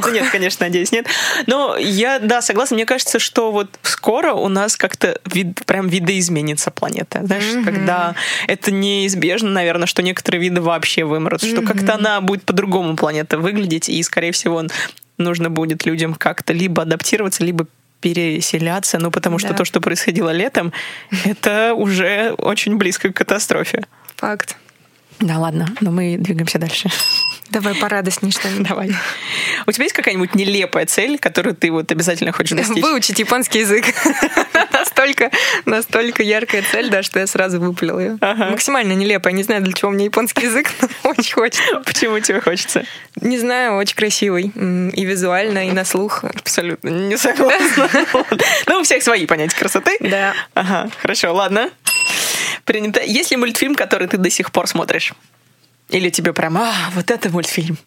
Ну 0.00 0.12
нет, 0.12 0.30
конечно, 0.30 0.64
надеюсь, 0.66 0.92
нет. 0.92 1.06
Но 1.46 1.76
я, 1.76 2.20
да, 2.20 2.40
согласна. 2.40 2.76
Мне 2.76 2.86
кажется, 2.86 3.18
что 3.18 3.50
вот 3.50 3.68
скоро 3.82 4.32
у 4.32 4.46
нас 4.48 4.76
как-то 4.76 5.18
вид, 5.24 5.64
прям 5.66 5.88
видоизменится 5.88 6.70
планета. 6.70 7.20
Знаешь, 7.24 7.64
когда 7.64 8.14
это 8.46 8.70
неизбежно, 8.70 9.50
наверное, 9.50 9.86
что 9.86 10.02
некоторые 10.02 10.40
виды 10.40 10.60
вообще 10.60 11.04
вымрут, 11.04 11.42
что 11.42 11.62
как-то 11.62 11.94
она 11.94 12.20
будет 12.20 12.44
по-другому 12.44 12.96
планета 12.96 13.38
выглядеть, 13.38 13.88
и, 13.88 14.00
скорее 14.04 14.30
всего, 14.30 14.62
нужно 15.18 15.50
будет 15.50 15.84
людям 15.86 16.14
как-то 16.14 16.52
либо 16.52 16.82
адаптироваться, 16.82 17.44
либо 17.44 17.66
переселяться, 18.00 18.98
ну, 18.98 19.10
потому 19.10 19.38
что 19.38 19.48
Да. 19.48 19.54
то, 19.54 19.64
что 19.64 19.80
происходило 19.80 20.30
летом, 20.30 20.72
это 21.24 21.74
уже 21.74 22.32
очень 22.38 22.76
близко 22.76 23.12
к 23.12 23.16
катастрофе. 23.16 23.84
Факт. 24.16 24.56
Да, 25.20 25.38
ладно, 25.38 25.66
но 25.80 25.90
мы 25.90 26.16
двигаемся 26.16 26.58
дальше. 26.60 26.88
Давай 27.50 27.74
порадостней 27.74 28.30
что-нибудь. 28.30 28.68
Давай. 28.68 28.92
У 29.66 29.72
тебя 29.72 29.84
есть 29.84 29.96
какая-нибудь 29.96 30.34
нелепая 30.36 30.86
цель, 30.86 31.18
которую 31.18 31.56
ты 31.56 31.72
вот 31.72 31.90
обязательно 31.90 32.30
хочешь 32.30 32.56
достичь? 32.56 32.84
Выучить 32.84 33.18
японский 33.18 33.60
язык. 33.60 33.86
настолько, 34.98 35.30
настолько 35.64 36.22
яркая 36.22 36.64
цель, 36.70 36.90
да, 36.90 37.02
что 37.02 37.20
я 37.20 37.26
сразу 37.26 37.60
выпалила 37.60 38.00
ее. 38.00 38.18
Ага. 38.20 38.50
Максимально 38.50 38.92
нелепая. 38.92 39.32
Не 39.32 39.42
знаю, 39.42 39.62
для 39.62 39.72
чего 39.72 39.90
мне 39.90 40.06
японский 40.06 40.46
язык, 40.46 40.70
но 40.80 40.88
очень 41.10 41.34
хочется. 41.34 41.62
Почему 41.84 42.18
тебе 42.20 42.40
хочется? 42.40 42.84
Не 43.20 43.38
знаю, 43.38 43.76
очень 43.76 43.96
красивый. 43.96 44.52
И 44.54 45.04
визуально, 45.04 45.68
и 45.68 45.72
на 45.72 45.84
слух. 45.84 46.24
Абсолютно 46.24 46.88
не 46.88 47.16
согласна. 47.16 47.88
Ну, 48.66 48.80
у 48.80 48.82
всех 48.82 49.02
свои 49.02 49.26
понятия 49.26 49.56
красоты. 49.56 49.96
Да. 50.00 50.34
Ага, 50.54 50.90
хорошо, 51.00 51.32
ладно. 51.32 51.70
Принято. 52.64 53.00
Есть 53.00 53.30
ли 53.30 53.36
мультфильм, 53.36 53.74
который 53.74 54.08
ты 54.08 54.16
до 54.16 54.30
сих 54.30 54.52
пор 54.52 54.66
смотришь? 54.66 55.12
Или 55.88 56.10
тебе 56.10 56.32
прям, 56.32 56.58
а, 56.58 56.72
вот 56.94 57.10
это 57.10 57.30
мультфильм? 57.30 57.78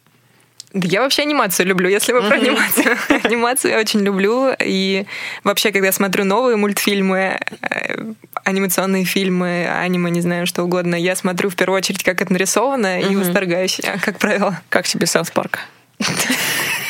Да 0.73 0.87
Я 0.87 1.01
вообще 1.01 1.23
анимацию 1.23 1.65
люблю, 1.67 1.89
если 1.89 2.13
мы 2.13 2.21
про 2.21 2.35
анимацию. 2.35 2.97
Анимацию 3.23 3.71
я 3.71 3.79
очень 3.79 3.99
люблю. 3.99 4.51
И 4.59 5.05
вообще, 5.43 5.71
когда 5.71 5.91
смотрю 5.91 6.23
новые 6.23 6.55
мультфильмы, 6.55 7.39
э, 7.61 8.13
анимационные 8.45 9.03
фильмы, 9.03 9.67
аниме, 9.67 10.09
не 10.11 10.21
знаю, 10.21 10.47
что 10.47 10.63
угодно, 10.63 10.95
я 10.95 11.15
смотрю 11.15 11.49
в 11.49 11.55
первую 11.55 11.77
очередь, 11.77 12.03
как 12.03 12.21
это 12.21 12.31
нарисовано, 12.31 13.01
и 13.01 13.15
восторгаюсь, 13.15 13.81
а, 13.81 13.99
как 13.99 14.17
правило. 14.17 14.61
Как 14.69 14.87
тебе 14.87 15.07
South 15.07 15.29
Park? 15.29 15.59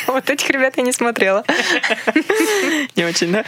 Вот 0.08 0.28
этих 0.28 0.50
ребят 0.50 0.74
я 0.76 0.82
не 0.82 0.92
смотрела. 0.92 1.44
Не 2.96 3.04
очень, 3.04 3.32
да? 3.32 3.44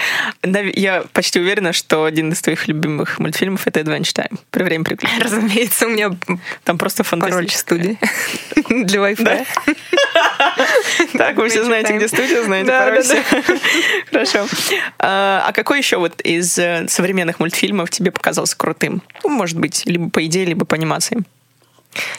Я 0.74 1.04
почти 1.12 1.40
уверена, 1.40 1.72
что 1.72 2.04
один 2.04 2.32
из 2.32 2.40
твоих 2.40 2.68
любимых 2.68 3.18
мультфильмов— 3.18 3.62
это 3.66 3.80
Adventure 3.80 4.14
Time. 4.14 4.38
Про 4.50 4.64
время 4.64 4.84
приключений. 4.84 5.22
Разумеется, 5.22 5.86
у 5.86 5.90
меня 5.90 6.10
Там 6.64 6.78
просто 6.78 7.02
пароль 7.04 7.22
фантастическое. 7.48 7.58
студии 7.58 7.98
для 8.84 9.00
Wi-Fi. 9.00 9.46
Так, 11.18 11.36
вы 11.36 11.48
все 11.48 11.64
знаете, 11.64 11.96
где 11.96 12.08
студия, 12.08 12.42
знаете 12.42 12.70
пароль. 12.70 13.02
всё. 13.02 13.16
Хорошо. 14.12 14.46
А 14.98 15.44
а 15.46 15.52
какой 15.52 15.78
еще 15.78 15.96
вот 15.98 16.20
из 16.20 16.56
э, 16.58 16.86
современных 16.88 17.40
мультфильмов 17.40 17.90
тебе 17.90 18.10
показался 18.12 18.56
крутым? 18.56 19.02
Ну, 19.22 19.30
Может 19.30 19.58
быть, 19.58 19.82
либо 19.86 20.08
по 20.10 20.24
идее, 20.24 20.44
либо 20.44 20.64
по 20.64 20.76
анимации. 20.76 21.18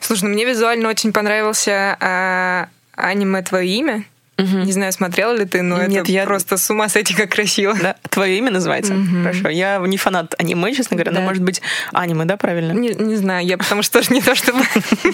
Слушай, 0.01 0.23
ну 0.25 0.29
мне 0.29 0.45
визуально 0.45 0.89
очень 0.89 1.11
понравился 1.13 1.97
а, 1.99 2.67
аниме 2.95 3.41
«Твое 3.41 3.69
имя». 3.69 4.03
Не 4.37 4.73
знаю, 4.73 4.91
смотрела 4.91 5.31
ли 5.33 5.45
ты, 5.45 5.61
но 5.61 5.81
Нет, 5.85 6.03
это 6.03 6.11
я- 6.11 6.25
просто 6.25 6.57
с 6.57 6.69
ума 6.69 6.89
сойти, 6.89 7.13
как 7.13 7.31
красиво. 7.31 7.73
Да? 7.81 7.95
Твое 8.09 8.37
имя 8.37 8.51
называется? 8.51 8.93
Хорошо. 9.23 9.47
Я 9.47 9.77
не 9.77 9.95
фанат 9.95 10.35
аниме, 10.37 10.73
честно 10.73 10.97
говоря, 10.97 11.13
но, 11.13 11.19
Да. 11.19 11.23
может 11.25 11.41
быть, 11.41 11.61
аниме, 11.93 12.25
да, 12.25 12.35
правильно? 12.35 12.73
Не, 12.73 12.89
не 12.89 13.15
знаю, 13.15 13.45
я 13.47 13.57
потому 13.57 13.81
что 13.81 14.01
не 14.13 14.21
то 14.21 14.35
чтобы 14.35 14.59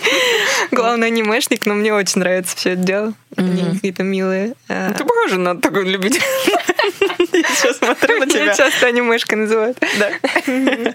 главный 0.71 1.07
анимешник, 1.07 1.65
но 1.67 1.75
мне 1.75 1.93
очень 1.93 2.19
нравится 2.19 2.55
все 2.57 2.71
это 2.71 2.81
дело. 2.81 3.13
Они 3.37 3.63
какие-то 3.75 4.01
милые. 4.03 4.55
А, 4.67 4.91
Ты 4.93 5.03
похожа 5.05 5.37
на 5.37 5.55
такую 5.55 5.85
любителя. 5.85 6.23
Сейчас 7.19 7.77
смотрю 7.77 8.19
на 8.19 8.27
тебя. 8.27 8.43
Меня 8.43 8.55
часто 8.55 8.87
анимешкой 8.87 9.37
называют. 9.37 9.77
Да. 9.99 10.11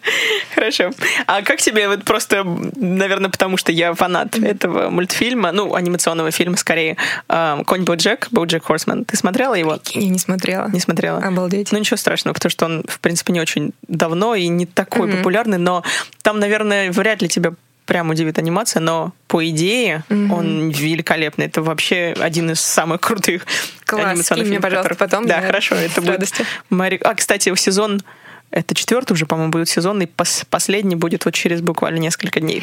Хорошо. 0.54 0.90
А 1.26 1.42
как 1.42 1.60
тебе 1.60 1.88
вот 1.88 2.04
просто, 2.04 2.44
наверное, 2.44 3.30
потому 3.30 3.56
что 3.56 3.72
я 3.72 3.94
фанат 3.94 4.36
этого 4.38 4.90
мультфильма, 4.90 5.52
ну, 5.52 5.74
анимационного 5.74 6.30
фильма 6.30 6.56
скорее, 6.56 6.96
«Конь 7.28 7.82
Боджек», 7.82 8.28
«Боджек 8.30 8.64
Хорсман». 8.64 9.04
Ты 9.04 9.16
смотрела 9.16 9.54
его? 9.54 9.78
Я 9.92 10.08
не 10.08 10.18
смотрела. 10.18 10.68
Не 10.68 10.80
смотрела? 10.80 11.18
Обалдеть. 11.18 11.72
Ну, 11.72 11.78
ничего 11.78 11.96
страшного, 11.96 12.34
потому 12.34 12.50
что 12.50 12.66
он, 12.66 12.84
в 12.88 13.00
принципе, 13.00 13.32
не 13.32 13.40
очень 13.40 13.72
давно 13.88 14.34
и 14.34 14.48
не 14.48 14.66
такой 14.66 15.08
популярный, 15.08 15.58
но 15.58 15.82
там, 16.22 16.40
наверное, 16.40 16.90
вряд 16.90 17.22
ли 17.22 17.28
тебя 17.28 17.52
прям 17.86 18.10
удивит 18.10 18.38
анимация, 18.38 18.80
но 18.80 19.12
по 19.28 19.48
идее 19.48 20.04
он 20.10 20.70
великолепный. 20.70 21.46
Это 21.46 21.62
вообще 21.62 22.14
один 22.18 22.50
из 22.50 22.60
самых 22.60 23.00
крутых 23.00 23.46
Класс. 23.86 24.20
Скинь 24.22 24.44
мне, 24.44 24.60
пожалуйста, 24.60 24.90
которых- 24.94 24.98
потом, 24.98 25.26
Да, 25.26 25.40
хорошо, 25.40 25.74
это 25.76 26.02
будет. 26.02 26.32
Мари- 26.70 27.00
А, 27.02 27.14
кстати, 27.14 27.54
сезон 27.56 28.02
это 28.50 28.74
четвертый 28.74 29.12
уже, 29.12 29.26
по-моему, 29.26 29.50
будет 29.52 29.68
сезон, 29.68 30.02
и 30.02 30.06
пос- 30.06 30.44
последний 30.50 30.96
будет 30.96 31.24
вот 31.24 31.34
через 31.34 31.60
буквально 31.60 31.98
несколько 31.98 32.40
дней. 32.40 32.62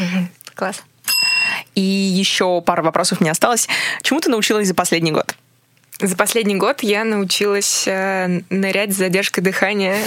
Класс. 0.56 0.84
И 1.76 1.82
еще 1.82 2.62
пара 2.62 2.82
вопросов 2.84 3.20
мне 3.22 3.32
осталось. 3.32 3.68
Чему 4.02 4.20
ты 4.22 4.30
научилась 4.30 4.68
за 4.68 4.74
последний 4.76 5.12
год? 5.12 5.36
За 6.00 6.16
последний 6.16 6.56
год 6.56 6.82
я 6.84 7.04
научилась 7.04 7.84
э, 7.88 8.42
нырять 8.50 8.94
с 8.94 8.98
задержкой 8.98 9.44
дыхания. 9.44 9.98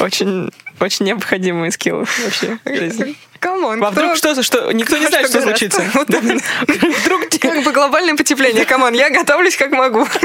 Очень, 0.00 0.50
очень 0.80 1.06
необходимый 1.06 1.70
skill 1.70 2.06
вообще 2.24 2.58
в 2.64 2.74
жизни. 2.74 3.16
Come 3.38 3.63
on, 3.63 3.82
А 3.82 3.90
вдруг 3.90 4.16
что, 4.16 4.42
что 4.42 4.70
никто 4.72 4.96
не 4.98 5.06
знает, 5.06 5.28
что 5.28 5.40
случится? 5.40 5.82
Вот. 5.94 6.08
Вдруг 6.08 7.28
Как 7.40 7.64
бы 7.64 7.72
глобальное 7.72 8.14
потепление. 8.16 8.64
Come 8.66 8.81
on, 8.81 8.92
я 8.92 9.10
готовлюсь 9.10 9.56
как 9.56 9.70
могу. 9.72 10.06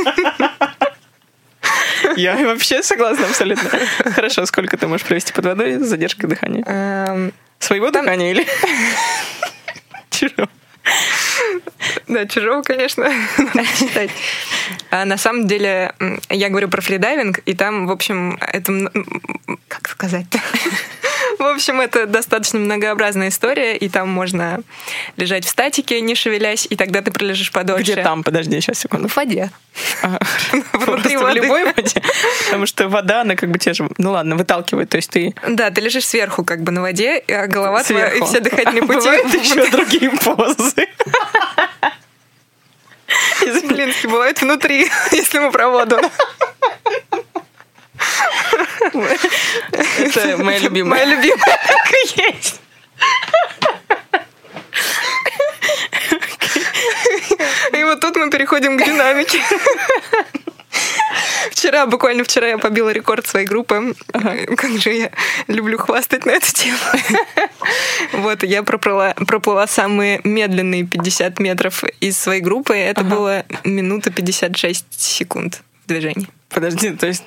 Я 2.15 2.35
вообще 2.35 2.83
согласна 2.83 3.25
абсолютно. 3.25 3.69
Хорошо, 4.13 4.45
сколько 4.45 4.77
ты 4.77 4.87
можешь 4.87 5.05
провести 5.05 5.33
под 5.33 5.45
водой 5.45 5.79
с 5.79 5.85
задержкой 5.87 6.29
дыхания? 6.29 6.63
Эм, 6.67 7.33
Своего 7.59 7.89
дыхания 7.89 8.31
или 8.31 8.45
чужого? 10.11 10.47
Да, 12.07 12.25
чужого, 12.25 12.61
конечно, 12.61 13.03
надо 13.37 13.65
считать. 13.65 14.11
А 14.91 15.05
на 15.05 15.17
самом 15.17 15.47
деле, 15.47 15.93
я 16.29 16.49
говорю 16.49 16.69
про 16.69 16.81
фридайвинг, 16.81 17.39
и 17.45 17.53
там, 17.53 17.87
в 17.87 17.91
общем, 17.91 18.37
это... 18.39 18.91
Как 19.67 19.89
сказать-то? 19.89 20.39
В 21.39 21.43
общем, 21.43 21.81
это 21.81 22.05
достаточно 22.05 22.59
многообразная 22.59 23.29
история, 23.29 23.75
и 23.75 23.89
там 23.89 24.09
можно 24.09 24.61
лежать 25.17 25.45
в 25.45 25.49
статике, 25.49 26.01
не 26.01 26.15
шевелясь, 26.15 26.67
и 26.69 26.75
тогда 26.75 27.01
ты 27.01 27.11
пролежишь 27.11 27.51
подольше. 27.51 27.93
Где 27.93 28.03
там? 28.03 28.23
Подожди, 28.23 28.59
сейчас 28.61 28.79
секунду. 28.79 29.07
В 29.07 29.15
воде. 29.15 29.51
А, 30.01 30.19
Внутри 30.73 30.85
Просто 30.85 31.19
в 31.19 31.21
воды. 31.21 31.39
любой 31.39 31.65
воде? 31.65 32.01
Потому 32.45 32.65
что 32.65 32.87
вода, 32.89 33.21
она 33.21 33.35
как 33.35 33.51
бы 33.51 33.59
те 33.59 33.73
же, 33.73 33.87
ну 33.97 34.11
ладно, 34.11 34.35
выталкивает. 34.35 34.89
То 34.89 34.97
есть 34.97 35.09
ты 35.09 35.33
Да, 35.47 35.69
ты 35.71 35.81
лежишь 35.81 36.07
сверху, 36.07 36.43
как 36.43 36.61
бы 36.61 36.71
на 36.71 36.81
воде, 36.81 37.23
а 37.27 37.47
голова 37.47 37.83
твоя 37.83 38.09
и 38.09 38.21
все 38.21 38.39
дыхательные 38.39 38.83
пути. 38.83 38.99
Бывают 38.99 39.33
еще 39.33 39.69
другие 39.69 40.11
позы. 40.11 40.87
Блински 43.67 44.07
бывают 44.07 44.41
внутри, 44.41 44.89
если 45.11 45.39
мы 45.39 45.51
про 45.51 45.69
воду. 45.69 45.99
Это 49.97 50.37
моя 50.37 50.59
любимая. 50.59 51.05
Моя 51.05 51.15
любимая 51.15 51.59
так 51.67 51.91
и 51.91 52.21
есть. 52.21 52.61
И 57.73 57.83
вот 57.83 57.99
тут 57.99 58.15
мы 58.15 58.29
переходим 58.29 58.77
к 58.77 58.85
динамике. 58.85 59.41
Вчера, 61.51 61.85
буквально 61.85 62.23
вчера 62.23 62.47
я 62.47 62.57
побила 62.57 62.89
рекорд 62.89 63.25
своей 63.27 63.45
группы. 63.47 63.95
Как 64.11 64.71
же 64.77 64.93
я 64.93 65.11
люблю 65.47 65.77
хвастать 65.77 66.25
на 66.25 66.31
эту 66.31 66.51
тему. 66.51 66.77
Вот, 68.11 68.43
я 68.43 68.63
проплыла, 68.63 69.13
проплыла 69.27 69.67
самые 69.67 70.21
медленные 70.23 70.85
50 70.85 71.39
метров 71.39 71.83
из 72.01 72.17
своей 72.17 72.41
группы. 72.41 72.75
Это 72.75 73.03
было 73.03 73.45
минута 73.63 74.11
56 74.11 74.85
секунд 74.99 75.61
в 75.85 75.87
движении. 75.87 76.27
Подожди, 76.49 76.91
то 76.91 77.07
есть 77.07 77.23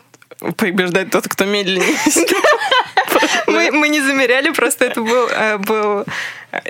побеждает 0.57 1.11
тот, 1.11 1.29
кто 1.29 1.44
медленнее. 1.44 1.96
Мы, 3.46 3.70
мы 3.72 3.88
не 3.88 4.01
замеряли, 4.01 4.51
просто 4.51 4.85
это 4.85 5.01
был, 5.01 5.29
э, 5.29 5.57
был 5.59 6.05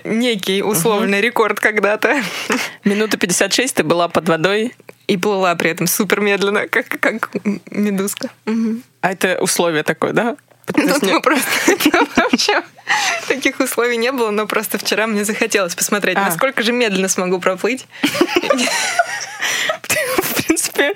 некий 0.04 0.62
условный 0.62 1.20
рекорд 1.20 1.60
когда-то. 1.60 2.22
Минута 2.84 3.16
56 3.18 3.74
ты 3.74 3.82
была 3.84 4.08
под 4.08 4.28
водой. 4.28 4.74
И 5.08 5.16
плыла 5.16 5.54
при 5.56 5.70
этом 5.70 5.86
супер 5.86 6.20
медленно, 6.20 6.68
как, 6.68 6.88
как 7.00 7.30
медузка. 7.70 8.28
Мгм. 8.46 8.82
А 9.00 9.12
это 9.12 9.38
условие 9.40 9.82
такое, 9.82 10.12
да? 10.12 10.36
То 10.66 10.74
Ну, 10.76 10.84
есть 10.88 11.02
не- 11.02 11.12
ну, 11.12 11.20
просто 11.22 11.48
ну, 11.92 12.08
вообще 12.16 12.62
таких 13.26 13.58
условий 13.60 13.96
не 13.96 14.12
было, 14.12 14.30
но 14.30 14.46
просто 14.46 14.76
вчера 14.78 15.06
мне 15.06 15.24
захотелось 15.24 15.74
посмотреть, 15.74 16.16
А. 16.18 16.26
насколько 16.26 16.62
же 16.62 16.72
медленно 16.72 17.08
смогу 17.08 17.40
проплыть. 17.40 17.86
В 20.18 20.44
принципе, 20.44 20.92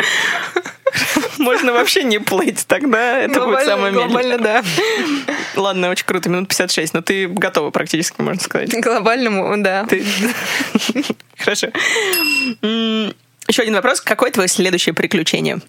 можно 1.42 1.72
вообще 1.72 2.04
не 2.04 2.18
плыть 2.18 2.66
тогда. 2.66 3.18
Это 3.18 3.44
будет 3.44 3.64
самое. 3.64 3.92
Глобально, 3.92 4.38
да. 4.38 4.64
Ладно, 5.56 5.90
очень 5.90 6.06
круто, 6.06 6.28
минут 6.28 6.48
56, 6.48 6.94
но 6.94 7.02
ты 7.02 7.28
готова 7.28 7.70
практически, 7.70 8.20
можно 8.20 8.40
сказать. 8.40 8.70
Глобальному, 8.80 9.54
да. 9.62 9.84
Ты... 9.84 10.04
Хорошо. 11.38 11.68
Еще 12.62 13.62
один 13.62 13.74
вопрос. 13.74 14.00
Какое 14.00 14.30
твое 14.30 14.48
следующее 14.48 14.94
приключение? 14.94 15.60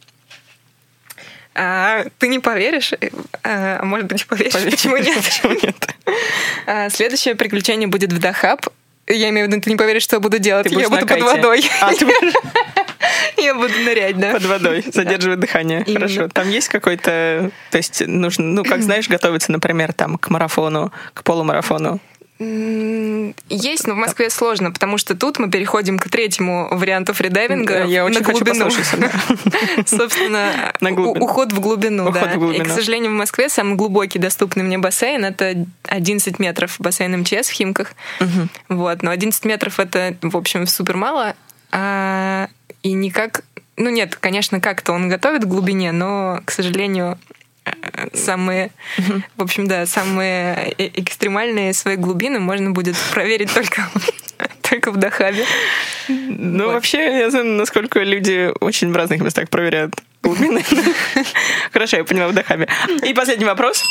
А, 1.56 2.06
ты 2.18 2.28
не 2.30 2.40
поверишь, 2.40 2.94
э, 2.94 3.10
а 3.44 3.84
может 3.84 4.08
быть, 4.08 4.26
поверишь, 4.26 4.54
почему 4.54 4.98
нет? 4.98 5.18
Почему 5.24 5.54
нет? 5.54 5.96
А, 6.66 6.90
Следующее 6.90 7.36
приключение 7.36 7.88
будет 7.88 8.12
в 8.12 8.20
Дахаб. 8.20 8.66
Я 9.08 9.30
имею 9.30 9.48
в 9.48 9.52
виду, 9.52 9.62
ты 9.62 9.70
не 9.70 9.76
поверишь, 9.76 10.04
что 10.04 10.16
я 10.16 10.20
буду 10.20 10.40
делать. 10.40 10.68
Ты 10.68 10.76
я 10.80 10.90
буду 10.90 11.06
под 11.06 11.22
водой. 11.22 11.70
А, 11.82 11.94
ты 11.94 12.06
будешь 12.06 12.34
Я 13.38 13.56
буду 13.56 13.74
нырять, 13.86 14.18
да. 14.18 14.32
под 14.32 14.46
водой, 14.46 14.84
задерживать 14.92 15.40
дыхание. 15.40 15.84
Именно. 15.86 16.08
Хорошо. 16.08 16.28
Там 16.30 16.50
есть 16.50 16.70
какой-то... 16.70 17.52
То 17.72 17.78
есть 17.78 18.06
нужно, 18.06 18.46
ну, 18.46 18.64
как 18.64 18.82
знаешь, 18.82 19.10
готовиться, 19.10 19.52
например, 19.52 19.94
там, 19.94 20.18
к 20.18 20.30
марафону, 20.30 20.92
к 21.14 21.24
полумарафону. 21.24 22.00
Есть, 22.40 23.88
но 23.88 23.94
в 23.94 23.98
Москве 23.98 24.30
сложно, 24.30 24.72
потому 24.72 24.98
что 24.98 25.16
тут 25.16 25.40
мы 25.40 25.50
переходим 25.50 26.00
к 26.00 26.10
третьему 26.10 26.68
варианту 26.72 27.14
фридайвинга 27.14 27.86
Я 27.86 28.06
очень 28.06 28.20
на 28.20 28.26
хочу 28.26 28.44
глубину. 28.44 28.70
да. 28.98 29.84
Собственно, 29.86 30.74
На 30.82 30.92
у- 30.92 30.96
глубину. 30.96 31.26
уход 31.26 31.52
в 31.54 31.60
глубину, 31.60 32.04
Уход 32.10 32.24
да. 32.24 32.34
в 32.34 32.40
глубину. 32.40 32.64
И, 32.64 32.68
к 32.68 32.72
сожалению, 32.72 33.12
в 33.12 33.16
Москве 33.16 33.50
самый 33.50 33.76
глубокий 33.76 34.20
доступный 34.20 34.64
мне 34.64 34.78
бассейн— 34.78 35.24
это 35.26 35.66
11 35.86 36.40
метров 36.40 36.76
бассейн 36.80 37.20
МЧС 37.22 37.50
в 37.50 37.54
Химках. 37.54 37.94
Вот. 38.70 39.04
Но 39.04 39.12
11 39.12 39.46
метров— 39.46 39.80
это, 39.80 40.16
в 40.22 40.36
общем, 40.36 40.68
супер 40.68 40.98
мало. 40.98 41.36
А, 41.72 42.48
и 42.82 42.94
никак... 42.94 43.44
Ну 43.78 43.90
нет, 43.90 44.16
конечно, 44.16 44.60
как-то 44.60 44.92
он 44.94 45.10
готовит 45.10 45.44
к 45.44 45.48
глубине, 45.48 45.92
но, 45.92 46.42
к 46.46 46.52
сожалению, 46.52 47.18
самые, 48.14 48.72
в 49.38 49.42
общем, 49.42 49.68
да, 49.68 49.86
самые 49.86 50.74
э- 50.78 50.90
экстремальные 50.96 51.74
свои 51.74 51.96
глубины 51.96 52.40
можно 52.40 52.72
будет 52.72 52.96
проверить 53.12 53.54
только, 53.54 53.88
только 54.62 54.92
в 54.92 54.98
Дахабе. 54.98 55.46
Ну, 56.08 56.66
Вот. 56.66 56.74
вообще, 56.74 57.20
я 57.20 57.30
знаю, 57.30 57.46
насколько 57.46 58.00
люди 58.02 58.52
очень 58.60 58.92
в 58.92 58.96
разных 58.96 59.22
местах 59.22 59.50
проверяют 59.50 59.94
глубины. 60.22 60.64
Хорошо, 61.72 61.98
я 61.98 62.04
поняла, 62.04 62.30
в 62.30 62.34
Дахабе. 62.34 62.68
И 63.04 63.14
последний 63.14 63.46
вопрос. 63.46 63.84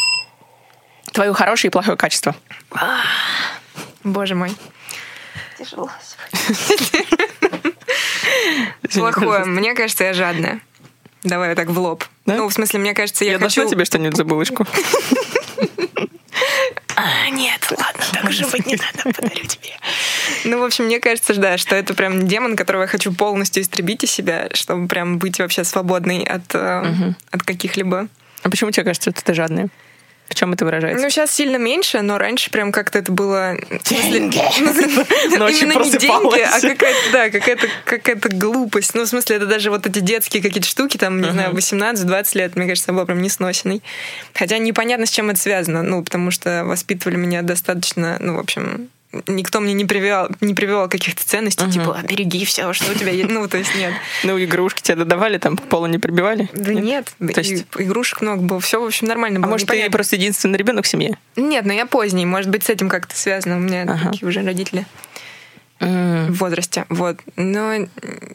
Твое 1.12 1.32
хорошее 1.32 1.68
и 1.68 1.72
плохое 1.72 1.96
качество. 1.96 2.34
Боже 4.04 4.34
мой. 4.34 4.52
Тяжело. 5.58 5.90
Плохое. 8.94 9.44
Мне 9.44 9.74
кажется, 9.74 10.04
я 10.04 10.12
жадная. 10.12 10.60
Давай 11.24 11.50
вот 11.50 11.56
так 11.56 11.68
в 11.70 11.78
лоб. 11.78 12.04
Да? 12.26 12.36
Ну, 12.36 12.48
в 12.48 12.52
смысле, 12.52 12.80
мне 12.80 12.94
кажется, 12.94 13.24
я, 13.24 13.32
Я 13.32 13.38
хочу... 13.38 13.60
нашла 13.60 13.70
тебе 13.70 13.84
что-нибудь 13.84 14.16
за 14.16 14.24
булочку? 14.24 14.66
А, 16.94 17.30
нет, 17.30 17.60
ладно, 17.70 18.02
так 18.12 18.24
уже 18.24 18.46
быть 18.48 18.66
не 18.66 18.76
надо, 18.76 19.14
подарю 19.16 19.46
тебе. 19.46 19.70
Ну, 20.44 20.60
в 20.60 20.64
общем, 20.64 20.84
мне 20.84 21.00
кажется, 21.00 21.34
да, 21.34 21.56
что 21.56 21.74
это 21.74 21.94
прям 21.94 22.28
демон, 22.28 22.54
которого 22.54 22.82
я 22.82 22.88
хочу 22.88 23.12
полностью 23.12 23.62
истребить 23.62 24.04
из 24.04 24.10
себя, 24.10 24.48
чтобы 24.52 24.88
прям 24.88 25.18
быть 25.18 25.38
вообще 25.38 25.64
свободной 25.64 26.22
от, 26.22 26.54
э, 26.54 27.14
от 27.30 27.42
каких-либо... 27.44 28.08
А 28.42 28.50
почему 28.50 28.70
тебе 28.70 28.84
кажется, 28.84 29.10
что 29.10 29.24
ты 29.24 29.34
жадная? 29.34 29.68
В 30.28 30.34
чем 30.34 30.54
это 30.54 30.64
выражается? 30.64 31.04
Ну, 31.04 31.10
сейчас 31.10 31.30
сильно 31.30 31.56
меньше, 31.56 32.00
но 32.00 32.16
раньше 32.16 32.50
прям 32.50 32.72
как-то 32.72 32.98
это 32.98 33.12
было... 33.12 33.54
Деньги! 33.84 34.38
Ночью 35.38 35.68
Именно 35.68 35.84
не 35.84 35.90
деньги, 35.90 36.06
просыпалась. 36.06 36.42
а 36.54 36.60
какая-то, 36.60 37.12
да, 37.12 37.30
какая-то, 37.30 37.66
какая-то 37.84 38.28
глупость. 38.30 38.94
Ну, 38.94 39.02
в 39.02 39.06
смысле, 39.08 39.36
это 39.36 39.46
даже 39.46 39.70
вот 39.70 39.86
эти 39.86 39.98
детские 39.98 40.42
какие-то 40.42 40.66
штуки, 40.66 40.96
там, 40.96 41.20
не 41.20 41.30
знаю, 41.30 41.52
18-20 41.52 42.38
лет, 42.38 42.56
мне 42.56 42.66
кажется, 42.66 42.92
я 42.92 42.94
была 42.94 43.04
прям 43.04 43.20
несносенной. 43.20 43.82
Хотя 44.32 44.56
непонятно, 44.56 45.04
с 45.04 45.10
чем 45.10 45.28
это 45.28 45.38
связано, 45.38 45.82
ну, 45.82 46.02
потому 46.02 46.30
что 46.30 46.64
воспитывали 46.64 47.16
меня 47.16 47.42
достаточно, 47.42 48.16
ну, 48.18 48.36
в 48.36 48.38
общем, 48.38 48.88
никто 49.26 49.60
мне 49.60 49.72
не 49.74 49.84
прививал, 49.84 50.28
не 50.40 50.54
прививал 50.54 50.88
каких-то 50.88 51.24
ценностей, 51.26 51.70
типа, 51.70 52.00
береги 52.08 52.44
все, 52.44 52.72
что 52.72 52.90
у 52.90 52.94
тебя 52.94 53.10
есть. 53.12 53.30
Ну, 53.30 53.46
то 53.48 53.58
есть 53.58 53.74
нет. 53.76 53.92
Ну, 54.24 54.42
игрушки 54.42 54.82
тебе 54.82 54.96
додавали, 54.96 55.38
там 55.38 55.56
к 55.56 55.62
полу 55.62 55.86
не 55.86 55.98
прибивали? 55.98 56.48
Да 56.54 56.72
нет, 56.74 57.12
То 57.18 57.40
есть- 57.40 57.66
и- 57.78 57.82
игрушек 57.82 58.20
много 58.22 58.42
было, 58.42 58.60
все, 58.60 58.80
в 58.80 58.84
общем, 58.86 59.06
нормально 59.08 59.38
А 59.38 59.42
было. 59.42 59.50
может, 59.50 59.68
ты 59.68 59.90
просто 59.90 60.16
единственный 60.16 60.56
ребенок 60.56 60.84
в 60.84 60.88
семье? 60.88 61.16
Нет, 61.36 61.64
но 61.66 61.72
я 61.72 61.86
поздний, 61.86 62.24
может 62.26 62.50
быть, 62.50 62.62
с 62.64 62.70
этим 62.70 62.88
как-то 62.88 63.16
связано. 63.16 63.56
У 63.56 63.60
меня 63.60 63.86
такие 64.10 64.28
уже 64.28 64.42
родители 64.42 64.86
в 65.80 66.32
возрасте. 66.34 66.86
Вот. 66.90 67.18
Но 67.34 67.74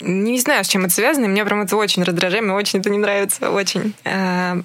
не 0.01 0.39
знаю, 0.39 0.65
с 0.65 0.67
чем 0.67 0.83
это 0.83 0.93
связано. 0.93 1.27
Мне 1.27 1.45
прям 1.45 1.61
это 1.61 1.77
очень 1.77 2.03
раздражает, 2.03 2.43
мне 2.43 2.53
очень 2.53 2.79
это 2.79 2.89
не 2.89 2.97
нравится, 2.97 3.51
очень. 3.51 3.93
А, 4.03 4.57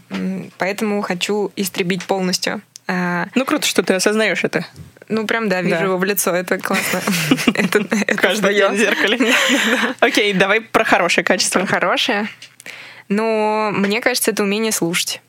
Поэтому 0.58 1.00
хочу 1.02 1.52
истребить 1.54 2.04
полностью. 2.04 2.60
А, 2.88 3.26
Ну, 3.36 3.44
круто, 3.44 3.66
что 3.68 3.84
ты 3.84 3.94
осознаешь 3.94 4.42
это. 4.42 4.66
Ну, 5.12 5.26
прям, 5.26 5.50
да, 5.50 5.60
вижу 5.60 5.76
Да. 5.76 5.84
его 5.84 5.98
в 5.98 6.04
лицо, 6.04 6.34
это 6.34 6.56
классно. 6.58 7.02
Это 7.54 7.84
Каждый 8.16 8.54
день 8.54 8.72
в 8.72 8.76
зеркале. 8.76 9.32
Окей, 10.00 10.32
давай 10.32 10.62
про 10.62 10.84
хорошее 10.84 11.22
качество. 11.22 11.60
Про 11.60 11.66
хорошее. 11.66 12.28
Но 13.08 13.70
мне 13.72 14.00
кажется, 14.00 14.30
это 14.30 14.42
умение 14.42 14.72
слушать. 14.72 15.20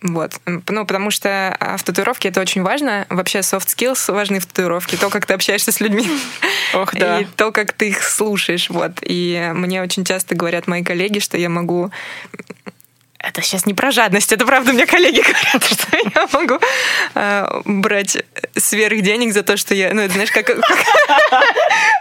Вот. 0.00 0.32
Ну, 0.46 0.84
потому 0.86 1.10
что 1.10 1.56
а, 1.60 1.76
в 1.78 1.82
татуировке 1.82 2.28
это 2.28 2.40
очень 2.40 2.62
важно. 2.62 3.06
Вообще 3.08 3.38
soft 3.38 3.68
skills 3.68 4.12
важны 4.12 4.38
в 4.38 4.46
татуировке. 4.46 4.96
То, 4.98 5.08
как 5.10 5.24
ты 5.24 5.34
общаешься 5.34 5.72
с 5.72 5.80
людьми. 5.80 6.06
Ох, 6.74 6.94
да. 6.94 7.20
И 7.20 7.24
то, 7.24 7.52
как 7.52 7.72
ты 7.72 7.88
их 7.88 8.02
слушаешь. 8.02 8.68
Вот. 8.68 8.92
И 9.02 9.50
мне 9.54 9.82
очень 9.82 10.04
часто 10.04 10.34
говорят 10.34 10.66
мои 10.66 10.82
коллеги, 10.82 11.20
что 11.20 11.38
я 11.38 11.48
могу... 11.48 11.90
Это 13.26 13.40
сейчас 13.42 13.64
не 13.66 13.74
про 13.74 13.90
жадность, 13.90 14.32
это 14.32 14.44
правда 14.44 14.72
мне 14.72 14.86
коллеги 14.86 15.20
говорят, 15.20 15.64
что 15.70 15.96
я 15.96 16.28
могу 16.32 16.58
а, 17.14 17.62
брать 17.64 18.18
сверх 18.56 19.00
денег 19.00 19.32
за 19.32 19.42
то, 19.42 19.56
что 19.56 19.74
я, 19.74 19.92
ну, 19.94 20.02
это 20.02 20.12
знаешь, 20.14 20.30
как, 20.30 20.46
как, 20.46 20.60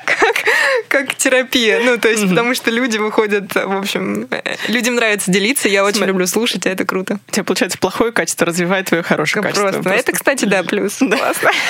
как, 0.05 0.43
как 0.89 1.15
терапия. 1.15 1.79
Ну, 1.83 1.97
то 1.97 2.09
есть, 2.09 2.27
потому 2.27 2.53
что 2.55 2.71
люди 2.71 2.97
выходят, 2.97 3.55
в 3.55 3.77
общем, 3.77 4.27
э, 4.31 4.55
людям 4.67 4.95
нравится 4.95 5.31
делиться, 5.31 5.69
я 5.69 5.86
очень 5.86 6.03
люблю 6.03 6.27
слушать, 6.27 6.65
а 6.65 6.69
это 6.69 6.86
круто. 6.86 7.19
У 7.29 7.31
тебя, 7.31 7.43
получается, 7.43 7.77
плохое 7.77 8.12
качество 8.12 8.45
развивает 8.45 8.88
твое 8.88 9.03
хорошее 9.03 9.43
качество. 9.43 9.71
Просто. 9.71 9.89
Это, 9.89 10.12
кстати, 10.12 10.45
да, 10.45 10.63
плюс. 10.63 10.97
Классно. 10.97 11.51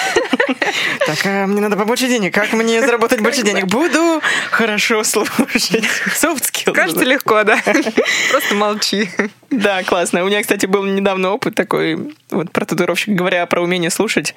Так, 1.05 1.19
а 1.25 1.45
мне 1.45 1.61
надо 1.61 1.77
побольше 1.77 2.07
денег. 2.07 2.33
Как 2.33 2.51
мне 2.53 2.81
заработать 2.81 3.21
больше 3.21 3.43
денег? 3.43 3.65
Буду 3.65 4.21
хорошо 4.49 5.03
слушать. 5.03 5.83
Soft 6.19 6.43
skills. 6.51 6.73
Кажется, 6.73 7.03
легко, 7.03 7.43
да. 7.43 7.61
Просто 8.31 8.55
молчи. 8.55 9.09
Да, 9.61 9.83
классно. 9.83 10.23
У 10.23 10.27
меня, 10.27 10.41
кстати, 10.41 10.65
был 10.65 10.83
недавно 10.83 11.31
опыт 11.31 11.53
такой, 11.53 12.15
вот 12.31 12.51
про 12.51 12.65
татуировщик, 12.65 13.13
говоря 13.13 13.45
про 13.45 13.61
умение 13.61 13.91
слушать. 13.91 14.33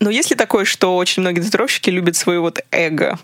Но 0.00 0.10
есть 0.10 0.30
ли 0.30 0.36
такое, 0.36 0.64
что 0.64 0.96
очень 0.96 1.22
многие 1.22 1.40
татуировщики 1.40 1.90
любят 1.90 2.14
свое 2.16 2.38
вот 2.40 2.60
эго 2.70 3.18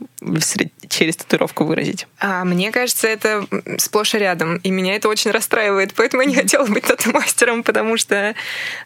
через 0.88 1.16
татуировку 1.16 1.64
выразить? 1.64 2.06
А 2.18 2.44
мне 2.44 2.72
кажется, 2.72 3.06
это 3.06 3.46
сплошь 3.78 4.14
и 4.14 4.18
рядом. 4.18 4.56
И 4.56 4.70
меня 4.70 4.96
это 4.96 5.08
очень 5.08 5.30
расстраивает. 5.30 5.94
Поэтому 5.94 6.22
я 6.22 6.28
не 6.28 6.34
хотела 6.34 6.66
быть 6.66 6.84
тату-мастером, 6.84 7.62
потому 7.62 7.96
что, 7.96 8.34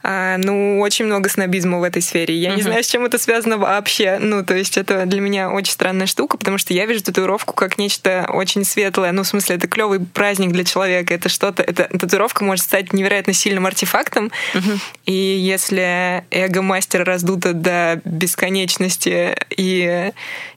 а, 0.02 0.36
ну, 0.36 0.80
очень 0.80 1.06
много 1.06 1.30
снобизма 1.30 1.78
в 1.78 1.82
этой 1.82 2.02
сфере. 2.02 2.36
Я 2.36 2.54
не 2.54 2.62
знаю, 2.62 2.84
с 2.84 2.88
чем 2.88 3.06
это 3.06 3.18
связано 3.18 3.56
вообще. 3.56 4.18
Ну, 4.20 4.44
то 4.44 4.54
есть 4.54 4.76
это 4.76 5.06
для 5.06 5.20
меня 5.20 5.50
очень 5.50 5.72
странная 5.72 6.06
штука, 6.06 6.36
потому 6.36 6.58
что 6.58 6.74
я 6.74 6.84
вижу 6.84 7.02
татуировку 7.02 7.54
как 7.54 7.78
нечто 7.78 8.26
очень 8.28 8.64
светлое. 8.64 9.12
Ну, 9.12 9.22
в 9.22 9.26
смысле, 9.26 9.56
это 9.56 9.66
клевый 9.66 10.00
праздник 10.00 10.52
для 10.52 10.64
человека. 10.64 11.14
Это 11.14 11.30
что-то... 11.30 11.62
Это, 11.62 11.84
татуировка 11.84 12.44
может 12.44 12.64
стать 12.64 12.92
невероятно 12.92 13.32
сильным 13.32 13.64
артефактом. 13.66 14.30
И 15.06 15.12
если 15.12 16.24
эго 16.30 16.60
мастера 16.60 17.04
раздуто 17.04 17.54
до 17.54 17.77
до 17.78 18.00
бесконечности, 18.04 19.36
и 19.50 20.12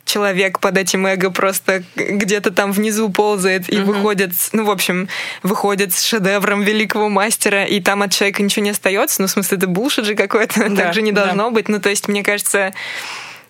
человек 0.05 0.59
под 0.59 0.77
этим 0.77 1.05
эго 1.05 1.31
просто 1.31 1.83
где-то 1.95 2.51
там 2.51 2.71
внизу 2.71 3.09
ползает 3.09 3.71
и 3.71 3.79
угу. 3.79 3.93
выходит, 3.93 4.31
ну, 4.51 4.65
в 4.65 4.71
общем, 4.71 5.07
выходит 5.43 5.93
с 5.93 6.03
шедевром 6.03 6.63
великого 6.63 7.09
мастера, 7.09 7.65
и 7.65 7.79
там 7.79 8.01
от 8.01 8.11
человека 8.11 8.43
ничего 8.43 8.65
не 8.65 8.71
остается. 8.71 9.21
Ну, 9.21 9.27
в 9.27 9.31
смысле, 9.31 9.57
это 9.57 9.67
булшит 9.67 10.05
же 10.05 10.15
какое-то, 10.15 10.69
да, 10.69 10.83
так 10.83 10.93
же 10.93 11.01
не 11.01 11.11
должно 11.11 11.45
да. 11.45 11.51
быть. 11.51 11.69
Ну, 11.69 11.79
то 11.79 11.89
есть, 11.89 12.07
мне 12.07 12.23
кажется, 12.23 12.73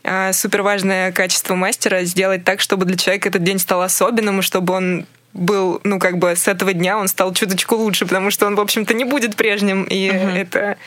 а, 0.04 0.34
супер 0.34 0.62
важное 0.62 1.12
качество 1.12 1.56
мастера 1.56 2.04
сделать 2.04 2.44
так, 2.44 2.60
чтобы 2.60 2.86
для 2.86 2.98
человека 2.98 3.30
этот 3.30 3.44
день 3.44 3.60
стал 3.60 3.82
особенным, 3.82 4.40
и 4.40 4.44
чтобы 4.44 4.74
он 4.74 5.06
был, 5.34 5.80
ну, 5.84 6.00
как 6.00 6.18
бы 6.18 6.36
с 6.36 6.48
этого 6.48 6.74
дня 6.74 6.98
он 6.98 7.08
стал 7.08 7.34
чуточку 7.34 7.76
лучше, 7.76 8.06
потому 8.06 8.32
что 8.32 8.46
он, 8.46 8.56
в 8.56 8.60
общем-то, 8.60 8.94
не 8.94 9.06
будет 9.06 9.36
прежним, 9.36 9.84
и 9.84 10.10
угу. 10.10 10.30
это 10.36 10.78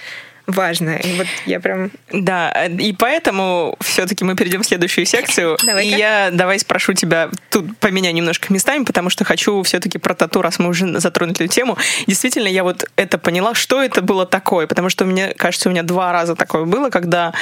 важно. 0.46 0.96
И 0.96 1.16
вот 1.16 1.26
я 1.46 1.60
прям... 1.60 1.90
Да, 2.12 2.50
и 2.66 2.92
поэтому 2.92 3.76
все-таки 3.80 4.24
мы 4.24 4.36
перейдем 4.36 4.62
в 4.62 4.66
следующую 4.66 5.06
секцию. 5.06 5.56
давай 5.66 5.86
И 5.86 5.90
я 5.90 6.30
давай 6.32 6.58
спрошу 6.58 6.92
тебя, 6.92 7.30
тут 7.50 7.76
поменяю 7.78 8.14
немножко 8.14 8.52
местами, 8.52 8.84
потому 8.84 9.10
что 9.10 9.24
хочу 9.24 9.62
все-таки 9.62 9.98
про 9.98 10.14
тату, 10.14 10.42
раз 10.42 10.58
мы 10.58 10.68
уже 10.68 11.00
затронули 11.00 11.34
эту 11.34 11.46
тему. 11.46 11.76
Действительно, 12.06 12.48
я 12.48 12.64
вот 12.64 12.88
это 12.96 13.18
поняла, 13.18 13.54
что 13.54 13.82
это 13.82 14.02
было 14.02 14.26
такое, 14.26 14.66
потому 14.66 14.88
что 14.88 15.04
мне 15.04 15.34
кажется, 15.34 15.68
у 15.68 15.72
меня 15.72 15.82
два 15.82 16.12
раза 16.12 16.36
такое 16.36 16.64
было, 16.64 16.90
когда 16.90 17.32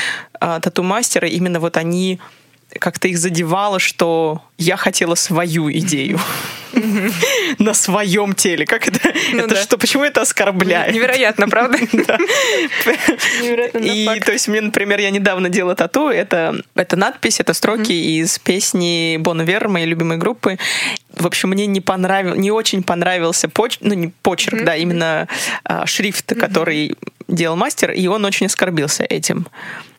э, 0.41 0.61
тату-мастеры 0.63 1.29
именно 1.29 1.61
вот 1.61 1.77
они 1.77 2.21
как-то 2.79 3.09
их 3.09 3.19
задевало, 3.19 3.79
что 3.79 4.43
я 4.59 4.77
хотела 4.77 5.15
свою 5.15 5.71
идею 5.71 6.19
на 7.59 7.75
своем 7.75 8.35
теле. 8.35 8.65
Как 8.67 8.89
это? 8.89 8.99
Ну, 9.33 9.41
это 9.41 9.57
что? 9.57 9.77
Почему 9.79 10.05
это 10.05 10.23
оскорбляет? 10.23 10.95
Невероятно, 10.95 11.49
правда? 11.49 11.79
И 13.79 14.21
то 14.25 14.33
есть 14.33 14.49
мне, 14.49 14.61
например, 14.61 15.01
я 15.01 15.11
недавно 15.11 15.49
делала 15.49 15.75
тату. 15.75 16.09
Это 16.09 16.55
это 16.75 16.97
надпись, 16.97 17.41
это 17.41 17.53
строки 17.55 17.93
из 17.93 18.39
песни 18.39 19.17
Бон 19.19 19.43
Вер, 19.43 19.69
моей 19.69 19.87
любимой 19.87 20.17
группы. 20.17 20.59
В 21.15 21.27
общем, 21.27 21.51
мне 21.51 21.67
не 21.67 21.81
понравился, 21.81 22.39
не 22.39 22.51
очень 22.51 22.83
понравился 22.83 23.49
поч, 23.49 23.79
ну 23.81 23.95
не 23.95 24.09
почерк, 24.23 24.65
да, 24.65 24.77
именно 24.77 25.29
а, 25.65 25.87
шрифт, 25.87 26.35
который 26.39 26.97
делал 27.29 27.57
мастер, 27.57 27.93
и 27.93 28.07
он 28.07 28.25
очень 28.25 28.47
оскорбился 28.47 29.05
этим. 29.05 29.47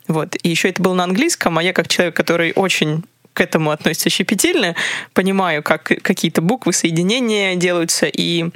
Вот. 0.08 0.36
И 0.42 0.48
еще 0.48 0.68
это 0.68 0.82
было 0.82 0.94
на 0.94 1.04
английском, 1.04 1.58
а 1.58 1.62
я 1.62 1.72
как 1.72 1.88
человек, 1.88 2.14
который 2.14 2.52
очень 2.54 3.04
к 3.32 3.40
этому 3.40 3.70
относится 3.70 4.10
щепетильно, 4.10 4.76
понимаю, 5.12 5.62
как 5.62 5.82
какие-то 5.82 6.40
буквы, 6.40 6.72
соединения 6.72 7.56
делаются, 7.56 8.06
и 8.06 8.50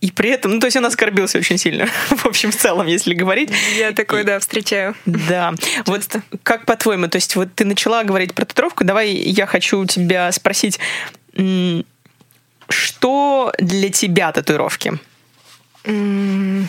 и 0.00 0.10
при 0.10 0.28
этом, 0.28 0.50
ну, 0.52 0.60
то 0.60 0.66
есть 0.66 0.76
он 0.76 0.84
оскорбился 0.84 1.38
очень 1.38 1.56
сильно, 1.56 1.86
в 2.10 2.26
общем, 2.26 2.50
в 2.50 2.56
целом, 2.56 2.86
если 2.86 3.14
говорить. 3.14 3.50
Я 3.78 3.92
такой, 3.92 4.20
и, 4.20 4.24
да, 4.24 4.38
встречаю. 4.38 4.94
Да. 5.06 5.54
Вот 5.86 6.02
как 6.42 6.66
по-твоему, 6.66 7.08
то 7.08 7.16
есть 7.16 7.36
вот 7.36 7.54
ты 7.54 7.64
начала 7.64 8.04
говорить 8.04 8.34
про 8.34 8.44
татуировку, 8.44 8.84
давай 8.84 9.12
я 9.12 9.46
хочу 9.46 9.86
тебя 9.86 10.30
спросить, 10.32 10.78
что 12.68 13.52
для 13.58 13.88
тебя 13.88 14.30
татуировки? 14.32 14.98
Mm-hmm. 15.84 16.66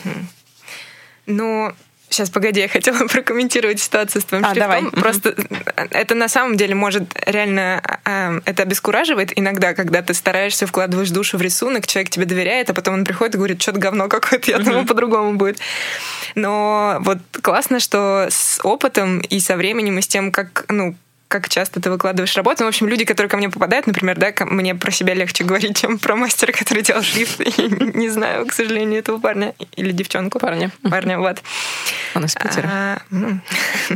Ну, 1.25 1.73
Сейчас, 2.15 2.29
погоди, 2.29 2.61
я 2.61 2.69
хотела 2.69 3.05
прокомментировать 3.07 3.81
ситуацию 3.81 4.21
с 4.21 4.25
твоим 4.25 4.45
а, 4.45 4.53
шрифтом. 4.53 4.89
Давай. 4.89 4.91
Просто 4.91 5.29
mm-hmm. 5.31 5.87
это 5.91 6.15
на 6.15 6.29
самом 6.29 6.55
деле 6.55 6.73
может 6.73 7.03
реально... 7.25 7.81
Э, 8.05 8.39
это 8.45 8.63
обескураживает 8.63 9.37
иногда, 9.37 9.73
когда 9.73 10.01
ты 10.01 10.13
стараешься, 10.13 10.65
вкладываешь 10.65 11.09
душу 11.09 11.37
в 11.37 11.41
рисунок, 11.41 11.87
человек 11.87 12.09
тебе 12.09 12.23
доверяет, 12.23 12.69
а 12.69 12.73
потом 12.73 12.93
он 12.93 13.03
приходит 13.03 13.35
и 13.35 13.37
говорит, 13.37 13.61
что-то 13.61 13.79
говно 13.79 14.07
какое-то, 14.07 14.49
я 14.49 14.57
mm-hmm. 14.57 14.63
думаю, 14.63 14.85
по-другому 14.85 15.33
будет. 15.33 15.59
Но 16.35 16.99
вот 17.01 17.17
классно, 17.41 17.81
что 17.81 18.27
с 18.29 18.61
опытом 18.63 19.19
и 19.19 19.41
со 19.41 19.57
временем, 19.57 19.99
и 19.99 20.01
с 20.01 20.07
тем, 20.07 20.31
как, 20.31 20.63
ну, 20.69 20.95
как 21.35 21.49
часто 21.49 21.81
ты 21.81 21.91
выкладываешь 21.91 22.35
работу. 22.37 22.59
Ну, 22.61 22.67
в 22.67 22.69
общем, 22.69 22.87
люди, 22.87 23.03
которые 23.03 23.29
ко 23.29 23.35
мне 23.35 23.49
попадают, 23.49 23.87
например, 23.87 24.17
да, 24.17 24.33
мне 24.45 24.73
про 24.73 24.89
себя 24.89 25.13
легче 25.13 25.43
говорить, 25.43 25.77
чем 25.77 25.99
про 25.99 26.15
мастера, 26.15 26.53
который 26.53 26.81
делал 26.81 27.01
шрифт. 27.01 27.39
не 27.95 28.07
знаю, 28.07 28.45
к 28.45 28.53
сожалению, 28.53 28.99
этого 28.99 29.19
парня 29.19 29.53
или 29.75 29.91
девчонку. 29.91 30.39
Парня. 30.39 30.71
Парня, 30.89 31.19
вот. 31.19 31.43
Он 32.13 32.23
из 32.23 32.35
Питера. 32.35 32.69
А. 32.71 33.01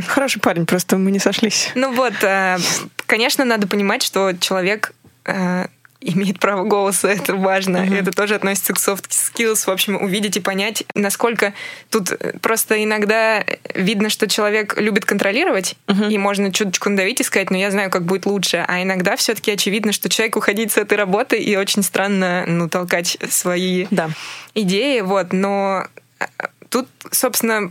Хороший 0.06 0.40
парень, 0.40 0.66
просто 0.66 0.98
мы 0.98 1.10
не 1.10 1.18
сошлись. 1.18 1.70
Ну 1.74 1.94
вот, 1.94 2.12
а, 2.22 2.58
конечно, 3.06 3.46
надо 3.46 3.66
понимать, 3.66 4.02
что 4.02 4.32
человек 4.38 4.92
а, 5.24 5.68
имеет 6.00 6.38
право 6.40 6.64
голоса, 6.64 7.08
это 7.08 7.34
важно. 7.34 7.78
Mm-hmm. 7.78 8.00
Это 8.00 8.10
тоже 8.12 8.34
относится 8.34 8.72
к 8.72 8.78
soft 8.78 9.08
skills, 9.10 9.66
в 9.66 9.68
общем, 9.68 9.96
увидеть 10.02 10.36
и 10.36 10.40
понять, 10.40 10.84
насколько 10.94 11.52
тут 11.90 12.12
просто 12.40 12.82
иногда 12.82 13.44
видно, 13.74 14.08
что 14.08 14.26
человек 14.26 14.78
любит 14.78 15.04
контролировать, 15.04 15.76
mm-hmm. 15.86 16.10
и 16.10 16.18
можно 16.18 16.52
чуточку 16.52 16.88
надавить 16.88 17.20
и 17.20 17.24
сказать, 17.24 17.50
ну, 17.50 17.58
я 17.58 17.70
знаю, 17.70 17.90
как 17.90 18.04
будет 18.04 18.26
лучше. 18.26 18.64
А 18.66 18.82
иногда 18.82 19.16
все-таки 19.16 19.50
очевидно, 19.50 19.92
что 19.92 20.08
человек 20.08 20.36
уходить 20.36 20.72
с 20.72 20.78
этой 20.78 20.96
работы, 20.96 21.38
и 21.38 21.56
очень 21.56 21.82
странно, 21.82 22.44
ну, 22.46 22.68
толкать 22.68 23.18
свои 23.28 23.86
да. 23.90 24.10
идеи, 24.54 25.00
вот. 25.00 25.32
Но 25.32 25.86
а, 26.18 26.26
тут, 26.68 26.88
собственно, 27.10 27.70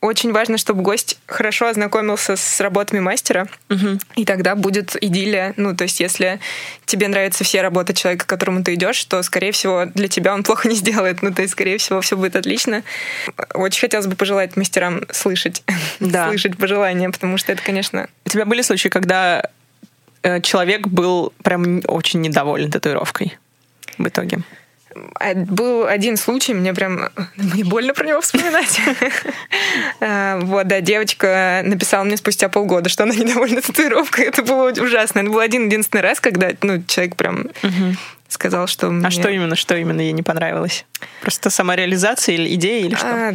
очень 0.00 0.32
важно, 0.32 0.56
чтобы 0.56 0.82
гость 0.82 1.18
хорошо 1.26 1.68
ознакомился 1.68 2.36
с 2.36 2.60
работами 2.60 3.00
мастера, 3.00 3.48
угу. 3.68 3.98
и 4.16 4.24
тогда 4.24 4.54
будет 4.54 4.96
идиллия. 5.02 5.52
Ну, 5.56 5.76
то 5.76 5.84
есть, 5.84 6.00
если 6.00 6.40
тебе 6.86 7.08
нравятся 7.08 7.44
все 7.44 7.60
работы 7.60 7.92
человека, 7.92 8.24
к 8.24 8.28
которому 8.28 8.64
ты 8.64 8.74
идешь, 8.74 9.04
то, 9.04 9.22
скорее 9.22 9.52
всего, 9.52 9.84
для 9.86 10.08
тебя 10.08 10.32
он 10.32 10.42
плохо 10.44 10.68
не 10.68 10.74
сделает. 10.74 11.20
Ну, 11.22 11.34
то 11.34 11.42
есть, 11.42 11.52
скорее 11.52 11.76
всего, 11.78 12.00
все 12.00 12.16
будет 12.16 12.34
отлично. 12.34 12.82
Очень 13.52 13.80
хотелось 13.80 14.06
бы 14.06 14.16
пожелать 14.16 14.56
мастерам 14.56 15.02
слышать, 15.10 15.62
да. 16.00 16.28
слышать 16.28 16.56
пожелания, 16.56 17.10
потому 17.10 17.36
что 17.36 17.52
это, 17.52 17.62
конечно... 17.62 18.08
У 18.24 18.30
тебя 18.30 18.46
были 18.46 18.62
случаи, 18.62 18.88
когда 18.88 19.42
э, 20.22 20.40
человек 20.40 20.86
был 20.86 21.32
прям 21.42 21.82
очень 21.86 22.22
недоволен 22.22 22.70
татуировкой 22.70 23.36
в 23.98 24.06
итоге? 24.08 24.38
А, 25.18 25.34
был 25.34 25.86
один 25.86 26.16
случай, 26.16 26.54
мне 26.54 26.74
прям 26.74 27.10
мне 27.36 27.64
больно 27.64 27.94
про 27.94 28.06
него 28.06 28.20
вспоминать. 28.20 28.80
А, 30.00 30.38
вот, 30.42 30.66
да, 30.66 30.80
девочка 30.80 31.62
написала 31.64 32.04
мне 32.04 32.16
спустя 32.16 32.48
полгода, 32.48 32.88
что 32.88 33.04
она 33.04 33.14
недовольна 33.14 33.62
татуировкой. 33.62 34.26
Это 34.26 34.42
было 34.42 34.70
ужасно. 34.70 35.20
Это 35.20 35.30
был 35.30 35.38
один 35.38 35.66
единственный 35.66 36.00
раз, 36.00 36.20
когда 36.20 36.50
ну, 36.62 36.82
человек 36.86 37.16
прям 37.16 37.48
сказал, 38.28 38.66
что... 38.66 38.88
А 38.88 38.90
мне... 38.90 39.10
что 39.10 39.28
именно, 39.28 39.56
что 39.56 39.76
именно 39.76 40.00
ей 40.00 40.12
не 40.12 40.22
понравилось? 40.22 40.84
Просто 41.20 41.50
самореализация 41.50 42.34
или 42.34 42.54
идея, 42.54 42.86
или 42.86 42.94
что? 42.94 43.06
А, 43.06 43.34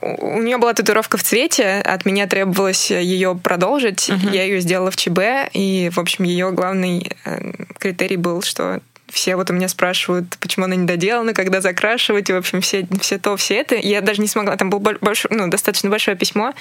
у 0.00 0.40
нее 0.40 0.56
была 0.56 0.72
татуировка 0.72 1.18
в 1.18 1.22
цвете, 1.22 1.80
от 1.80 2.06
меня 2.06 2.26
требовалось 2.26 2.90
ее 2.90 3.34
продолжить. 3.36 4.08
Uh-huh. 4.08 4.32
Я 4.32 4.44
ее 4.44 4.60
сделала 4.60 4.90
в 4.90 4.96
ЧБ, 4.96 5.50
и, 5.52 5.90
в 5.92 5.98
общем, 5.98 6.24
ее 6.24 6.50
главный 6.50 7.12
э, 7.24 7.52
критерий 7.78 8.16
был, 8.16 8.42
что 8.42 8.80
все 9.16 9.34
вот 9.34 9.48
у 9.50 9.54
меня 9.54 9.66
спрашивают, 9.68 10.36
почему 10.40 10.66
она 10.66 10.76
не 10.76 10.86
доделана, 10.86 11.32
когда 11.32 11.62
закрашивать, 11.62 12.28
и, 12.28 12.34
в 12.34 12.36
общем, 12.36 12.60
все, 12.60 12.86
все 13.00 13.18
то, 13.18 13.36
все 13.38 13.54
это. 13.54 13.74
Я 13.74 14.02
даже 14.02 14.20
не 14.20 14.28
смогла, 14.28 14.56
там 14.56 14.68
было 14.68 14.78
большое, 14.78 15.34
ну, 15.34 15.48
достаточно 15.48 15.88
большое 15.88 16.18
письмо. 16.18 16.52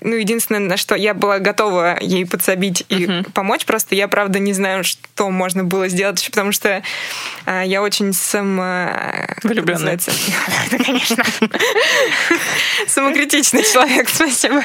Ну, 0.00 0.16
единственное, 0.16 0.60
на 0.60 0.78
что 0.78 0.94
я 0.94 1.12
была 1.12 1.38
готова 1.38 1.98
ей 2.00 2.26
подсобить 2.26 2.86
и 2.88 3.04
uh-huh. 3.04 3.30
помочь, 3.32 3.66
просто 3.66 3.94
я, 3.94 4.08
правда, 4.08 4.38
не 4.38 4.54
знаю, 4.54 4.84
что 4.84 5.28
можно 5.30 5.64
было 5.64 5.88
сделать, 5.88 6.26
потому 6.30 6.52
что 6.52 6.82
а, 7.44 7.62
я 7.62 7.82
очень 7.82 8.14
само... 8.14 8.88
Влюбленная. 9.42 9.98
Да, 10.70 10.78
конечно. 10.78 11.24
Самокритичный 12.86 13.64
человек, 13.64 14.08
спасибо. 14.08 14.64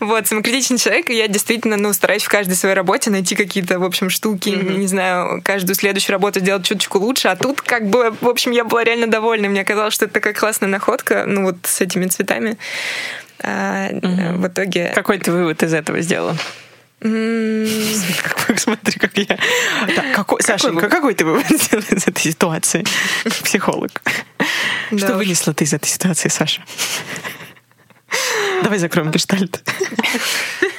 Вот, 0.00 0.26
самокритичный 0.26 0.78
человек, 0.78 1.10
и 1.10 1.16
я 1.16 1.28
действительно, 1.28 1.76
ну, 1.76 1.92
стараюсь 1.92 2.24
в 2.24 2.28
каждой 2.28 2.54
своей 2.54 2.74
работе 2.74 3.10
найти 3.10 3.36
какие-то, 3.36 3.78
в 3.78 3.84
общем, 3.84 4.10
штуки, 4.10 4.48
не 4.48 4.86
знаю, 4.86 5.40
каждую 5.68 5.74
следующую 5.74 6.14
работу 6.14 6.40
делать 6.40 6.64
чуточку 6.64 6.98
лучше. 6.98 7.28
А 7.28 7.36
тут 7.36 7.60
как 7.60 7.88
бы, 7.88 8.14
в 8.20 8.28
общем, 8.28 8.52
я 8.52 8.64
была 8.64 8.84
реально 8.84 9.06
довольна. 9.06 9.48
Мне 9.48 9.64
казалось, 9.64 9.94
что 9.94 10.06
это 10.06 10.14
такая 10.14 10.32
классная 10.32 10.68
находка, 10.68 11.24
ну 11.26 11.44
вот 11.44 11.56
с 11.64 11.80
этими 11.80 12.06
цветами. 12.06 12.56
А, 13.42 13.88
угу. 13.92 14.38
В 14.40 14.48
итоге... 14.48 14.92
Какой 14.94 15.18
ты 15.18 15.30
вывод 15.30 15.62
из 15.62 15.74
этого 15.74 16.00
сделала? 16.00 16.36
Смотри, 17.00 18.98
как 18.98 19.16
я... 19.18 19.38
Так, 19.94 20.14
какой, 20.14 20.42
Сашенька, 20.42 20.88
какой 20.88 21.14
ты 21.14 21.24
вывод 21.24 21.46
сделал 21.48 21.84
из 21.90 22.08
этой 22.08 22.22
ситуации? 22.22 22.84
Психолог. 23.44 23.90
Что 24.96 25.14
вынесла 25.14 25.52
ты 25.52 25.64
из 25.64 25.72
этой 25.74 25.86
ситуации, 25.86 26.30
Саша? 26.30 26.62
Давай 28.62 28.78
закроем 28.78 29.10
гештальт. 29.10 29.62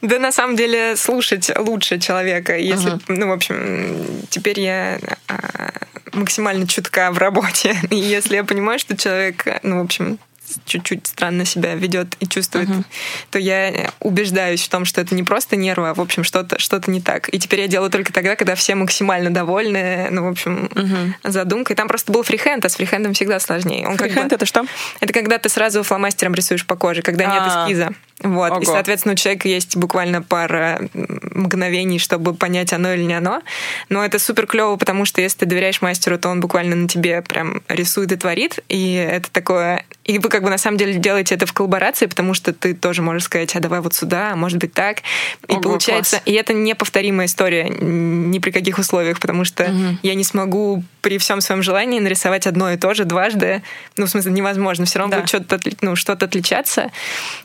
Да, 0.00 0.18
на 0.18 0.32
самом 0.32 0.56
деле, 0.56 0.96
слушать 0.96 1.50
лучше 1.56 1.98
человека. 1.98 2.56
Если, 2.56 2.90
ага. 2.90 3.00
ну, 3.08 3.28
в 3.28 3.32
общем, 3.32 3.96
теперь 4.30 4.60
я 4.60 4.98
а, 5.26 5.72
максимально 6.12 6.66
чутка 6.66 7.10
в 7.10 7.18
работе. 7.18 7.76
И 7.90 7.96
если 7.96 8.36
я 8.36 8.44
понимаю, 8.44 8.78
что 8.78 8.96
человек, 8.96 9.44
ну, 9.62 9.80
в 9.80 9.84
общем, 9.84 10.18
чуть-чуть 10.64 11.06
странно 11.06 11.44
себя 11.44 11.74
ведет 11.74 12.16
и 12.20 12.26
чувствует, 12.26 12.68
uh-huh. 12.68 12.84
то 13.30 13.38
я 13.38 13.90
убеждаюсь 14.00 14.62
в 14.62 14.68
том, 14.68 14.84
что 14.84 15.00
это 15.00 15.14
не 15.14 15.22
просто 15.22 15.56
нервы, 15.56 15.90
а, 15.90 15.94
в 15.94 16.00
общем, 16.00 16.24
что-то 16.24 16.58
что 16.58 16.80
не 16.86 17.00
так. 17.00 17.32
И 17.34 17.38
теперь 17.38 17.60
я 17.60 17.68
делаю 17.68 17.90
только 17.90 18.12
тогда, 18.12 18.36
когда 18.36 18.54
все 18.54 18.74
максимально 18.74 19.30
довольны, 19.30 20.08
ну, 20.10 20.24
в 20.24 20.28
общем, 20.28 20.70
uh-huh. 20.72 21.30
задумкой. 21.30 21.76
Там 21.76 21.88
просто 21.88 22.12
был 22.12 22.22
фрихенд, 22.22 22.64
а 22.64 22.68
с 22.68 22.76
фрихендом 22.76 23.14
всегда 23.14 23.40
сложнее. 23.40 23.86
Он 23.86 23.96
фрихенд 23.96 24.22
как 24.22 24.28
бы... 24.30 24.34
это 24.36 24.46
что? 24.46 24.64
Это 25.00 25.12
когда 25.12 25.38
ты 25.38 25.48
сразу 25.48 25.82
фломастером 25.82 26.34
рисуешь 26.34 26.66
по 26.66 26.76
коже, 26.76 27.02
когда 27.02 27.24
нет 27.26 27.42
А-а-а. 27.42 27.66
эскиза. 27.66 27.92
Вот. 28.22 28.50
Ого. 28.52 28.60
И, 28.60 28.64
соответственно, 28.64 29.12
у 29.12 29.16
человека 29.16 29.48
есть 29.48 29.76
буквально 29.76 30.22
пара 30.22 30.80
мгновений, 30.92 31.98
чтобы 31.98 32.34
понять, 32.34 32.72
оно 32.72 32.92
или 32.92 33.02
не 33.02 33.14
оно. 33.14 33.42
Но 33.88 34.04
это 34.04 34.18
супер 34.18 34.46
клево, 34.46 34.76
потому 34.76 35.04
что 35.04 35.20
если 35.20 35.40
ты 35.40 35.46
доверяешь 35.46 35.80
мастеру, 35.82 36.18
то 36.18 36.28
он 36.28 36.40
буквально 36.40 36.74
на 36.74 36.88
тебе 36.88 37.22
прям 37.22 37.62
рисует 37.68 38.10
и 38.12 38.16
творит. 38.16 38.58
И 38.68 38.94
это 38.94 39.30
такое... 39.30 39.84
И 40.04 40.18
вы 40.18 40.30
как 40.30 40.42
бы 40.42 40.50
на 40.50 40.58
самом 40.58 40.78
деле 40.78 40.94
делаете 40.94 41.34
это 41.34 41.46
в 41.46 41.52
коллаборации, 41.52 42.06
потому 42.06 42.34
что 42.34 42.52
ты 42.52 42.74
тоже 42.74 43.02
можешь 43.02 43.24
сказать, 43.24 43.54
а 43.54 43.60
давай 43.60 43.80
вот 43.80 43.94
сюда, 43.94 44.32
а 44.32 44.36
может 44.36 44.58
быть 44.58 44.72
так. 44.72 45.02
И 45.46 45.52
Ого, 45.52 45.60
получается... 45.60 46.16
Класс. 46.16 46.22
И 46.26 46.32
это 46.32 46.54
неповторимая 46.54 47.26
история 47.26 47.68
ни 47.68 48.38
при 48.38 48.50
каких 48.50 48.78
условиях, 48.78 49.20
потому 49.20 49.44
что 49.44 49.64
угу. 49.64 49.98
я 50.02 50.14
не 50.14 50.24
смогу 50.24 50.82
при 51.02 51.18
всем 51.18 51.40
своем 51.40 51.62
желании 51.62 52.00
нарисовать 52.00 52.46
одно 52.46 52.72
и 52.72 52.76
то 52.76 52.94
же 52.94 53.04
дважды. 53.04 53.62
Ну, 53.96 54.06
в 54.06 54.10
смысле, 54.10 54.32
невозможно. 54.32 54.86
Все 54.86 54.98
равно 54.98 55.12
да. 55.12 55.20
будет 55.20 55.28
что-то 55.28 55.60
ну, 55.82 55.94
что 55.94 56.14
отличаться. 56.14 56.90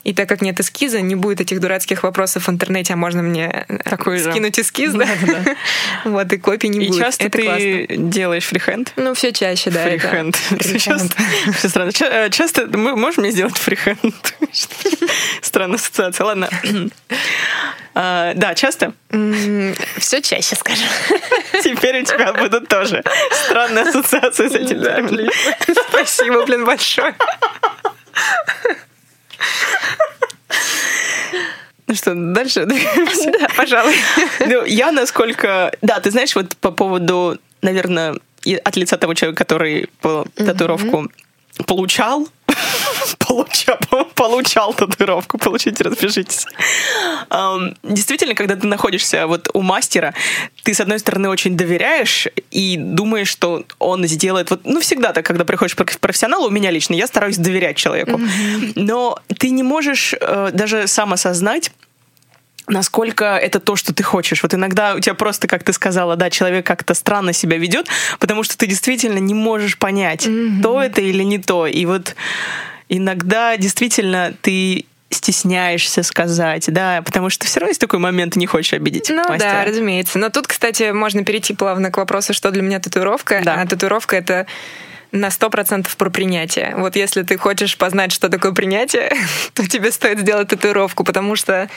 И 0.03 0.13
так 0.13 0.27
как 0.27 0.41
нет 0.41 0.59
эскиза, 0.63 1.01
не 1.01 1.15
будет 1.15 1.41
этих 1.41 1.59
дурацких 1.59 2.03
вопросов 2.03 2.47
в 2.47 2.51
интернете, 2.51 2.93
а 2.93 2.95
можно 2.95 3.21
мне 3.21 3.65
э, 3.67 3.77
Такой 3.89 4.19
скинуть 4.19 4.55
же. 4.55 4.61
эскиз, 4.61 4.93
да? 4.93 5.07
да. 5.27 5.55
Вот, 6.05 6.31
и 6.33 6.37
копий 6.37 6.69
не 6.69 6.85
и 6.85 6.87
будет. 6.87 6.99
И 6.99 7.03
часто 7.03 7.25
это 7.25 7.37
ты 7.37 7.85
классно. 7.87 8.09
делаешь 8.09 8.45
фрихенд? 8.45 8.93
Ну, 8.95 9.13
все 9.13 9.31
чаще, 9.31 9.69
да. 9.69 9.83
Фрихенд. 9.83 10.35
Все 11.57 11.69
странно. 11.69 11.91
Э, 12.01 12.29
часто 12.29 12.67
можешь 12.77 13.17
мне 13.17 13.31
сделать 13.31 13.57
фрихенд? 13.57 14.35
Странная 15.41 15.75
ассоциация. 15.75 16.25
Ладно. 16.25 16.49
А, 17.95 18.33
да, 18.33 18.55
часто? 18.55 18.93
Все 19.97 20.19
чаще, 20.21 20.55
скажем. 20.55 20.87
Теперь 21.63 22.01
у 22.01 22.03
тебя 22.03 22.33
будут 22.33 22.67
тоже 22.67 23.03
странные 23.45 23.83
ассоциации 23.83 24.47
с 24.47 24.55
этим 24.55 24.81
термином. 24.81 25.29
Спасибо, 25.89 26.43
блин, 26.43 26.65
большое. 26.65 27.13
Ну 31.87 31.95
что, 31.95 32.13
дальше? 32.15 32.65
Да, 33.39 33.47
пожалуй. 33.55 33.95
Ну, 34.39 34.65
я 34.65 34.91
насколько... 34.91 35.71
Да, 35.81 35.99
ты 35.99 36.11
знаешь, 36.11 36.35
вот 36.35 36.55
по 36.57 36.71
поводу, 36.71 37.37
наверное, 37.61 38.15
от 38.63 38.75
лица 38.77 38.97
того 38.97 39.13
человека, 39.13 39.43
который 39.43 39.89
татуировку 40.35 41.11
получал, 41.65 42.27
получал, 43.19 43.77
получал 44.15 44.73
татуировку, 44.73 45.37
получите, 45.37 45.83
распишитесь. 45.83 46.45
Действительно, 47.83 48.35
когда 48.35 48.55
ты 48.55 48.67
находишься 48.67 49.27
вот 49.27 49.49
у 49.53 49.61
мастера, 49.61 50.13
ты, 50.63 50.73
с 50.73 50.79
одной 50.79 50.99
стороны, 50.99 51.29
очень 51.29 51.57
доверяешь 51.57 52.27
и 52.51 52.77
думаешь, 52.77 53.29
что 53.29 53.63
он 53.79 54.05
сделает... 54.07 54.49
Вот, 54.49 54.61
ну, 54.65 54.79
всегда 54.79 55.13
так, 55.13 55.25
когда 55.25 55.45
приходишь 55.45 55.75
к 55.75 55.99
профессионалу, 55.99 56.47
у 56.47 56.51
меня 56.51 56.71
лично, 56.71 56.93
я 56.93 57.07
стараюсь 57.07 57.37
доверять 57.37 57.77
человеку. 57.77 58.19
Но 58.75 59.19
ты 59.39 59.49
не 59.49 59.63
можешь 59.63 60.13
э, 60.19 60.49
даже 60.53 60.87
сам 60.87 61.13
осознать, 61.13 61.71
насколько 62.67 63.37
это 63.37 63.59
то, 63.59 63.75
что 63.75 63.93
ты 63.93 64.03
хочешь. 64.03 64.41
Вот 64.43 64.53
иногда 64.53 64.95
у 64.95 64.99
тебя 64.99 65.15
просто, 65.15 65.47
как 65.47 65.63
ты 65.63 65.73
сказала, 65.73 66.15
да, 66.15 66.29
человек 66.29 66.65
как-то 66.65 66.93
странно 66.93 67.33
себя 67.33 67.57
ведет, 67.57 67.87
потому 68.19 68.43
что 68.43 68.57
ты 68.57 68.67
действительно 68.67 69.19
не 69.19 69.33
можешь 69.33 69.77
понять, 69.77 70.25
mm-hmm. 70.25 70.61
то 70.61 70.81
это 70.81 71.01
или 71.01 71.23
не 71.23 71.39
то. 71.39 71.67
И 71.67 71.85
вот 71.85 72.15
иногда 72.97 73.57
действительно 73.57 74.33
ты 74.41 74.85
стесняешься 75.09 76.03
сказать, 76.03 76.65
да, 76.67 77.01
потому 77.03 77.29
что 77.29 77.45
все 77.45 77.59
равно 77.59 77.69
есть 77.69 77.81
такой 77.81 77.99
момент, 77.99 78.33
ты 78.33 78.39
не 78.39 78.47
хочешь 78.47 78.73
обидеть 78.73 79.09
Ну 79.09 79.17
мастера. 79.27 79.37
да, 79.37 79.65
разумеется. 79.65 80.17
Но 80.17 80.29
тут, 80.29 80.47
кстати, 80.47 80.91
можно 80.91 81.23
перейти 81.23 81.53
плавно 81.53 81.91
к 81.91 81.97
вопросу, 81.97 82.33
что 82.33 82.51
для 82.51 82.61
меня 82.61 82.79
татуировка. 82.79 83.41
Да. 83.43 83.61
А 83.61 83.67
татуировка— 83.67 84.15
это 84.17 84.47
на 85.11 85.29
сто 85.29 85.51
процентов 85.51 85.95
про 85.97 86.09
принятие. 86.09 86.73
Вот 86.75 86.95
если 86.95 87.21
ты 87.21 87.37
хочешь 87.37 87.77
познать, 87.77 88.11
что 88.11 88.29
такое 88.29 88.51
принятие, 88.53 89.11
то 89.53 89.67
тебе 89.67 89.91
стоит 89.91 90.19
сделать 90.19 90.47
татуировку, 90.47 91.03
потому 91.03 91.35
что 91.35 91.69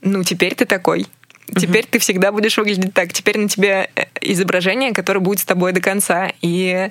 ну, 0.00 0.22
теперь 0.22 0.54
ты 0.54 0.64
такой. 0.64 1.06
Теперь 1.56 1.84
угу. 1.84 1.88
ты 1.92 1.98
всегда 1.98 2.32
будешь 2.32 2.56
выглядеть 2.56 2.94
так. 2.94 3.12
Теперь 3.12 3.38
на 3.38 3.48
тебе 3.48 3.90
э, 3.94 4.04
изображение, 4.20 4.92
которое 4.92 5.20
будет 5.20 5.40
с 5.40 5.44
тобой 5.44 5.72
до 5.72 5.80
конца. 5.80 6.32
И 6.42 6.90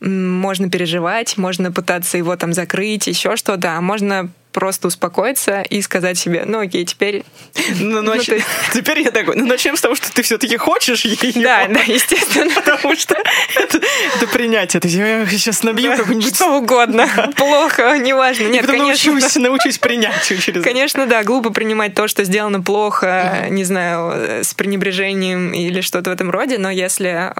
можно 0.00 0.68
переживать, 0.68 1.36
можно 1.36 1.72
пытаться 1.72 2.18
его 2.18 2.36
там 2.36 2.52
закрыть, 2.52 3.06
еще 3.06 3.36
что-то, 3.36 3.76
а 3.76 3.80
можно 3.80 4.30
просто 4.54 4.86
успокоиться 4.86 5.62
и 5.62 5.82
сказать 5.82 6.16
себе, 6.16 6.44
ну 6.46 6.60
окей, 6.60 6.86
теперь... 6.86 7.24
Ну, 7.80 8.02
ну, 8.02 8.14
нач... 8.14 8.26
ты... 8.26 8.42
Теперь 8.72 9.00
я 9.00 9.10
такой, 9.10 9.36
ну 9.36 9.46
начнем 9.46 9.76
с 9.76 9.80
того, 9.80 9.94
что 9.94 10.12
ты 10.12 10.22
все-таки 10.22 10.56
хочешь 10.56 11.04
ее. 11.04 11.42
Да, 11.42 11.66
да, 11.68 11.80
естественно. 11.80 12.50
Потому 12.54 12.94
что 12.94 13.16
это, 13.56 13.80
это 14.16 14.26
принятие. 14.28 14.80
Есть 14.84 14.96
я 14.96 15.26
сейчас 15.26 15.62
набью 15.62 15.90
да, 15.90 15.96
какую-нибудь... 15.96 16.34
Что 16.34 16.58
угодно. 16.58 17.08
Плохо, 17.36 17.98
неважно. 17.98 18.48
Нет, 18.48 18.66
конечно. 18.66 19.12
Научусь, 19.12 19.36
научусь 19.36 19.78
принятию 19.78 20.38
через 20.38 20.62
Конечно, 20.62 21.06
да, 21.06 21.24
глупо 21.24 21.50
принимать 21.50 21.94
то, 21.94 22.06
что 22.06 22.24
сделано 22.24 22.62
плохо, 22.62 23.46
не 23.50 23.64
знаю, 23.64 24.44
с 24.44 24.54
пренебрежением 24.54 25.52
или 25.52 25.80
что-то 25.80 26.10
в 26.10 26.12
этом 26.12 26.30
роде, 26.30 26.58
но 26.58 26.70
если 26.70 27.32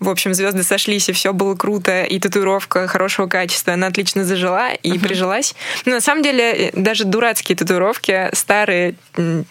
в 0.00 0.08
общем, 0.08 0.32
звезды 0.34 0.62
сошлись, 0.62 1.08
и 1.08 1.12
все 1.12 1.32
было 1.32 1.54
круто, 1.54 2.02
и 2.02 2.18
татуировка 2.18 2.88
хорошего 2.88 3.26
качества, 3.26 3.74
она 3.74 3.86
отлично 3.86 4.24
зажила 4.24 4.72
и 4.72 4.92
uh-huh. 4.92 5.00
прижилась. 5.00 5.54
Но 5.84 5.92
на 5.92 6.00
самом 6.00 6.22
деле, 6.22 6.70
даже 6.74 7.04
дурацкие 7.04 7.56
татуировки, 7.56 8.30
старые, 8.32 8.94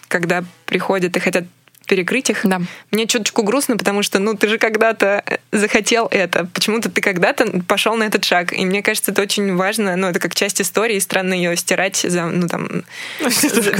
когда 0.08 0.44
приходят 0.66 1.16
и 1.16 1.20
хотят 1.20 1.44
перекрыть 1.90 2.30
их. 2.30 2.46
Да. 2.46 2.60
Мне 2.92 3.08
чуточку 3.08 3.42
грустно, 3.42 3.76
потому 3.76 4.04
что, 4.04 4.20
ну, 4.20 4.34
ты 4.34 4.46
же 4.46 4.58
когда-то 4.58 5.24
захотел 5.50 6.06
это. 6.12 6.46
Почему-то 6.54 6.88
ты 6.88 7.00
когда-то 7.00 7.62
пошел 7.66 7.96
на 7.96 8.04
этот 8.04 8.24
шаг. 8.24 8.52
И 8.52 8.64
мне 8.64 8.80
кажется, 8.80 9.10
это 9.10 9.22
очень 9.22 9.56
важно. 9.56 9.96
Ну, 9.96 10.06
это 10.06 10.20
как 10.20 10.36
часть 10.36 10.60
истории, 10.60 10.96
и 10.96 11.00
странно 11.00 11.34
ее 11.34 11.56
стирать 11.56 11.96
за, 11.96 12.26
ну, 12.26 12.46
там... 12.46 12.84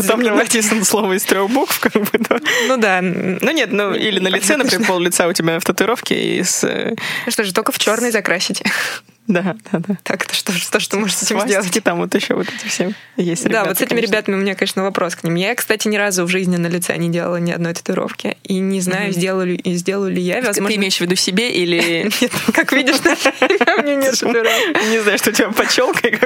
Там 0.08 0.22
не 0.22 0.30
написано 0.30 0.84
слово 0.84 1.12
из 1.12 1.22
трех 1.22 1.48
букв, 1.50 1.78
как 1.78 1.92
бы, 1.92 2.10
да. 2.18 2.38
Ну, 2.66 2.76
да. 2.78 3.00
Ну, 3.00 3.50
нет, 3.52 3.70
ну, 3.70 3.94
или 3.94 4.18
на 4.18 4.28
лице, 4.28 4.56
например, 4.56 4.86
пол 4.88 4.98
лица 4.98 5.28
у 5.28 5.32
тебя 5.32 5.60
в 5.60 5.64
татуировке 5.64 6.40
из... 6.40 6.64
Э, 6.64 6.96
ну 7.26 7.32
что 7.32 7.44
же, 7.44 7.54
только 7.54 7.70
в 7.70 7.78
черный 7.78 8.10
закрасить. 8.10 8.64
Да, 9.30 9.56
да, 9.70 9.78
да. 9.78 9.96
Так, 10.02 10.24
это 10.24 10.34
что, 10.34 10.52
что, 10.52 10.80
что 10.80 10.98
можешь 10.98 11.16
с 11.16 11.22
этим 11.22 11.40
сделать? 11.40 11.70
там 11.84 11.98
вот 11.98 12.14
еще 12.14 12.34
вот 12.34 12.48
эти 12.48 12.66
все 12.66 12.92
есть 13.16 13.44
ребята, 13.44 13.62
Да, 13.62 13.68
вот 13.68 13.78
с 13.78 13.80
этими 13.80 13.96
конечно. 13.96 14.12
ребятами 14.12 14.34
у 14.34 14.38
меня, 14.38 14.54
конечно, 14.56 14.82
вопрос 14.82 15.14
к 15.14 15.22
ним. 15.22 15.36
Я, 15.36 15.54
кстати, 15.54 15.86
ни 15.86 15.96
разу 15.96 16.24
в 16.24 16.28
жизни 16.28 16.56
на 16.56 16.66
лице 16.66 16.96
не 16.96 17.08
делала 17.08 17.36
ни 17.36 17.52
одной 17.52 17.74
татуировки. 17.74 18.36
И 18.42 18.58
не 18.58 18.80
знаю, 18.80 19.10
mm-hmm. 19.10 19.14
сделала, 19.14 19.42
ли, 19.42 19.60
сделала 19.64 20.06
ли 20.06 20.20
я. 20.20 20.42
Возможно... 20.42 20.68
Ты 20.68 20.74
имеешь 20.76 20.96
в 20.96 21.00
виду 21.00 21.14
себе 21.14 21.52
или... 21.52 22.10
Нет, 22.20 22.32
как 22.52 22.72
видишь, 22.72 22.96
у 23.00 23.82
меня 23.82 23.94
нет 23.94 24.18
татуировок. 24.18 24.82
Не 24.90 25.00
знаю, 25.00 25.18
что 25.18 25.30
у 25.30 25.32
тебя 25.32 25.50
под 25.50 25.70
челкой. 25.70 26.18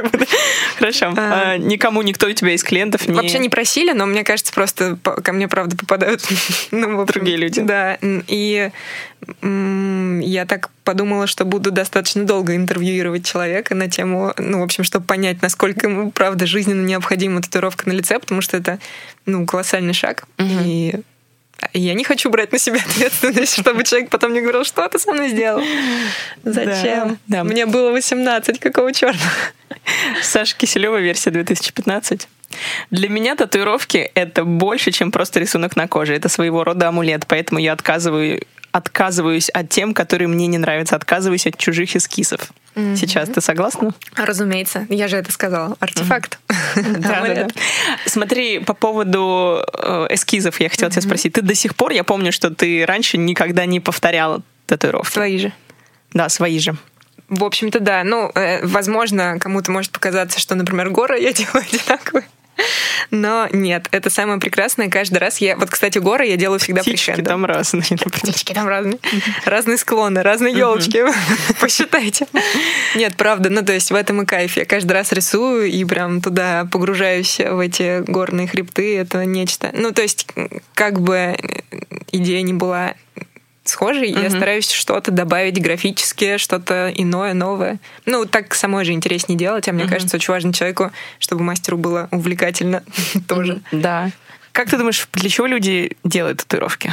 Хорошо. 0.78 1.12
А. 1.16 1.52
А, 1.52 1.58
никому, 1.58 2.00
никто 2.02 2.26
у 2.26 2.32
тебя 2.32 2.52
из 2.52 2.64
клиентов 2.64 3.06
не... 3.06 3.14
Вообще 3.14 3.38
не 3.38 3.50
просили, 3.50 3.92
но 3.92 4.06
мне 4.06 4.24
кажется, 4.24 4.52
просто 4.52 4.96
ко 4.96 5.32
мне, 5.32 5.46
правда, 5.46 5.76
попадают 5.76 6.22
ну, 6.70 7.04
другие 7.04 7.36
люди. 7.36 7.60
Да, 7.60 7.98
и 8.00 8.70
я 9.42 10.46
так 10.46 10.70
подумала, 10.84 11.26
что 11.26 11.44
буду 11.44 11.70
достаточно 11.70 12.24
долго 12.24 12.56
интервьюировать 12.56 13.26
человека 13.26 13.74
на 13.74 13.88
тему, 13.88 14.32
ну, 14.38 14.60
в 14.60 14.62
общем, 14.62 14.84
чтобы 14.84 15.06
понять, 15.06 15.42
насколько 15.42 15.88
ему, 15.88 16.10
правда, 16.10 16.46
жизненно 16.46 16.84
необходима 16.84 17.42
татуировка 17.42 17.88
на 17.88 17.92
лице, 17.92 18.18
потому 18.18 18.40
что 18.40 18.56
это, 18.56 18.78
ну, 19.26 19.46
колоссальный 19.46 19.94
шаг. 19.94 20.24
Угу. 20.38 20.60
И 20.64 20.94
я 21.72 21.94
не 21.94 22.04
хочу 22.04 22.30
брать 22.30 22.52
на 22.52 22.58
себя 22.58 22.80
ответственность, 22.86 23.58
чтобы 23.58 23.84
человек 23.84 24.10
потом 24.10 24.32
не 24.32 24.40
говорил, 24.40 24.64
что 24.64 24.86
ты 24.88 24.98
со 24.98 25.12
мной 25.12 25.30
сделал. 25.30 25.62
Зачем? 26.44 27.18
Да, 27.26 27.38
да. 27.38 27.44
Мне 27.44 27.66
было 27.66 27.90
18, 27.90 28.58
какого 28.60 28.92
черта? 28.92 29.18
Саша 30.22 30.56
Киселева, 30.56 30.98
версия 30.98 31.30
2015. 31.30 32.28
Для 32.90 33.08
меня 33.08 33.34
татуировки— 33.34 34.10
это 34.14 34.44
больше, 34.44 34.92
чем 34.92 35.10
просто 35.10 35.40
рисунок 35.40 35.76
на 35.76 35.88
коже. 35.88 36.14
Это 36.14 36.28
своего 36.28 36.64
рода 36.64 36.88
амулет, 36.88 37.26
поэтому 37.26 37.58
я 37.58 37.72
отказываю 37.72 38.42
отказываюсь 38.74 39.50
от 39.50 39.68
тем, 39.68 39.94
которые 39.94 40.26
мне 40.26 40.48
не 40.48 40.58
нравятся, 40.58 40.96
отказываюсь 40.96 41.46
от 41.46 41.56
чужих 41.56 41.94
эскизов. 41.94 42.50
Mm-hmm. 42.74 42.96
Сейчас 42.96 43.28
ты 43.28 43.40
согласна? 43.40 43.94
Разумеется, 44.16 44.84
я 44.90 45.06
же 45.06 45.16
это 45.16 45.30
сказала. 45.30 45.76
Артефакт. 45.78 46.40
Смотри, 48.06 48.58
по 48.58 48.74
поводу 48.74 49.64
э, 49.72 50.08
эскизов 50.10 50.58
я 50.58 50.68
хотела 50.68 50.90
тебя 50.90 51.02
спросить. 51.02 51.34
Ты 51.34 51.42
до 51.42 51.54
сих 51.54 51.76
пор, 51.76 51.92
я 51.92 52.02
помню, 52.02 52.32
что 52.32 52.50
ты 52.50 52.84
раньше 52.84 53.16
никогда 53.16 53.64
не 53.64 53.78
повторяла 53.78 54.42
татуировки. 54.66 55.12
Свои 55.12 55.38
же. 55.38 55.52
Да, 56.12 56.28
свои 56.28 56.58
же. 56.58 56.74
В 57.28 57.44
общем-то, 57.44 57.78
да. 57.78 58.02
Ну, 58.02 58.32
э, 58.34 58.66
возможно, 58.66 59.38
кому-то 59.38 59.70
может 59.70 59.92
показаться, 59.92 60.40
что, 60.40 60.56
например, 60.56 60.90
горы 60.90 61.20
я 61.20 61.32
делаю 61.32 61.64
одинаковые. 61.72 62.24
Но 63.10 63.48
нет, 63.52 63.88
это 63.90 64.10
самое 64.10 64.40
прекрасное. 64.40 64.88
Каждый 64.88 65.18
раз 65.18 65.38
я... 65.38 65.56
Вот, 65.56 65.70
кстати, 65.70 65.98
горы 65.98 66.26
я 66.26 66.36
делаю 66.36 66.58
всегда 66.58 66.80
Птички 66.82 66.96
фришендом. 66.96 67.24
там 67.24 67.44
разные. 67.44 67.84
Птички 68.12 68.52
там 68.52 68.68
разные. 68.68 68.98
Разные 69.44 69.76
склоны, 69.76 70.22
разные 70.22 70.54
елочки. 70.54 71.04
Посчитайте. 71.60 72.26
Нет, 72.94 73.16
правда, 73.16 73.50
ну 73.50 73.62
то 73.62 73.72
есть 73.72 73.90
в 73.90 73.94
этом 73.94 74.22
и 74.22 74.26
кайф. 74.26 74.56
Я 74.56 74.64
каждый 74.64 74.92
раз 74.92 75.12
рисую 75.12 75.66
и 75.66 75.84
прям 75.84 76.20
туда 76.20 76.66
погружаюсь 76.70 77.38
в 77.38 77.58
эти 77.58 78.02
горные 78.02 78.46
хребты. 78.46 78.96
Это 78.96 79.24
нечто. 79.24 79.70
Ну 79.72 79.92
то 79.92 80.02
есть 80.02 80.26
как 80.74 81.00
бы 81.00 81.36
идея 82.12 82.42
не 82.42 82.52
была 82.52 82.94
схожей, 83.64 84.12
я 84.12 84.30
стараюсь 84.30 84.70
что-то 84.70 85.10
добавить 85.10 85.60
графически, 85.60 86.36
что-то 86.36 86.92
иное, 86.94 87.34
новое. 87.34 87.78
Ну, 88.06 88.24
так 88.26 88.54
самой 88.54 88.84
же 88.84 88.92
интереснее 88.92 89.38
делать, 89.38 89.68
а 89.68 89.72
мне 89.72 89.86
кажется, 89.86 90.16
очень 90.16 90.32
важно 90.32 90.52
человеку, 90.52 90.90
чтобы 91.18 91.42
мастеру 91.42 91.76
было 91.76 92.08
увлекательно 92.10 92.82
тоже. 93.28 93.60
Да. 93.72 94.10
Как 94.52 94.70
ты 94.70 94.78
думаешь, 94.78 95.08
для 95.12 95.28
чего 95.28 95.46
люди 95.46 95.96
делают 96.04 96.38
татуировки? 96.38 96.92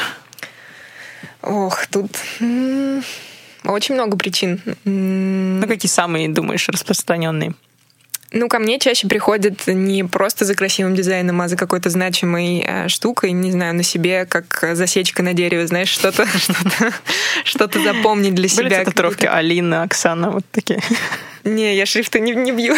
Ох, 1.41 1.85
тут 1.87 2.17
очень 3.63 3.95
много 3.95 4.17
причин. 4.17 4.61
Ну, 4.83 5.67
какие 5.67 5.89
самые, 5.89 6.29
думаешь, 6.29 6.67
распространенные? 6.69 7.53
Ну, 8.33 8.47
ко 8.47 8.59
мне 8.59 8.79
чаще 8.79 9.07
приходят 9.07 9.67
не 9.67 10.05
просто 10.05 10.45
за 10.45 10.55
красивым 10.55 10.95
дизайном, 10.95 11.41
а 11.41 11.49
за 11.49 11.57
какой-то 11.57 11.89
значимой 11.89 12.63
э, 12.65 12.87
штукой, 12.87 13.33
не 13.33 13.51
знаю, 13.51 13.75
на 13.75 13.83
себе, 13.83 14.25
как 14.25 14.69
засечка 14.73 15.21
на 15.21 15.33
дереве, 15.33 15.67
знаешь, 15.67 15.89
что-то 15.89 16.25
что-то 17.43 17.81
запомнить 17.81 18.33
для 18.33 18.47
Были 18.47 18.67
себя. 18.69 18.79
ли 18.79 18.85
татуировки 18.85 19.25
Алина, 19.25 19.83
Оксана, 19.83 20.31
вот 20.31 20.45
такие? 20.51 20.81
Не, 21.43 21.75
я 21.75 21.85
шрифты 21.85 22.19
не, 22.19 22.33
не 22.33 22.51
бью. 22.51 22.75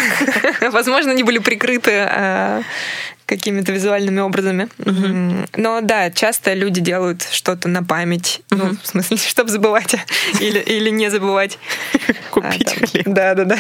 Возможно, 0.72 1.11
они 1.11 1.24
были 1.24 1.39
прикрыты 1.39 1.91
э, 2.09 2.61
какими-то 3.26 3.72
визуальными 3.72 4.20
образами. 4.20 4.68
Но 5.57 5.82
да, 5.82 6.11
часто 6.11 6.53
люди 6.53 6.82
делают 6.82 7.28
что-то 7.32 7.68
на 7.68 7.84
память. 7.84 8.41
Ну, 8.51 8.76
в 8.82 8.88
смысле, 8.88 9.18
чтобы 9.28 9.49
забывать 9.49 9.95
или, 10.39 10.59
или 10.59 10.89
не 10.89 11.09
забывать. 11.09 11.57
Купить 12.32 12.68
А, 12.68 12.80
там- 12.80 12.88
хлеб. 12.89 13.03
Да, 13.07 13.34
да, 13.36 13.45
да. 13.45 13.57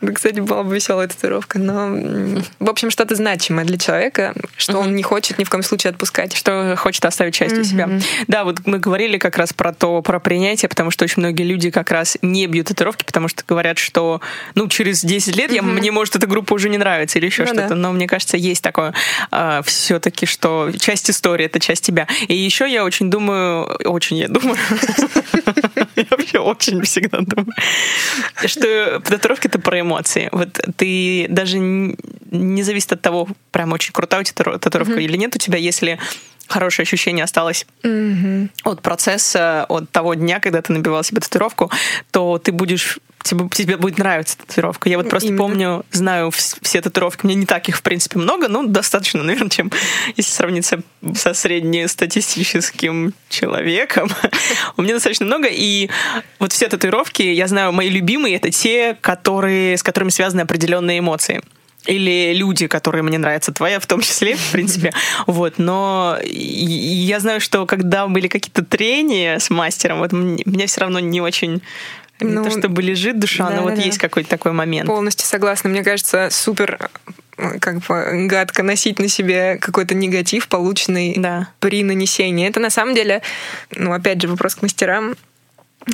Ну, 0.00 0.12
Кстати, 0.12 0.38
была 0.40 0.62
бы 0.62 0.74
веселая 0.74 1.08
татуировка. 1.08 1.58
Но, 1.58 1.88
в 2.60 2.70
общем, 2.70 2.90
что-то 2.90 3.14
значимое 3.16 3.64
для 3.64 3.78
человека, 3.78 4.32
что 4.56 4.78
он 4.78 4.94
не 4.94 5.02
хочет 5.02 5.38
ни 5.38 5.44
в 5.44 5.50
коем 5.50 5.62
случае 5.64 5.90
отпускать. 5.90 6.34
что 6.36 6.76
хочет 6.76 7.04
оставить 7.04 7.34
частью 7.34 7.64
себя. 7.64 7.88
Да, 8.28 8.44
вот 8.44 8.58
мы 8.66 8.78
говорили 8.78 9.18
как 9.18 9.36
раз 9.36 9.52
про 9.52 9.72
то, 9.72 10.00
про 10.02 10.20
принятие, 10.20 10.68
потому 10.68 10.90
что 10.92 11.04
очень 11.04 11.20
многие 11.20 11.42
люди 11.42 11.70
как 11.70 11.90
раз 11.90 12.16
не 12.22 12.46
бьют 12.46 12.68
татуировки, 12.68 13.04
потому 13.04 13.26
что 13.28 13.42
говорят, 13.46 13.78
что 13.78 14.07
ну 14.54 14.68
через 14.68 15.02
10 15.04 15.36
лет 15.36 15.52
я, 15.52 15.62
мне 15.62 15.90
может 15.92 16.16
эта 16.16 16.26
группа 16.26 16.54
уже 16.54 16.68
не 16.68 16.78
нравится 16.78 17.18
или 17.18 17.26
еще 17.26 17.42
Ну 17.42 17.48
что-то. 17.48 17.68
да. 17.68 17.74
Но 17.74 17.92
мне 17.92 18.06
кажется, 18.06 18.36
есть 18.36 18.62
такое 18.62 18.94
все-таки, 19.64 20.26
что 20.26 20.70
часть 20.78 21.10
истории 21.10 21.46
это 21.46 21.60
часть 21.60 21.84
тебя. 21.84 22.06
И 22.28 22.34
еще 22.34 22.70
я 22.70 22.84
очень 22.84 23.10
думаю, 23.10 23.64
очень 23.84 24.16
я 24.18 24.28
думаю, 24.28 24.56
я 25.96 26.04
вообще 26.10 26.38
очень 26.38 26.82
всегда 26.82 27.18
думаю, 27.20 27.52
что 28.46 29.00
татуировки 29.00 29.46
это 29.48 29.58
про 29.58 29.80
эмоции. 29.80 30.28
Вот 30.32 30.58
ты 30.76 31.26
даже 31.28 31.58
не 31.58 32.62
зависит 32.62 32.92
от 32.92 33.02
того, 33.02 33.28
прям 33.52 33.72
очень 33.72 33.92
крутая 33.92 34.20
у 34.20 34.24
тебя 34.24 34.34
тату- 34.44 34.58
татуировка 34.58 35.00
или 35.00 35.16
нет 35.16 35.34
у 35.36 35.38
тебя, 35.38 35.58
если 35.58 35.98
хорошее 36.48 36.84
ощущение 36.84 37.24
осталось 37.24 37.66
от 38.64 38.82
процесса, 38.82 39.64
от 39.68 39.90
того 39.90 40.14
дня, 40.14 40.40
когда 40.40 40.62
ты 40.62 40.72
набивал 40.72 41.04
себе 41.04 41.20
татуировку, 41.20 41.70
то 42.10 42.38
ты 42.38 42.52
будешь 42.52 42.98
тебе, 43.22 43.48
тебе 43.48 43.76
будет 43.76 43.98
нравиться 43.98 44.38
татуировка. 44.38 44.88
Я 44.88 44.98
вот 44.98 45.08
просто 45.08 45.28
Именно. 45.28 45.38
помню, 45.38 45.86
знаю 45.90 46.28
вс- 46.28 46.56
все 46.62 46.80
татуировки. 46.80 47.26
Меня 47.26 47.40
не 47.40 47.46
так 47.46 47.68
их, 47.68 47.76
в 47.76 47.82
принципе, 47.82 48.18
много, 48.18 48.48
но 48.48 48.64
достаточно, 48.64 49.22
наверное, 49.24 49.50
чем 49.50 49.70
если 50.16 50.32
сравниться 50.32 50.80
со 51.14 51.34
среднестатистическим 51.34 53.14
человеком. 53.28 54.08
У 54.76 54.82
меня 54.82 54.94
достаточно 54.94 55.26
много, 55.26 55.48
и 55.50 55.90
вот 56.38 56.52
все 56.52 56.68
татуировки, 56.68 57.22
я 57.22 57.46
знаю, 57.46 57.72
мои 57.72 57.88
любимые, 57.88 58.36
это 58.36 58.50
те, 58.50 58.96
которые, 59.00 59.76
с 59.76 59.82
которыми 59.82 60.10
связаны 60.10 60.42
определенные 60.42 61.00
эмоции 61.00 61.42
или 61.86 62.32
люди, 62.34 62.66
которые 62.66 63.02
мне 63.02 63.18
нравятся, 63.18 63.52
твоя 63.52 63.80
в 63.80 63.86
том 63.86 64.00
числе, 64.00 64.36
в 64.36 64.52
принципе. 64.52 64.92
Вот, 65.26 65.58
но 65.58 66.18
я 66.22 67.20
знаю, 67.20 67.40
что 67.40 67.66
когда 67.66 68.06
были 68.06 68.28
какие-то 68.28 68.64
трения 68.64 69.38
с 69.38 69.50
мастером, 69.50 69.98
вот 69.98 70.12
мне, 70.12 70.66
все 70.66 70.80
равно 70.80 71.00
не 71.00 71.20
очень 71.20 71.62
не 72.20 72.32
Ну, 72.32 72.44
то 72.44 72.50
чтобы 72.50 72.82
лежит 72.82 73.18
душа, 73.18 73.48
но 73.48 73.62
вот 73.62 73.70
да-да-да. 73.70 73.82
есть 73.86 73.98
какой-то 73.98 74.28
такой 74.28 74.52
момент. 74.52 74.88
Полностью 74.88 75.26
согласна. 75.26 75.70
Мне 75.70 75.84
кажется, 75.84 76.28
супер 76.32 76.90
как 77.60 77.78
бы 77.86 78.26
гадко 78.26 78.64
носить 78.64 78.98
на 78.98 79.06
себе 79.08 79.56
какой-то 79.60 79.94
негатив, 79.94 80.48
полученный 80.48 81.14
Да. 81.16 81.48
при 81.60 81.84
нанесении. 81.84 82.48
Это 82.48 82.58
на 82.58 82.70
самом 82.70 82.94
деле, 82.96 83.22
ну, 83.70 83.92
опять 83.92 84.20
же, 84.20 84.26
вопрос 84.28 84.56
к 84.56 84.62
мастерам. 84.62 85.14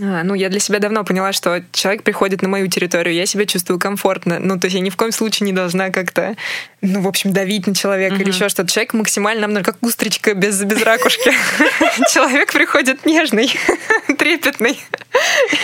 А, 0.03 0.25
Ну, 0.25 0.35
я 0.35 0.49
для 0.49 0.61
себя 0.61 0.79
давно 0.79 1.05
поняла, 1.05 1.33
что 1.33 1.63
человек 1.73 2.03
приходит 2.03 2.43
на 2.43 2.49
мою 2.49 2.69
территорию, 2.69 3.15
я 3.15 3.27
себя 3.27 3.47
чувствую 3.47 3.79
комфортно. 3.79 4.39
Ну, 4.39 4.59
то 4.59 4.67
есть 4.67 4.75
я 4.75 4.81
ни 4.81 4.91
в 4.91 4.97
коем 4.97 5.13
случае 5.13 5.47
не 5.47 5.53
должна 5.53 5.91
как-то, 5.91 6.37
ну, 6.81 7.01
в 7.01 7.09
общем, 7.09 7.33
давить 7.33 7.67
на 7.67 7.75
человека 7.75 8.17
или 8.17 8.29
еще 8.29 8.49
что-то. 8.49 8.71
Человек 8.71 8.95
максимально 8.95 9.47
мной, 9.47 9.63
как 9.63 9.77
устричка 9.83 10.35
без, 10.35 10.63
без 10.65 10.83
ракушки. 10.83 11.33
Человек 12.13 12.53
приходит 12.53 13.07
нежный, 13.07 13.53
трепетный. 14.19 14.81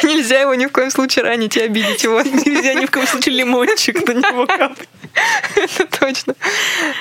Нельзя 0.02 0.40
его 0.40 0.54
ни 0.54 0.66
в 0.66 0.72
коем 0.72 0.90
случае 0.90 1.24
ранить 1.24 1.56
и 1.56 1.60
обидеть 1.60 2.04
его. 2.04 2.20
Нельзя 2.22 2.74
ни 2.74 2.86
в 2.86 2.90
коем 2.90 3.06
случае 3.06 3.36
лимончик 3.36 4.06
на 4.06 4.12
него 4.12 4.46
капать. 4.46 4.88
Это 5.56 5.86
точно. 5.98 6.34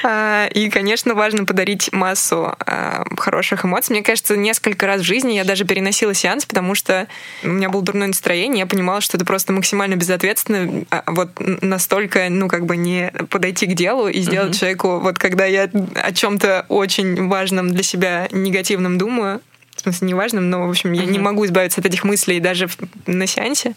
А, 0.04 0.48
И, 0.48 0.70
конечно, 0.70 1.14
важно 1.14 1.46
подарить 1.46 1.92
массу 1.94 2.56
а, 2.60 3.04
хороших 3.18 3.66
эмоций. 3.66 3.94
Мне 3.94 4.04
кажется, 4.04 4.36
несколько 4.36 4.88
раз 4.88 5.02
в 5.02 5.04
жизни 5.04 5.34
я 5.34 5.44
даже 5.44 5.66
переносила 5.66 6.14
сеанс, 6.14 6.46
потому 6.46 6.74
что 6.76 7.08
у 7.44 7.48
меня 7.48 7.70
было 7.70 7.82
дурное 7.82 8.08
настроение, 8.08 8.60
я 8.60 8.66
понимала, 8.66 9.02
что 9.02 9.18
это 9.18 9.26
просто 9.26 9.54
максимально 9.54 9.96
безответственно, 9.96 10.86
а, 10.90 11.04
вот 11.08 11.32
настолько, 11.62 12.30
ну, 12.30 12.48
как 12.48 12.66
бы 12.66 12.78
не 12.78 13.12
подойти 13.30 13.66
к 13.66 13.74
делу 13.74 14.08
и 14.08 14.20
сделать 14.22 14.60
человеку, 14.60 15.00
вот 15.00 15.18
когда 15.18 15.46
я 15.46 15.70
о 15.96 16.12
чем-то 16.12 16.66
очень 16.70 17.28
важном 17.28 17.70
для 17.70 17.84
себя 17.84 18.28
негативном 18.32 18.98
думаю, 18.98 19.42
в 19.76 19.82
смысле, 19.82 20.08
не 20.08 20.14
важном, 20.14 20.50
но, 20.50 20.68
в 20.68 20.70
общем, 20.70 20.92
я 20.92 21.06
не 21.06 21.20
могу 21.20 21.46
избавиться 21.46 21.80
от 21.80 21.86
этих 21.86 22.04
мыслей 22.04 22.40
даже 22.40 22.68
на 23.06 23.26
сеансе. 23.28 23.76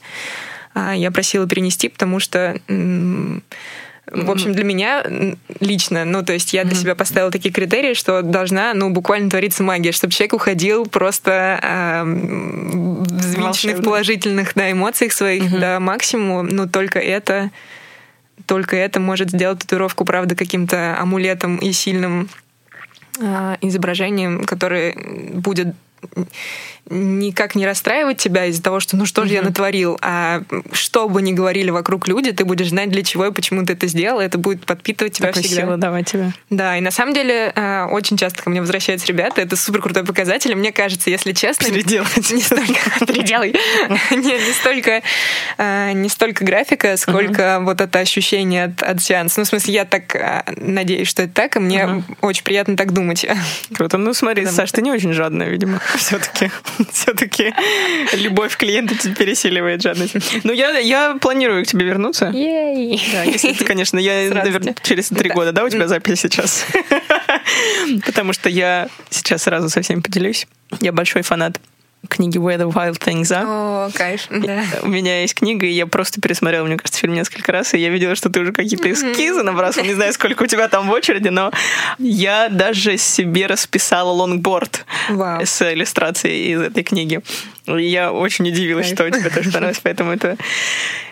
А, 0.75 0.95
Я 0.95 1.11
просила 1.11 1.47
перенести, 1.47 1.89
потому 1.89 2.19
что 2.19 2.61
в 4.11 4.31
общем, 4.31 4.53
для 4.53 4.65
меня 4.65 5.05
лично, 5.61 6.05
ну, 6.05 6.25
то 6.25 6.33
есть 6.33 6.53
я 6.53 6.65
для 6.65 6.75
себя 6.75 6.95
поставила 6.97 7.31
такие 7.31 7.53
критерии, 7.53 7.95
что 7.95 8.23
должна, 8.23 8.75
ну, 8.75 8.91
буквально 8.91 9.31
твориться 9.31 9.63
магия, 9.63 9.93
чтобы 9.93 10.13
человек 10.13 10.35
уходил 10.35 10.87
просто 10.87 11.61
эм, 11.63 13.05
взвинченный 13.05 13.43
в 13.43 13.45
Волшебно. 13.45 13.83
положительных 13.83 14.53
да, 14.55 14.71
эмоциях 14.71 15.13
своих 15.13 15.49
до 15.59 15.79
максимума. 15.79 16.43
Ну, 16.43 16.69
только 16.69 16.99
это, 16.99 17.51
только 18.47 18.77
это 18.77 18.99
может 18.99 19.31
сделать 19.31 19.61
татуировку, 19.61 20.05
правда, 20.05 20.35
каким-то 20.35 20.99
амулетом 20.99 21.57
и 21.57 21.73
сильным 21.73 22.29
а, 23.21 23.57
изображением, 23.61 24.45
которое 24.45 24.97
будет 25.33 25.77
никак 26.91 27.55
не 27.55 27.65
расстраивать 27.65 28.19
тебя 28.19 28.47
из-за 28.47 28.63
того, 28.63 28.81
что 28.81 28.97
ну 28.97 29.07
что 29.07 29.25
же 29.25 29.35
я 29.35 29.43
натворил, 29.43 29.99
а 30.03 30.43
что 30.73 31.09
бы 31.09 31.23
ни 31.23 31.33
говорили 31.33 31.71
вокруг 31.71 32.09
люди, 32.09 32.33
ты 32.33 32.45
будешь 32.45 32.69
знать, 32.69 32.91
для 32.91 33.03
чего 33.03 33.27
и 33.27 33.33
почему 33.33 33.65
ты 33.65 33.75
это 33.75 33.87
сделал, 33.87 34.21
и 34.21 34.25
это 34.25 34.37
будет 34.37 34.67
подпитывать 34.67 35.15
тебя 35.15 35.29
Такой 35.29 35.43
всегда. 35.43 35.63
силы 35.63 35.77
давать 35.77 36.11
тебе. 36.11 36.33
Да, 36.51 36.77
и 36.77 36.81
на 36.81 36.91
самом 36.91 37.15
деле 37.15 37.53
э, 37.55 37.85
очень 37.85 38.17
часто 38.17 38.43
ко 38.43 38.51
мне 38.51 38.61
возвращаются 38.61 39.07
ребята, 39.07 39.41
это 39.41 39.57
супер 39.57 39.81
крутой 39.81 40.05
показатель. 40.05 40.55
Мне 40.55 40.73
кажется, 40.73 41.09
если 41.09 41.33
честно, 41.33 41.69
Переделать. 41.69 42.31
не 42.31 42.43
столько 42.43 42.81
переделай, 43.07 43.55
не, 44.11 44.53
столько 44.53 45.03
э, 45.59 45.93
не 45.93 46.09
столько 46.09 46.45
графика, 46.45 46.97
сколько 46.97 47.61
вот 47.61 47.81
это 47.81 48.01
ощущение 48.01 48.75
от, 48.81 49.01
сеанса. 49.01 49.41
Ну, 49.41 49.45
в 49.45 49.49
смысле, 49.49 49.75
я 49.75 49.85
так 49.85 50.15
э, 50.15 50.43
надеюсь, 50.57 51.09
что 51.09 51.23
это 51.23 51.33
так, 51.33 51.57
и 51.57 51.61
мне 51.61 52.05
очень 52.21 52.45
приятно 52.45 52.77
так 52.77 52.93
думать. 52.93 53.25
Круто. 53.73 53.99
Ну, 53.99 54.13
смотри, 54.15 54.47
Саш, 54.47 54.73
ты 54.73 54.83
не 54.83 54.91
очень 54.91 55.13
жадная, 55.13 55.49
видимо. 55.49 55.81
Все-таки. 55.97 56.51
Все-таки 56.93 57.55
любовь 58.15 58.57
клиента 58.57 58.95
пересиливает 59.15 59.83
жадность. 59.83 60.17
Ну, 60.45 60.53
я, 60.53 60.79
я 60.79 61.17
планирую 61.21 61.65
к 61.65 61.69
тебе 61.69 61.85
вернуться. 61.87 62.27
Ей! 62.33 63.03
Да, 63.13 63.23
если 63.25 63.53
ты, 63.53 63.65
конечно, 63.65 63.99
я, 63.99 64.31
наверное, 64.33 64.75
через 64.83 65.09
три 65.09 65.29
Да. 65.29 65.35
года, 65.35 65.53
да, 65.53 65.65
у 65.65 65.69
тебя 65.69 65.89
запись 65.89 66.21
сейчас? 66.21 66.65
Потому 68.07 68.33
что 68.33 68.49
я 68.49 68.89
сейчас 69.11 69.43
сразу 69.43 69.69
со 69.69 69.83
всеми 69.83 70.01
поделюсь. 70.01 70.47
Я 70.81 70.93
большой 70.93 71.23
фанат 71.23 71.61
книги 72.13 72.39
Where 72.39 72.59
the 72.59 72.71
Wild 72.71 72.99
Things 72.99 73.31
Are. 73.31 73.45
О, 73.47 73.91
кайф, 73.95 74.27
да. 74.31 74.65
У 74.83 74.89
меня 74.89 75.23
есть 75.23 75.35
книга, 75.35 75.67
и 75.67 75.71
я 75.71 75.87
просто 75.87 76.21
пересмотрела, 76.21 76.67
мне 76.67 76.77
кажется, 76.77 77.01
фильм 77.01 77.15
несколько 77.15 77.53
раз, 77.53 77.73
и 77.75 77.79
я 77.79 77.89
видела, 77.89 78.15
что 78.15 78.29
ты 78.29 78.41
уже 78.41 78.53
какие-то 78.53 78.91
эскизы 78.93 79.43
набросал. 79.43 79.85
Не 79.85 79.95
знаю, 79.95 80.13
сколько 80.13 80.43
у 80.43 80.47
тебя 80.47 80.69
там 80.69 80.89
в 80.89 80.93
очереди, 80.93 81.29
но 81.29 81.51
я 81.99 82.49
даже 82.51 82.99
себе 82.99 83.47
расписала 83.47 84.11
лонгборд 84.11 84.85
Вау. 85.09 85.41
с 85.45 85.63
иллюстрацией 85.73 86.53
из 86.53 86.61
этой 86.61 86.83
книги. 86.83 87.21
И 87.67 87.85
я 87.85 88.13
очень 88.13 88.47
удивилась, 88.49 88.93
Кайф. 88.93 88.97
что 88.97 89.07
у 89.07 89.21
тебя 89.21 89.31
тоже 89.31 89.51
понравилось, 89.51 89.81
поэтому 89.83 90.13
это, 90.13 90.37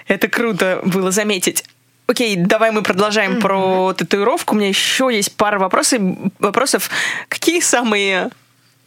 это 0.07 0.29
круто 0.29 0.81
было 0.85 1.11
заметить. 1.11 1.65
Окей, 2.07 2.35
давай 2.37 2.73
мы 2.73 2.83
продолжаем 2.83 3.35
mm-hmm. 3.35 3.41
про 3.41 3.93
татуировку. 3.95 4.55
У 4.55 4.59
меня 4.59 4.69
еще 4.69 5.09
есть 5.13 5.33
пара 5.37 5.61
вопросов. 5.61 6.03
вопросов. 6.41 6.91
Какие 7.29 7.61
самые 7.61 8.31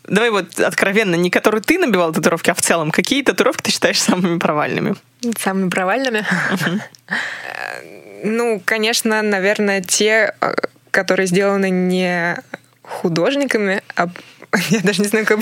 Давай 0.07 0.31
вот 0.31 0.59
откровенно, 0.59 1.15
не 1.15 1.29
которые 1.29 1.61
ты 1.61 1.79
набивал 1.79 2.11
татуировки, 2.11 2.49
а 2.49 2.53
в 2.53 2.61
целом, 2.61 2.91
какие 2.91 3.23
татуировки 3.23 3.63
ты 3.63 3.71
считаешь 3.71 4.01
самыми 4.01 4.37
провальными? 4.37 4.95
Самыми 5.39 5.69
провальными? 5.69 6.25
Ну, 8.25 8.61
конечно, 8.63 9.21
наверное, 9.21 9.81
те, 9.81 10.33
э, 10.39 10.53
которые 10.91 11.27
сделаны 11.27 11.69
не 11.69 12.37
художниками, 12.81 13.81
а 13.95 14.07
я 14.69 14.79
даже 14.81 15.01
не 15.01 15.07
знаю, 15.07 15.25
как... 15.25 15.39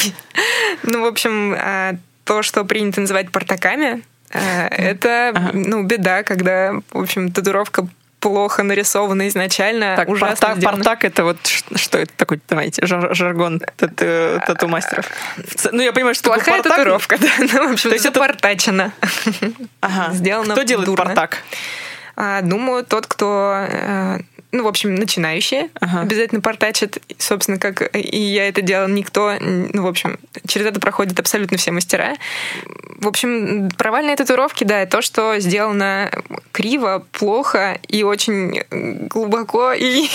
Ну, 0.83 1.01
в 1.01 1.05
общем, 1.05 1.55
а, 1.57 1.95
то, 2.23 2.41
что 2.41 2.63
принято 2.63 3.01
называть 3.01 3.31
портаками, 3.31 4.03
э, 4.31 4.67
это, 4.67 5.51
ну, 5.53 5.83
беда, 5.83 6.23
когда, 6.23 6.73
в 6.91 7.01
общем, 7.01 7.31
татуировка 7.31 7.87
плохо 8.21 8.63
нарисовано 8.63 9.27
изначально, 9.27 9.95
так, 9.97 10.07
ужасно 10.07 10.47
портак, 10.47 10.63
портак 10.63 11.03
это 11.03 11.23
вот 11.23 11.37
что 11.45 11.97
это 11.97 12.13
такой, 12.15 12.39
давайте, 12.47 12.85
жар, 12.85 13.13
жаргон 13.13 13.59
тату, 13.75 14.39
тату 14.45 14.67
мастеров. 14.67 15.05
Ну, 15.71 15.81
я 15.81 15.91
понимаю, 15.91 16.15
что 16.15 16.31
Плохая 16.31 16.57
портак... 16.57 16.71
татуировка, 16.77 17.17
да. 17.17 17.27
Ну, 17.39 17.69
в 17.69 17.73
общем, 17.73 17.89
То 17.89 17.95
есть 17.95 18.05
это 18.05 18.19
портачено. 18.19 18.93
Ага. 19.81 20.13
Сделано 20.13 20.53
Кто 20.53 20.63
делает 20.63 20.85
дурно. 20.85 21.05
портак? 21.05 21.39
А, 22.15 22.41
думаю, 22.41 22.85
тот, 22.85 23.07
кто 23.07 23.65
э, 23.67 24.19
ну, 24.51 24.63
в 24.63 24.67
общем, 24.67 24.95
начинающие 24.95 25.69
ага. 25.79 26.01
обязательно 26.01 26.41
портачат, 26.41 26.97
собственно, 27.17 27.57
как 27.57 27.95
и 27.95 28.17
я 28.17 28.47
это 28.47 28.61
делала, 28.61 28.87
никто, 28.87 29.35
ну, 29.39 29.83
в 29.83 29.87
общем, 29.87 30.19
через 30.47 30.65
это 30.65 30.79
проходят 30.79 31.19
абсолютно 31.19 31.57
все 31.57 31.71
мастера. 31.71 32.15
В 32.99 33.07
общем, 33.07 33.69
провальные 33.77 34.15
татуировки, 34.15 34.63
да, 34.63 34.85
то, 34.85 35.01
что 35.01 35.39
сделано 35.39 36.11
криво, 36.51 37.05
плохо 37.11 37.79
и 37.87 38.03
очень 38.03 38.63
глубоко, 39.07 39.71
и, 39.73 40.07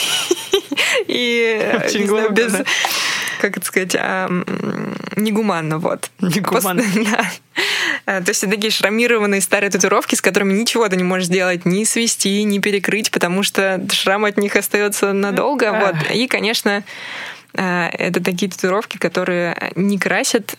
и 1.06 1.72
очень 1.84 2.06
глубоко, 2.06 2.32
без, 2.32 2.54
как 3.40 3.56
это 3.56 3.66
сказать, 3.66 3.96
а, 3.98 4.28
негуманно, 5.16 5.78
вот. 5.78 6.10
Негуманно. 6.20 6.82
Пост, 6.82 6.94
да. 7.10 7.30
А, 8.06 8.22
то 8.22 8.30
есть 8.30 8.42
это 8.44 8.54
такие 8.54 8.70
шрамированные 8.70 9.40
старые 9.40 9.70
татуировки, 9.70 10.14
с 10.14 10.22
которыми 10.22 10.52
ничего 10.52 10.88
ты 10.88 10.96
не 10.96 11.04
можешь 11.04 11.26
сделать, 11.26 11.66
ни 11.66 11.84
свести, 11.84 12.42
ни 12.44 12.60
перекрыть, 12.60 13.10
потому 13.10 13.42
что 13.42 13.84
шрам 13.92 14.24
от 14.24 14.38
них 14.38 14.54
остается 14.56 15.12
надолго. 15.12 15.72
Вот. 15.72 16.10
И, 16.14 16.28
конечно, 16.28 16.84
а, 17.54 17.88
это 17.88 18.22
такие 18.22 18.50
татуировки, 18.50 18.96
которые 18.96 19.72
не 19.74 19.98
красят 19.98 20.56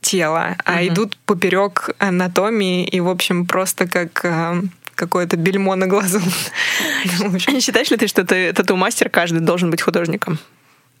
тело, 0.00 0.56
а 0.64 0.74
угу. 0.74 0.88
идут 0.88 1.16
поперек 1.24 1.90
анатомии 1.98 2.84
и, 2.84 3.00
в 3.00 3.08
общем, 3.08 3.46
просто 3.46 3.86
как 3.86 4.24
а, 4.24 4.60
какое-то 4.94 5.36
бельмо 5.36 5.76
на 5.76 5.86
глазу. 5.86 6.20
Считаешь 7.60 7.90
ли 7.90 7.96
ты, 7.96 8.06
что 8.06 8.24
тату-мастер 8.24 9.08
каждый 9.10 9.40
должен 9.40 9.70
быть 9.70 9.82
художником? 9.82 10.38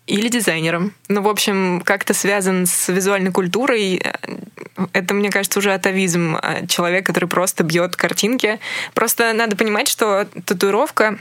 Или 0.06 0.28
дизайнером. 0.28 0.92
Ну, 1.08 1.22
в 1.22 1.28
общем, 1.28 1.80
как-то 1.80 2.12
связан 2.12 2.66
с 2.66 2.92
визуальной 2.92 3.32
культурой. 3.32 4.02
Это, 4.92 5.14
мне 5.14 5.30
кажется, 5.30 5.58
уже 5.58 5.72
атовизм. 5.72 6.36
А, 6.36 6.66
человек, 6.66 7.06
который 7.06 7.28
просто 7.28 7.64
бьет 7.64 7.96
картинки. 7.96 8.60
Просто 8.92 9.32
надо 9.32 9.56
понимать, 9.56 9.88
что 9.88 10.26
татуировка, 10.44 11.18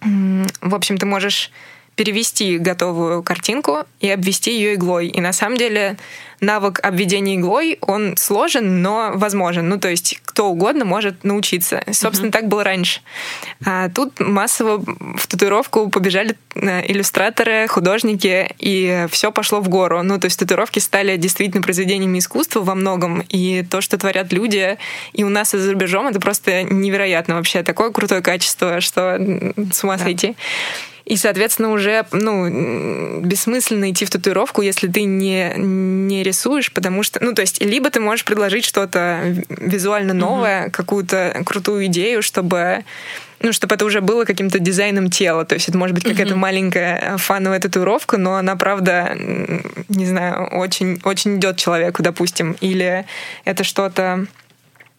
в 0.00 0.74
общем, 0.74 0.96
ты 0.96 1.04
можешь 1.04 1.50
перевести 1.96 2.58
готовую 2.58 3.22
картинку 3.22 3.84
и 4.00 4.08
обвести 4.08 4.52
ее 4.52 4.74
иглой. 4.74 5.08
И 5.08 5.20
на 5.20 5.32
самом 5.32 5.56
деле 5.56 5.96
навык 6.40 6.80
обведения 6.82 7.36
иглой, 7.36 7.78
он 7.80 8.16
сложен, 8.16 8.82
но 8.82 9.12
возможен. 9.14 9.68
Ну, 9.68 9.78
то 9.78 9.88
есть 9.88 10.20
кто 10.24 10.48
угодно 10.48 10.84
может 10.84 11.22
научиться. 11.22 11.82
Собственно, 11.92 12.28
mm-hmm. 12.28 12.32
так 12.32 12.48
было 12.48 12.64
раньше. 12.64 13.00
А 13.64 13.88
тут 13.90 14.18
массово 14.18 14.82
в 15.16 15.26
татуировку 15.28 15.88
побежали 15.88 16.36
э, 16.54 16.90
иллюстраторы, 16.90 17.68
художники, 17.68 18.50
и 18.58 19.06
все 19.10 19.30
пошло 19.30 19.60
в 19.60 19.68
гору. 19.68 20.02
Ну, 20.02 20.18
то 20.18 20.24
есть 20.24 20.38
татуировки 20.38 20.80
стали 20.80 21.16
действительно 21.16 21.62
произведениями 21.62 22.18
искусства 22.18 22.60
во 22.60 22.74
многом, 22.74 23.22
и 23.28 23.62
то, 23.62 23.80
что 23.80 23.96
творят 23.96 24.32
люди 24.32 24.78
и 25.12 25.22
у 25.22 25.28
нас, 25.28 25.54
и 25.54 25.58
за 25.58 25.72
рубежом, 25.72 26.08
это 26.08 26.18
просто 26.18 26.64
невероятно 26.64 27.36
вообще. 27.36 27.62
Такое 27.62 27.90
крутое 27.90 28.20
качество, 28.20 28.80
что 28.80 29.16
с 29.72 29.84
ума 29.84 29.98
сойти. 29.98 30.28
Да. 30.28 30.34
И, 31.04 31.16
соответственно, 31.16 31.72
уже 31.72 32.04
ну, 32.12 33.20
бессмысленно 33.20 33.90
идти 33.90 34.04
в 34.04 34.10
татуировку, 34.10 34.62
если 34.62 34.88
ты 34.88 35.02
не, 35.02 35.52
не 35.56 36.22
рисуешь, 36.22 36.72
потому 36.72 37.02
что, 37.02 37.22
ну, 37.22 37.34
то 37.34 37.42
есть, 37.42 37.62
либо 37.62 37.90
ты 37.90 38.00
можешь 38.00 38.24
предложить 38.24 38.64
что-то 38.64 39.34
визуально 39.48 40.14
новое, 40.14 40.66
mm-hmm. 40.66 40.70
какую-то 40.70 41.42
крутую 41.44 41.86
идею, 41.86 42.22
чтобы 42.22 42.84
ну, 43.42 43.52
чтобы 43.52 43.74
это 43.74 43.84
уже 43.84 44.00
было 44.00 44.24
каким-то 44.24 44.60
дизайном 44.60 45.10
тела. 45.10 45.44
То 45.44 45.54
есть 45.54 45.68
это 45.68 45.76
может 45.76 45.94
быть 45.94 46.04
какая-то 46.04 46.34
mm-hmm. 46.34 46.36
маленькая 46.36 47.16
фановая 47.16 47.58
татуировка, 47.58 48.16
но 48.16 48.36
она, 48.36 48.54
правда, 48.54 49.16
не 49.16 50.06
знаю, 50.06 50.46
очень, 50.52 51.00
очень 51.02 51.38
идет 51.38 51.56
человеку, 51.56 52.04
допустим. 52.04 52.56
Или 52.60 53.04
это 53.44 53.64
что-то 53.64 54.26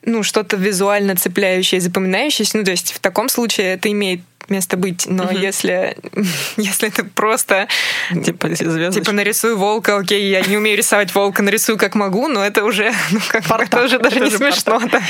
ну, 0.06 0.24
что-то 0.24 0.58
визуально 0.58 1.16
цепляющее 1.16 1.82
запоминающееся. 1.82 2.58
Ну, 2.58 2.64
то 2.64 2.72
есть 2.72 2.94
в 2.94 3.00
таком 3.00 3.30
случае 3.30 3.74
это 3.74 3.92
имеет 3.92 4.22
место 4.50 4.78
быть. 4.78 5.06
Но 5.08 5.24
угу. 5.24 5.38
если, 5.38 5.96
если 6.58 6.90
это 6.90 7.06
просто 7.06 7.68
типа, 8.10 8.50
типа 8.56 9.12
нарисую 9.12 9.58
волка, 9.58 9.98
окей, 9.98 10.30
я 10.30 10.42
не 10.42 10.58
умею 10.58 10.78
рисовать 10.78 11.14
волка, 11.14 11.42
нарисую 11.44 11.78
как 11.78 11.96
могу, 11.96 12.28
но 12.28 12.46
это 12.46 12.64
уже, 12.66 12.92
ну, 13.12 13.20
как 13.28 13.46
бы, 13.46 13.56
это 13.56 13.84
уже 13.84 14.00
даже 14.00 14.18
это 14.18 14.26
не 14.26 14.32
смешно. 14.32 14.82
Да. 14.92 15.02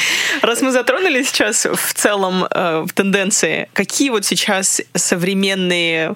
Раз 0.42 0.62
мы 0.62 0.72
затронули 0.72 1.24
сейчас 1.24 1.66
в 1.66 1.94
целом 1.94 2.46
э, 2.50 2.86
в 2.88 2.94
тенденции, 2.94 3.70
какие 3.74 4.10
вот 4.10 4.26
сейчас 4.26 4.82
современные 4.94 6.16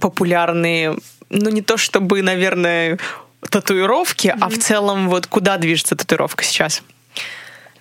популярные, 0.00 0.96
ну 1.30 1.50
не 1.50 1.62
то 1.62 1.76
чтобы, 1.76 2.22
наверное, 2.22 2.98
татуировки, 3.50 4.28
mm-hmm. 4.28 4.38
а 4.40 4.48
в 4.48 4.58
целом 4.58 5.08
вот 5.08 5.26
куда 5.26 5.56
движется 5.56 5.96
татуировка 5.96 6.44
сейчас? 6.44 6.82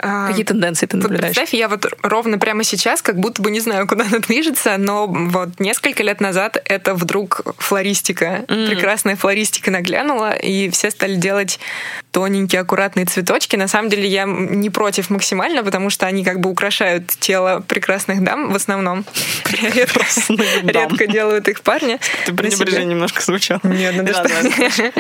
А, 0.04 0.28
Какие 0.28 0.46
тенденции 0.46 0.88
ты 0.88 0.98
наблюдаешь? 0.98 1.22
Вот 1.22 1.36
представь, 1.36 1.54
я 1.54 1.68
вот 1.68 1.86
ровно 2.02 2.40
прямо 2.40 2.64
сейчас 2.64 3.04
как 3.04 3.18
будто 3.18 3.42
бы 3.42 3.52
не 3.52 3.60
знаю, 3.60 3.88
куда 3.88 4.06
она 4.06 4.20
движется, 4.20 4.78
но 4.78 5.06
вот 5.08 5.60
несколько 5.60 6.02
лет 6.02 6.22
назад 6.22 6.58
это 6.66 6.96
вдруг 6.96 7.42
флористика, 7.60 8.44
mm. 8.48 8.70
прекрасная 8.70 9.16
флористика 9.16 9.70
наглянула, 9.70 10.34
и 10.34 10.70
все 10.72 10.90
стали 10.90 11.16
делать 11.16 11.60
тоненькие, 12.12 12.62
аккуратные 12.62 13.06
цветочки. 13.06 13.56
На 13.56 13.68
самом 13.68 13.90
деле 13.90 14.08
я 14.08 14.26
не 14.26 14.72
против 14.72 15.12
максимально, 15.12 15.64
потому 15.64 15.92
что 15.92 16.08
они 16.08 16.24
как 16.24 16.40
бы 16.40 16.50
украшают 16.50 17.08
тело 17.08 17.64
прекрасных 17.68 18.24
дам 18.24 18.52
в 18.52 18.56
основном. 18.56 19.06
Редко 20.64 21.08
делают 21.08 21.48
их 21.48 21.62
парни. 21.62 22.00
Ты 22.26 22.34
пренебрежение 22.34 22.96
немножко 22.96 23.22
звучало. 23.22 23.62
Нет, 23.64 23.96
ну 23.96 24.08
что. 24.08 24.92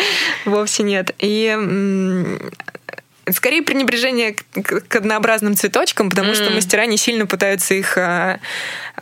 Вовсе 0.45 0.84
нет. 0.84 1.16
И 1.18 1.58
скорее 3.30 3.62
пренебрежение 3.62 4.34
к, 4.34 4.82
к 4.88 4.96
однообразным 4.96 5.56
цветочкам, 5.56 6.10
потому 6.10 6.32
mm. 6.32 6.36
что 6.36 6.50
мастера 6.52 6.86
не 6.86 6.98
сильно 6.98 7.26
пытаются 7.26 7.74
их 7.74 7.98
а, 7.98 8.40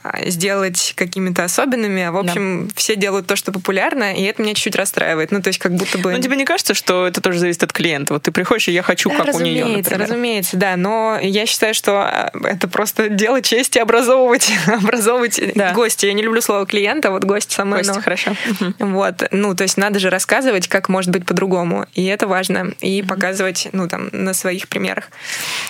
а, 0.04 0.30
сделать 0.30 0.94
какими-то 0.96 1.44
особенными. 1.44 2.04
А 2.04 2.12
в 2.12 2.18
общем, 2.18 2.68
да. 2.68 2.74
все 2.76 2.96
делают 2.96 3.28
то, 3.28 3.36
что 3.36 3.52
популярно, 3.52 4.14
и 4.14 4.24
это 4.24 4.42
меня 4.42 4.54
чуть-чуть 4.54 4.76
расстраивает. 4.76 5.32
Ну, 5.32 5.42
то 5.42 5.48
есть 5.50 5.60
как 5.60 5.74
будто 5.74 5.98
бы... 5.98 6.12
Ну, 6.12 6.22
тебе 6.22 6.36
не 6.36 6.46
кажется, 6.46 6.74
что 6.74 7.08
это 7.08 7.22
тоже 7.22 7.40
зависит 7.40 7.64
от 7.64 7.74
клиента? 7.74 8.14
Вот 8.14 8.24
ты 8.24 8.32
приходишь, 8.32 8.68
и 8.68 8.72
я 8.72 8.82
хочу, 8.82 9.10
как 9.10 9.28
разумеется, 9.28 9.66
у 9.66 9.68
нее, 9.70 9.78
например. 9.78 10.02
Разумеется, 10.02 10.58
да. 10.58 10.76
Но 10.76 11.18
я 11.22 11.46
считаю, 11.46 11.74
что 11.74 12.02
а, 12.02 12.32
это 12.44 12.68
просто 12.68 13.10
дело 13.10 13.42
чести 13.42 13.78
образовывать, 13.80 14.52
образовывать 14.68 15.42
да. 15.56 15.74
гостя. 15.74 16.08
Я 16.08 16.14
не 16.14 16.24
люблю 16.24 16.42
слово 16.42 16.66
клиента, 16.66 17.12
вот 17.12 17.24
гость 17.24 17.52
со 17.52 17.66
мной. 17.66 17.80
Гость, 17.80 17.96
но... 17.96 18.02
хорошо. 18.02 18.36
Вот. 18.80 19.24
Ну, 19.32 19.56
то 19.56 19.64
есть 19.64 19.78
надо 19.78 20.00
же 20.00 20.10
рассказывать, 20.10 20.68
как 20.68 20.90
может 20.90 21.12
быть 21.12 21.26
по-другому. 21.26 21.86
И 21.94 22.06
это 22.06 22.28
важно. 22.28 22.74
И 22.82 23.02
показывать, 23.02 23.70
ну, 23.72 23.88
там, 23.88 24.09
на 24.12 24.34
своих 24.34 24.68
примерах. 24.68 25.10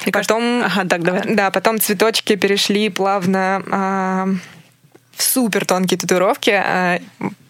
И 0.05 0.11
потом, 0.11 0.63
ага, 0.63 0.85
так, 0.87 1.03
давай. 1.03 1.23
да, 1.25 1.51
потом 1.51 1.79
цветочки 1.79 2.35
перешли 2.35 2.89
плавно 2.89 3.63
а, 3.71 4.27
в 5.15 5.23
супер 5.23 5.65
тонкие 5.65 5.97
татуировки. 5.97 6.51
А, 6.51 6.99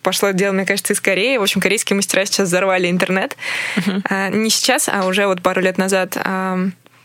пошло 0.02 0.32
дело, 0.32 0.54
мне 0.54 0.66
кажется, 0.66 0.94
из 0.94 1.02
Кореи. 1.02 1.38
В 1.38 1.44
общем, 1.44 1.62
корейские 1.62 1.96
мастера 1.96 2.26
сейчас 2.26 2.48
взорвали 2.48 2.90
интернет. 2.90 3.36
Uh-huh. 3.76 4.02
А, 4.10 4.30
не 4.30 4.50
сейчас, 4.50 4.90
а 4.90 5.06
уже 5.06 5.28
вот 5.28 5.42
пару 5.42 5.62
лет 5.62 5.78
назад. 5.78 6.18
А, 6.18 6.58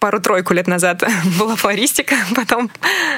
пару-тройку 0.05 0.53
лет 0.53 0.67
назад 0.67 1.03
была 1.39 1.57
флористика, 1.57 2.15
потом 2.37 2.71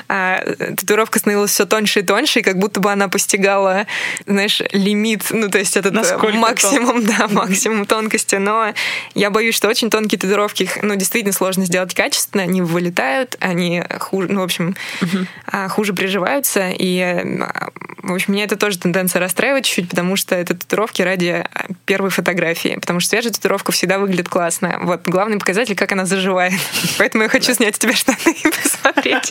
а, 0.06 0.38
татуировка 0.76 1.18
становилась 1.18 1.50
все 1.50 1.66
тоньше 1.66 1.98
и 1.98 2.02
тоньше, 2.04 2.38
и 2.38 2.42
как 2.44 2.58
будто 2.58 2.78
бы 2.78 2.92
она 2.92 3.08
постигала, 3.08 3.86
знаешь, 4.24 4.62
лимит, 4.70 5.24
ну, 5.30 5.48
то 5.48 5.58
есть 5.58 5.76
этот 5.76 5.92
Насколько 5.92 6.36
максимум, 6.36 7.04
тон? 7.04 7.16
да, 7.18 7.26
максимум 7.26 7.86
тонкости. 7.86 8.36
Но 8.36 8.72
я 9.16 9.30
боюсь, 9.30 9.56
что 9.56 9.66
очень 9.66 9.90
тонкие 9.90 10.20
татуировки, 10.20 10.70
ну, 10.80 10.94
действительно 10.94 11.32
сложно 11.32 11.64
сделать 11.64 11.92
качественно, 11.92 12.44
они 12.44 12.62
вылетают, 12.62 13.36
они 13.40 13.82
хуже, 13.98 14.28
ну, 14.30 14.42
в 14.42 14.44
общем, 14.44 14.76
uh-huh. 15.00 15.68
хуже 15.68 15.92
приживаются, 15.92 16.70
и, 16.70 17.00
а, 17.00 17.70
в 18.00 18.14
общем, 18.14 18.34
меня 18.34 18.44
это 18.44 18.54
тоже 18.54 18.78
тенденция 18.78 19.18
расстраивать 19.18 19.64
чуть-чуть, 19.64 19.90
потому 19.90 20.14
что 20.14 20.36
это 20.36 20.54
татуировки 20.54 21.02
ради 21.02 21.44
первой 21.84 22.10
фотографии, 22.10 22.78
потому 22.80 23.00
что 23.00 23.10
свежая 23.10 23.32
татуировка 23.32 23.72
всегда 23.72 23.98
выглядит 23.98 24.28
классно. 24.28 24.78
Вот 24.82 25.02
главный 25.08 25.40
показатель, 25.40 25.74
как 25.74 25.90
она 25.90 26.06
заживает. 26.06 26.52
Поэтому 26.98 27.24
я 27.24 27.28
хочу 27.28 27.54
снять 27.54 27.76
с 27.76 27.78
тебя 27.78 27.94
штаны 27.94 28.36
и 28.44 28.48
посмотреть. 28.50 29.30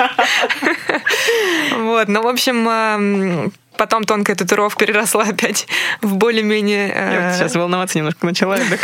Вот, 1.72 2.08
ну, 2.08 2.22
в 2.22 2.28
общем, 2.28 3.52
потом 3.78 4.04
тонкая 4.04 4.36
татуировка 4.36 4.86
переросла 4.86 5.24
опять 5.24 5.68
в 6.02 6.16
более-менее... 6.16 6.88
Я 6.88 7.28
вот 7.28 7.38
сейчас 7.38 7.56
волноваться 7.56 7.98
немножко 7.98 8.26
начала. 8.26 8.58
До, 8.58 8.78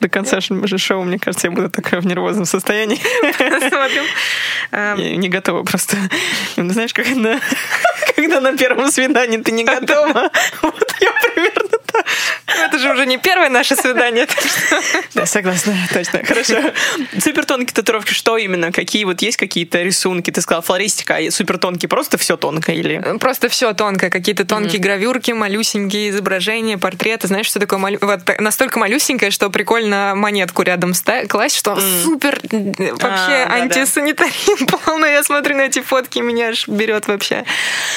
до 0.00 0.08
конца 0.08 0.40
шоу, 0.40 1.02
мне 1.04 1.18
кажется, 1.18 1.46
я 1.46 1.50
буду 1.50 1.70
такая 1.70 2.00
в 2.00 2.06
нервозном 2.06 2.44
состоянии. 2.44 3.00
Посмотрим. 3.38 4.04
Я 4.72 5.16
не 5.16 5.28
готова 5.28 5.62
просто. 5.62 5.96
Знаешь, 6.56 6.92
на, 6.94 7.40
когда 8.16 8.40
на 8.40 8.56
первом 8.56 8.90
свидании 8.90 9.38
ты 9.38 9.52
не 9.52 9.64
готова. 9.64 10.30
Вот 10.62 10.94
я 11.00 11.12
примерно 11.12 11.61
это 12.64 12.78
же 12.78 12.90
уже 12.92 13.06
не 13.06 13.18
первое 13.18 13.48
наше 13.48 13.76
свидание. 13.76 14.26
Да, 15.14 15.26
согласна, 15.26 15.74
точно. 15.92 16.24
Хорошо. 16.24 16.56
Супер 17.20 17.44
тонкие 17.44 17.74
татуировки, 17.74 18.12
что 18.12 18.36
именно? 18.36 18.72
Какие 18.72 19.04
вот 19.04 19.22
есть 19.22 19.36
какие-то 19.36 19.82
рисунки? 19.82 20.30
Ты 20.30 20.40
сказала 20.40 20.62
флористика, 20.62 21.16
а 21.16 21.30
супер 21.30 21.58
тонкие 21.58 21.88
просто 21.88 22.18
все 22.18 22.36
тонко 22.36 22.72
или? 22.72 23.18
Просто 23.18 23.48
все 23.48 23.72
тонко. 23.72 24.10
Какие-то 24.10 24.44
тонкие 24.44 24.80
гравюрки, 24.80 25.32
малюсенькие 25.32 26.10
изображения, 26.10 26.78
портреты. 26.78 27.26
Знаешь, 27.26 27.46
что 27.46 27.60
такое 27.60 27.80
настолько 28.38 28.78
малюсенькое, 28.78 29.30
что 29.30 29.50
прикольно 29.50 30.14
монетку 30.16 30.62
рядом 30.62 30.92
класть, 31.28 31.56
что 31.56 31.78
супер 31.80 32.40
вообще 32.42 33.46
а, 33.48 33.54
антисанитария 33.62 34.32
полная. 34.84 35.12
Я 35.12 35.22
смотрю 35.22 35.56
на 35.56 35.62
эти 35.62 35.80
фотки, 35.80 36.20
меня 36.20 36.48
аж 36.48 36.68
берет 36.68 37.06
вообще 37.06 37.44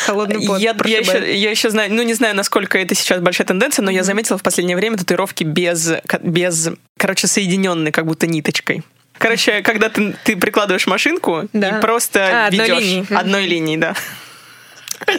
холодный 0.06 0.46
пот. 0.46 0.60
Я, 0.60 0.72
еще, 0.72 1.70
знаю, 1.70 1.92
ну 1.94 2.02
не 2.04 2.14
знаю, 2.14 2.36
насколько 2.36 2.78
это 2.78 2.96
сейчас 2.96 3.20
большая 3.20 3.48
тенденция, 3.48 3.84
но 3.84 3.92
я 3.92 4.04
заметила 4.04 4.38
в 4.38 4.44
последнее 4.44 4.55
время 4.62 4.98
татуировки 4.98 5.44
без, 5.44 5.94
без, 6.22 6.70
короче, 6.98 7.28
соединенной 7.28 7.92
как 7.92 8.06
будто 8.06 8.28
ниточкой. 8.28 8.84
Короче, 9.18 9.62
когда 9.62 9.90
ты, 9.90 10.14
ты 10.24 10.36
прикладываешь 10.36 10.88
машинку 10.88 11.48
да. 11.54 11.78
и 11.78 11.82
просто 11.82 12.48
а, 12.48 12.50
ведешь 12.50 12.68
одной 12.68 12.82
линией, 12.82 13.16
одной 13.16 13.46
линией 13.48 13.78
да. 13.78 13.96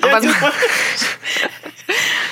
Возможно. 0.02 0.52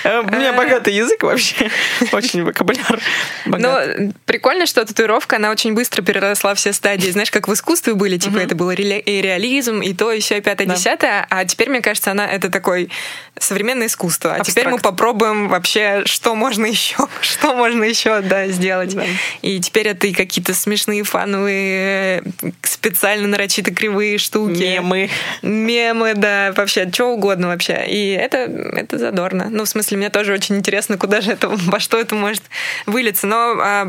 Э, 0.05 0.21
у 0.21 0.31
меня 0.31 0.53
богатый 0.53 0.95
язык 0.95 1.23
вообще, 1.23 1.71
очень 2.13 2.45
вокабуляр. 2.45 3.01
Ну, 3.47 4.13
прикольно, 4.27 4.67
что 4.67 4.85
татуировка, 4.85 5.37
она 5.37 5.51
очень 5.51 5.75
быстро 5.75 6.03
переросла 6.03 6.55
все 6.55 6.73
стадии. 6.73 7.11
Знаешь, 7.11 7.31
как 7.31 7.49
в 7.49 7.53
искусстве 7.53 7.95
были, 7.95 8.19
типа, 8.19 8.39
это 8.39 8.55
было 8.55 8.73
и 8.73 9.23
реализм, 9.23 9.81
и 9.81 9.95
то, 9.95 10.13
еще, 10.13 10.39
и 10.39 10.41
пятое, 10.41 10.67
десятое, 10.67 11.27
а 11.31 11.45
теперь, 11.45 11.71
мне 11.71 11.81
кажется, 11.81 12.11
она 12.11 12.27
это 12.27 12.51
такой 12.51 12.91
современное 13.39 13.87
искусство. 13.87 14.35
А 14.35 14.45
теперь 14.45 14.69
мы 14.69 14.79
попробуем 14.79 15.49
вообще, 15.49 16.03
что 16.05 16.35
можно 16.35 16.67
еще, 16.75 16.97
что 17.21 17.55
можно 17.55 17.85
еще, 17.85 18.21
да, 18.21 18.49
сделать. 18.49 18.97
И 19.43 19.61
теперь 19.61 19.89
это 19.89 20.07
и 20.07 20.13
какие-то 20.13 20.55
смешные, 20.55 21.05
фановые, 21.05 22.23
специально 22.63 23.29
нарочито 23.29 23.73
кривые 23.73 24.19
штуки. 24.19 24.63
Мемы. 24.63 25.11
Мемы, 25.43 26.15
да, 26.15 26.53
вообще, 26.57 26.91
что 26.93 27.07
угодно 27.07 27.49
вообще. 27.49 27.85
И 27.87 28.11
это, 28.11 28.39
это 28.39 28.99
задорно. 28.99 29.44
Ну, 29.51 29.65
в 29.65 29.69
смысле, 29.69 29.99
мне 29.99 30.11
тоже 30.11 30.33
очень 30.33 30.57
интересно, 30.57 30.99
куда 30.99 31.21
же 31.21 31.33
это, 31.33 31.49
во 31.49 31.81
что 31.81 31.99
это 31.99 32.15
может 32.15 32.43
вылиться. 32.87 33.27
Но 33.27 33.57
а, 33.61 33.87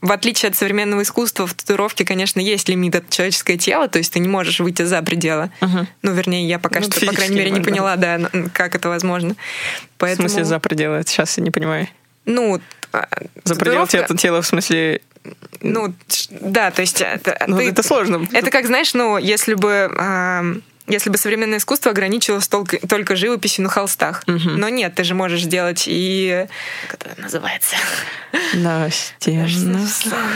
в 0.00 0.12
отличие 0.12 0.50
от 0.50 0.56
современного 0.56 1.02
искусства, 1.02 1.46
в 1.46 1.54
татуировке, 1.54 2.04
конечно, 2.04 2.40
есть 2.40 2.68
лимит 2.68 2.96
от 2.96 3.10
человеческое 3.10 3.56
тело, 3.56 3.88
то 3.88 3.98
есть 3.98 4.12
ты 4.12 4.18
не 4.18 4.28
можешь 4.28 4.60
выйти 4.60 4.82
за 4.82 5.02
пределы. 5.02 5.50
Uh-huh. 5.60 5.86
Ну, 6.02 6.12
вернее, 6.12 6.46
я 6.48 6.58
пока 6.58 6.80
ну, 6.80 6.86
что, 6.90 7.06
по 7.06 7.12
крайней 7.12 7.36
мере, 7.36 7.50
не 7.50 7.60
поняла, 7.60 7.96
да, 7.96 8.20
как 8.52 8.74
это 8.74 8.88
возможно. 8.88 9.36
Поэтому... 9.98 10.28
В 10.28 10.30
смысле 10.30 10.44
за 10.44 10.58
пределы? 10.58 11.02
Сейчас 11.06 11.36
я 11.38 11.44
не 11.44 11.50
понимаю. 11.50 11.88
Ну, 12.24 12.60
а, 12.92 13.08
за 13.44 13.56
пределы 13.56 13.86
тела, 13.86 14.42
в 14.42 14.46
смысле 14.46 15.00
ну, 15.60 15.94
да, 16.30 16.72
то 16.72 16.80
есть... 16.80 17.00
Это, 17.00 17.44
ну, 17.46 17.58
ты, 17.58 17.68
это 17.68 17.82
сложно. 17.84 18.26
Это 18.32 18.50
как, 18.50 18.66
знаешь, 18.66 18.92
ну, 18.94 19.18
если 19.18 19.54
бы 19.54 20.62
если 20.86 21.10
бы 21.10 21.18
современное 21.18 21.58
искусство 21.58 21.92
ограничивалось 21.92 22.48
только, 22.48 22.78
только 22.86 23.16
живописью 23.16 23.64
на 23.64 23.70
холстах. 23.70 24.22
Угу. 24.26 24.50
Но 24.50 24.68
нет, 24.68 24.94
ты 24.94 25.04
же 25.04 25.14
можешь 25.14 25.42
сделать 25.42 25.84
и... 25.86 26.46
Как 26.88 27.06
это 27.06 27.20
называется? 27.20 27.76
На 28.54 28.90
стенах. 28.90 29.50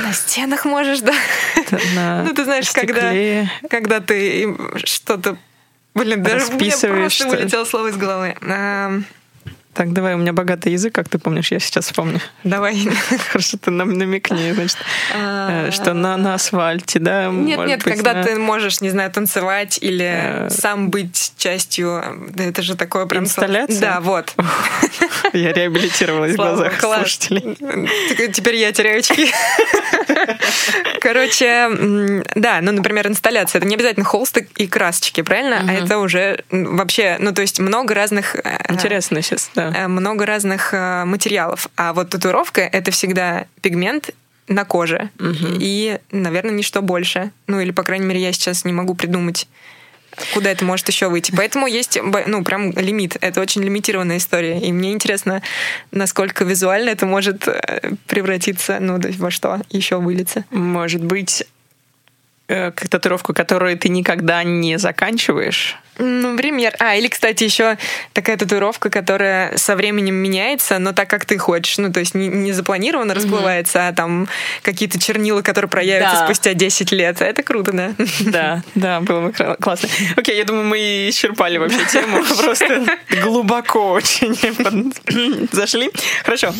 На 0.03 0.13
стенах 0.13 0.65
можешь, 0.65 1.01
да. 1.01 1.15
На 1.95 2.23
ну, 2.27 2.35
ты 2.35 2.45
знаешь, 2.45 2.71
когда, 2.71 3.13
когда 3.69 4.01
ты 4.01 4.57
что-то... 4.85 5.37
Блин, 5.95 6.23
даже 6.23 6.53
мне 6.53 6.71
просто 6.77 7.29
вылетело 7.29 7.65
слово 7.65 7.89
из 7.89 7.97
головы. 7.97 8.37
Так, 9.77 9.93
давай, 9.93 10.14
у 10.14 10.16
меня 10.16 10.33
богатый 10.33 10.72
язык, 10.72 10.95
как 10.95 11.11
ты 11.11 11.18
помнишь, 11.18 11.53
я 11.53 11.59
сейчас 11.59 11.85
вспомню. 11.85 12.18
Давай. 12.45 12.89
Хорошо, 13.29 13.59
ты 13.59 13.70
нам 13.70 13.93
намекни, 13.93 14.53
значит, 14.53 14.79
а, 15.14 15.68
э, 15.68 15.70
что 15.70 15.93
на, 15.93 16.16
на 16.16 16.33
асфальте, 16.33 16.99
да? 16.99 17.27
Нет, 17.27 17.59
нет, 17.66 17.85
когда 17.85 18.22
ты 18.22 18.37
можешь, 18.37 18.81
не 18.81 18.89
знаю, 18.89 19.11
танцевать 19.11 19.79
или 19.83 20.47
э, 20.47 20.49
сам 20.49 20.89
быть 20.89 21.35
частью, 21.37 22.03
это 22.39 22.62
же 22.62 22.74
такое 22.74 23.05
прям... 23.05 23.24
Инсталляция? 23.24 23.81
Да, 23.81 24.01
вот. 24.01 24.35
Я 25.35 25.53
реабилитировалась 25.53 26.33
в 26.33 26.37
глазах 26.37 26.81
слушателей. 26.81 27.59
Теперь 28.33 28.55
я 28.55 28.72
теряю 28.72 29.01
очки. 29.01 29.31
Короче, 31.01 31.68
да, 32.35 32.61
ну, 32.62 32.72
например, 32.72 33.09
инсталляция. 33.09 33.59
Это 33.59 33.68
не 33.68 33.74
обязательно 33.74 34.07
холсты 34.07 34.49
и 34.57 34.66
красочки, 34.66 35.20
правильно? 35.20 35.62
А 35.68 35.72
это 35.72 35.99
уже 35.99 36.45
вообще, 36.51 37.16
ну, 37.18 37.35
то 37.35 37.43
есть 37.43 37.61
много 37.61 37.93
разных... 37.93 38.37
Э, 38.37 38.72
Интересно 38.72 39.20
сейчас, 39.20 39.51
да. 39.55 39.66
Э, 39.75 39.89
много 39.89 40.27
разных 40.27 40.73
э, 40.73 41.05
материалов. 41.05 41.69
А 41.77 41.93
вот 41.93 42.11
татуировка— 42.11 42.61
это 42.73 42.91
всегда 42.91 43.47
пигмент 43.61 44.11
на 44.49 44.64
коже. 44.64 45.11
Угу. 45.19 45.59
И, 45.61 45.99
наверное, 46.11 46.53
ничто 46.53 46.83
больше. 46.83 47.31
Ну, 47.47 47.61
или, 47.61 47.71
по 47.73 47.83
крайней 47.83 48.07
мере, 48.07 48.21
я 48.21 48.33
сейчас 48.33 48.64
не 48.64 48.73
могу 48.73 48.95
придумать 48.95 49.49
куда 50.33 50.51
это 50.51 50.64
может 50.64 50.89
еще 50.89 51.09
выйти. 51.09 51.33
Поэтому 51.37 51.67
есть, 51.67 51.99
ну, 52.27 52.45
прям 52.45 52.73
лимит. 52.73 53.17
Это 53.21 53.41
очень 53.41 53.62
лимитированная 53.62 54.17
история. 54.17 54.59
И 54.61 54.73
мне 54.73 54.93
интересно, 54.93 55.43
насколько 55.91 56.45
визуально 56.45 56.91
это 56.91 57.07
может 57.07 57.47
э, 57.47 57.93
превратиться, 58.07 58.79
ну, 58.81 58.99
во 59.19 59.31
что 59.31 59.61
еще 59.71 59.99
вылиться. 59.99 60.45
Может 60.51 61.05
быть, 61.05 61.45
э, 62.49 62.71
татуировку, 62.73 63.35
которую 63.35 63.77
ты 63.79 63.89
никогда 63.89 64.43
не 64.43 64.79
заканчиваешь, 64.79 65.77
ну, 65.99 66.37
пример. 66.37 66.75
А, 66.79 66.97
или, 66.97 67.09
кстати, 67.09 67.45
еще 67.45 67.79
такая 68.13 68.37
татуировка, 68.37 68.91
которая 68.91 69.57
со 69.57 69.77
временем 69.77 70.15
меняется, 70.15 70.79
но 70.79 70.93
так, 70.93 71.09
как 71.09 71.25
ты 71.25 71.39
хочешь. 71.39 71.79
Ну, 71.79 71.93
то 71.93 72.01
есть 72.01 72.15
не, 72.15 72.29
не 72.29 72.53
запланированно 72.53 73.13
mm-hmm. 73.13 73.15
расплывается, 73.15 73.89
а 73.89 73.93
там 73.93 74.29
какие-то 74.63 74.99
чернила, 75.01 75.43
которые 75.43 75.69
проявятся 75.69 76.17
да. 76.21 76.25
спустя 76.25 76.55
10 76.55 76.93
лет. 76.93 77.23
Это 77.23 77.43
круто, 77.43 77.73
да? 77.73 77.93
Да, 78.21 78.63
да, 78.75 79.01
было 79.07 79.29
бы 79.29 79.33
классно. 79.33 79.89
Окей, 80.17 80.37
я 80.37 80.45
думаю, 80.45 80.67
мы 80.67 81.09
исчерпали 81.09 81.59
вообще 81.59 81.85
тему. 81.91 82.23
Просто 82.43 82.87
глубоко 83.23 83.93
очень 83.93 84.35
зашли. 85.53 85.91
Хорошо. 86.25 86.53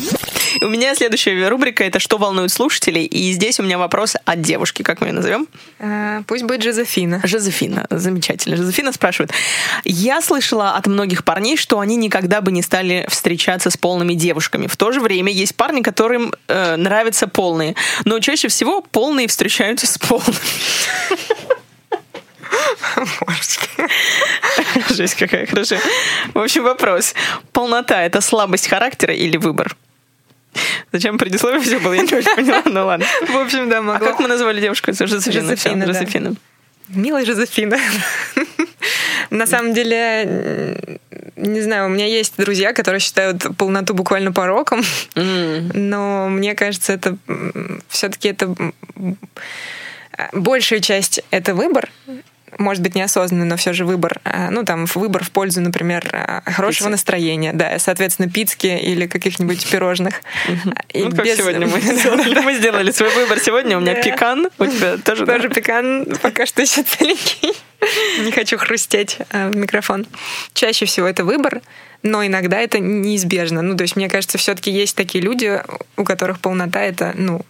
У 0.61 0.67
меня 0.67 0.95
следующая 0.95 1.47
рубрика— 1.47 1.83
это 1.85 1.99
«Что 1.99 2.17
волнует 2.17 2.51
слушателей?» 2.51 3.05
И 3.05 3.31
здесь 3.33 3.59
у 3.59 3.63
меня 3.63 3.77
вопрос 3.77 4.15
от 4.25 4.41
девушки. 4.41 4.81
Как 4.83 5.01
мы 5.01 5.07
ее 5.07 5.13
назовем? 5.13 5.47
А, 5.79 6.23
пусть 6.25 6.43
будет 6.43 6.63
Жозефина. 6.63 7.21
Жозефина. 7.23 7.85
Замечательно. 7.89 8.55
Жозефина 8.55 8.91
спрашивает, 8.91 9.26
спрашивают. 9.27 9.33
Я 9.83 10.21
слышала 10.21 10.71
от 10.71 10.87
многих 10.87 11.23
парней, 11.23 11.57
что 11.57 11.79
они 11.79 11.95
никогда 11.95 12.41
бы 12.41 12.51
не 12.51 12.61
стали 12.61 13.05
встречаться 13.09 13.69
с 13.69 13.77
полными 13.77 14.13
девушками. 14.13 14.67
В 14.67 14.75
то 14.75 14.91
же 14.91 14.99
время 14.99 15.31
есть 15.31 15.55
парни, 15.55 15.81
которым 15.81 16.33
э, 16.47 16.75
нравятся 16.75 17.27
полные. 17.27 17.75
Но 18.05 18.19
чаще 18.19 18.47
всего 18.47 18.81
полные 18.81 19.27
встречаются 19.27 19.87
с 19.87 19.97
полными. 19.97 20.37
Жесть 24.89 25.15
какая, 25.15 25.45
хорошо. 25.45 25.77
В 26.33 26.39
общем, 26.39 26.63
вопрос. 26.63 27.13
Полнота— 27.51 28.03
это 28.03 28.21
слабость 28.21 28.67
характера 28.67 29.13
или 29.13 29.37
выбор? 29.37 29.75
Зачем 30.91 31.17
предисловие 31.17 31.61
все 31.61 31.77
было? 31.79 31.93
Я 31.93 32.01
не 32.01 32.15
очень 32.15 32.35
поняла, 32.35 32.63
ну 32.65 32.85
ладно. 32.85 33.05
В 33.27 33.37
общем, 33.37 33.69
да, 33.69 33.81
могла. 33.81 34.07
А 34.07 34.11
как 34.11 34.19
мы 34.19 34.27
назвали 34.27 34.61
девушку? 34.61 34.91
Жозефина. 34.91 35.41
Жозефина, 35.41 35.85
да. 35.85 35.93
Жозефина. 35.93 36.35
Милая 36.87 37.25
Жозефина. 37.25 37.77
На 39.29 39.45
самом 39.47 39.73
деле, 39.73 40.99
не 41.35 41.61
знаю, 41.61 41.87
у 41.87 41.89
меня 41.89 42.05
есть 42.05 42.33
друзья, 42.37 42.73
которые 42.73 42.99
считают 42.99 43.45
полноту 43.57 43.93
буквально 43.93 44.31
пороком, 44.31 44.81
но 45.15 46.29
мне 46.29 46.55
кажется, 46.55 46.93
это 46.93 47.17
все-таки 47.89 48.29
это 48.29 48.55
большая 50.33 50.79
часть 50.79 51.21
это 51.31 51.53
выбор, 51.53 51.89
может 52.57 52.81
быть, 52.81 52.95
неосознанный, 52.95 53.45
но 53.45 53.57
все 53.57 53.73
же 53.73 53.85
выбор. 53.85 54.19
А, 54.23 54.49
ну, 54.49 54.63
там, 54.63 54.85
выбор 54.95 55.23
в 55.23 55.31
пользу, 55.31 55.61
например, 55.61 56.09
а, 56.11 56.41
хорошего 56.45 56.85
Пицца. 56.85 56.89
настроения, 56.89 57.51
да, 57.53 57.77
соответственно, 57.77 58.29
пиццки 58.29 58.67
или 58.67 59.05
каких-нибудь 59.05 59.69
пирожных. 59.69 60.21
Ну, 60.47 61.11
как 61.11 61.27
сегодня 61.27 61.67
мы 61.67 61.81
сделали. 61.81 62.39
Мы 62.39 62.55
сделали 62.55 62.91
свой 62.91 63.13
выбор. 63.13 63.39
Сегодня 63.39 63.77
у 63.77 63.81
меня 63.81 64.01
пекан, 64.01 64.49
у 64.57 64.65
тебя 64.65 64.97
тоже, 64.97 65.25
Тоже 65.25 65.49
пекан, 65.49 66.05
пока 66.21 66.45
что 66.45 66.61
еще 66.61 66.83
целенький. 66.83 67.53
Не 68.19 68.31
хочу 68.31 68.57
хрустеть 68.57 69.17
а, 69.31 69.49
в 69.49 69.55
микрофон. 69.55 70.05
Чаще 70.53 70.85
всего 70.85 71.07
это 71.07 71.23
выбор, 71.23 71.61
но 72.03 72.25
иногда 72.25 72.59
это 72.59 72.79
неизбежно. 72.79 73.61
Ну, 73.61 73.75
то 73.75 73.83
есть, 73.83 73.95
мне 73.95 74.09
кажется, 74.09 74.37
все-таки 74.37 74.71
есть 74.71 74.95
такие 74.95 75.23
люди, 75.23 75.61
у 75.95 76.03
которых 76.03 76.39
полнота 76.39 76.81
это, 76.81 77.13
ну, 77.15 77.45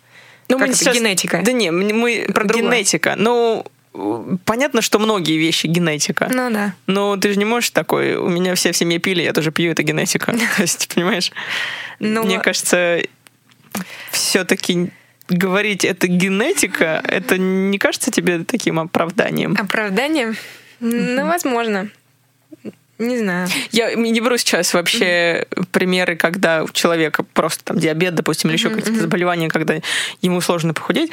Ну, 0.49 0.57
как 0.57 0.67
мы 0.67 0.73
это, 0.73 0.77
сейчас- 0.77 0.95
генетика. 0.95 1.41
Да 1.43 1.51
не, 1.51 1.71
мы 1.71 2.27
Про 2.33 2.45
генетика. 2.45 3.15
Ну, 3.17 3.65
э, 3.93 4.35
понятно, 4.45 4.81
что 4.81 4.99
многие 4.99 5.37
вещи 5.37 5.67
генетика. 5.67 6.27
Ну 6.31 6.49
да. 6.51 6.73
Но 6.87 7.17
ты 7.17 7.33
же 7.33 7.39
не 7.39 7.45
можешь 7.45 7.71
такой, 7.71 8.15
у 8.15 8.29
меня 8.29 8.55
все 8.55 8.71
в 8.71 8.77
семье 8.77 8.99
пили, 8.99 9.21
я 9.21 9.33
тоже 9.33 9.51
пью, 9.51 9.71
это 9.71 9.83
генетика. 9.83 10.31
То 10.55 10.61
есть, 10.61 10.87
понимаешь? 10.93 11.31
Ну, 11.99 12.23
Мне 12.23 12.39
кажется, 12.39 13.01
все-таки 14.11 14.91
говорить 15.27 15.85
это 15.85 16.07
генетика, 16.07 17.01
это 17.07 17.37
не 17.37 17.77
кажется 17.77 18.11
тебе 18.11 18.43
таким 18.43 18.79
оправданием? 18.79 19.55
Оправдание? 19.59 20.33
Ну, 20.79 21.25
возможно. 21.25 21.89
Не 22.99 23.19
знаю. 23.19 23.47
Я 23.71 23.93
не 23.93 24.19
беру 24.19 24.37
сейчас 24.37 24.73
вообще 24.73 25.45
примеры, 25.71 26.15
когда 26.15 26.63
у 26.63 26.69
человека 26.69 27.23
просто 27.23 27.63
там 27.63 27.77
диабет, 27.77 28.15
допустим, 28.15 28.49
или 28.49 28.57
еще 28.57 28.69
какие-то 28.69 29.01
заболевания, 29.01 29.49
когда 29.49 29.75
ему 30.21 30.41
сложно 30.41 30.73
похудеть. 30.73 31.11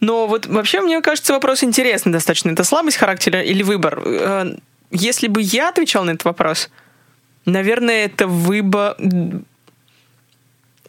Но 0.00 0.26
вот 0.26 0.46
вообще, 0.46 0.80
мне 0.80 1.02
кажется, 1.02 1.34
вопрос 1.34 1.62
интересный 1.62 2.12
достаточно. 2.12 2.50
Это 2.50 2.64
слабость 2.64 2.96
характера 2.96 3.42
или 3.42 3.62
выбор? 3.62 4.00
Э, 4.04 4.54
Если 4.90 5.28
бы 5.28 5.42
я 5.42 5.68
отвечал 5.68 6.04
на 6.04 6.12
этот 6.12 6.24
вопрос, 6.24 6.70
наверное, 7.44 8.06
это 8.06 8.26
выбор... 8.26 8.96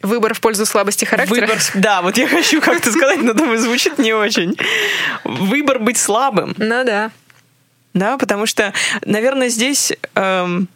Выбор 0.02 0.34
в 0.34 0.40
пользу 0.40 0.64
слабости 0.66 1.04
характера. 1.04 1.46
Выбор, 1.46 1.58
да, 1.74 2.00
вот 2.02 2.16
я 2.16 2.26
хочу 2.26 2.60
как-то 2.60 2.90
сказать, 2.92 3.22
но 3.22 3.34
думаю, 3.34 3.58
звучит 3.58 3.98
не 3.98 4.12
очень. 4.12 4.56
Выбор 5.24 5.78
быть 5.78 5.98
слабым. 5.98 6.54
Ну 6.56 6.84
да. 6.84 7.10
Да, 7.92 8.16
потому 8.18 8.46
что, 8.46 8.72
наверное, 9.04 9.48
здесь... 9.48 9.92
эм, 10.14 10.68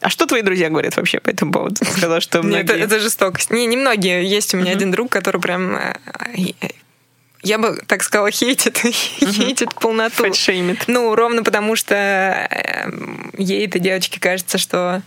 А 0.00 0.10
что 0.10 0.26
твои 0.26 0.42
друзья 0.42 0.68
говорят 0.68 0.96
вообще 0.96 1.18
по 1.18 1.30
этому 1.30 1.50
поводу? 1.52 1.76
Ты 1.76 1.86
сказала, 1.86 2.20
что 2.20 2.38
Ну, 2.42 2.54
это, 2.56 2.74
многие... 2.74 2.84
это 2.84 3.00
жестокость. 3.00 3.50
Не, 3.50 3.66
немногие. 3.66 4.24
Есть 4.24 4.54
у 4.54 4.58
меня 4.58 4.72
один 4.72 4.90
друг, 4.90 5.10
который 5.10 5.40
прям... 5.40 5.74
э, 5.76 5.94
э, 6.36 6.68
Я 7.42 7.58
бы 7.58 7.80
так 7.86 8.02
сказала, 8.02 8.30
хейтит, 8.30 8.76
хейтит 8.78 9.74
полноту. 9.74 10.22
Фэтшеймит. 10.24 10.84
Ну, 10.88 11.14
ровно 11.16 11.42
потому, 11.42 11.74
что 11.74 11.94
э, 11.94 12.90
ей, 13.38 13.66
этой 13.66 13.80
девочке, 13.80 14.20
кажется, 14.20 14.58
что 14.58 15.02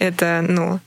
это, 0.00 0.44
ну, 0.46 0.80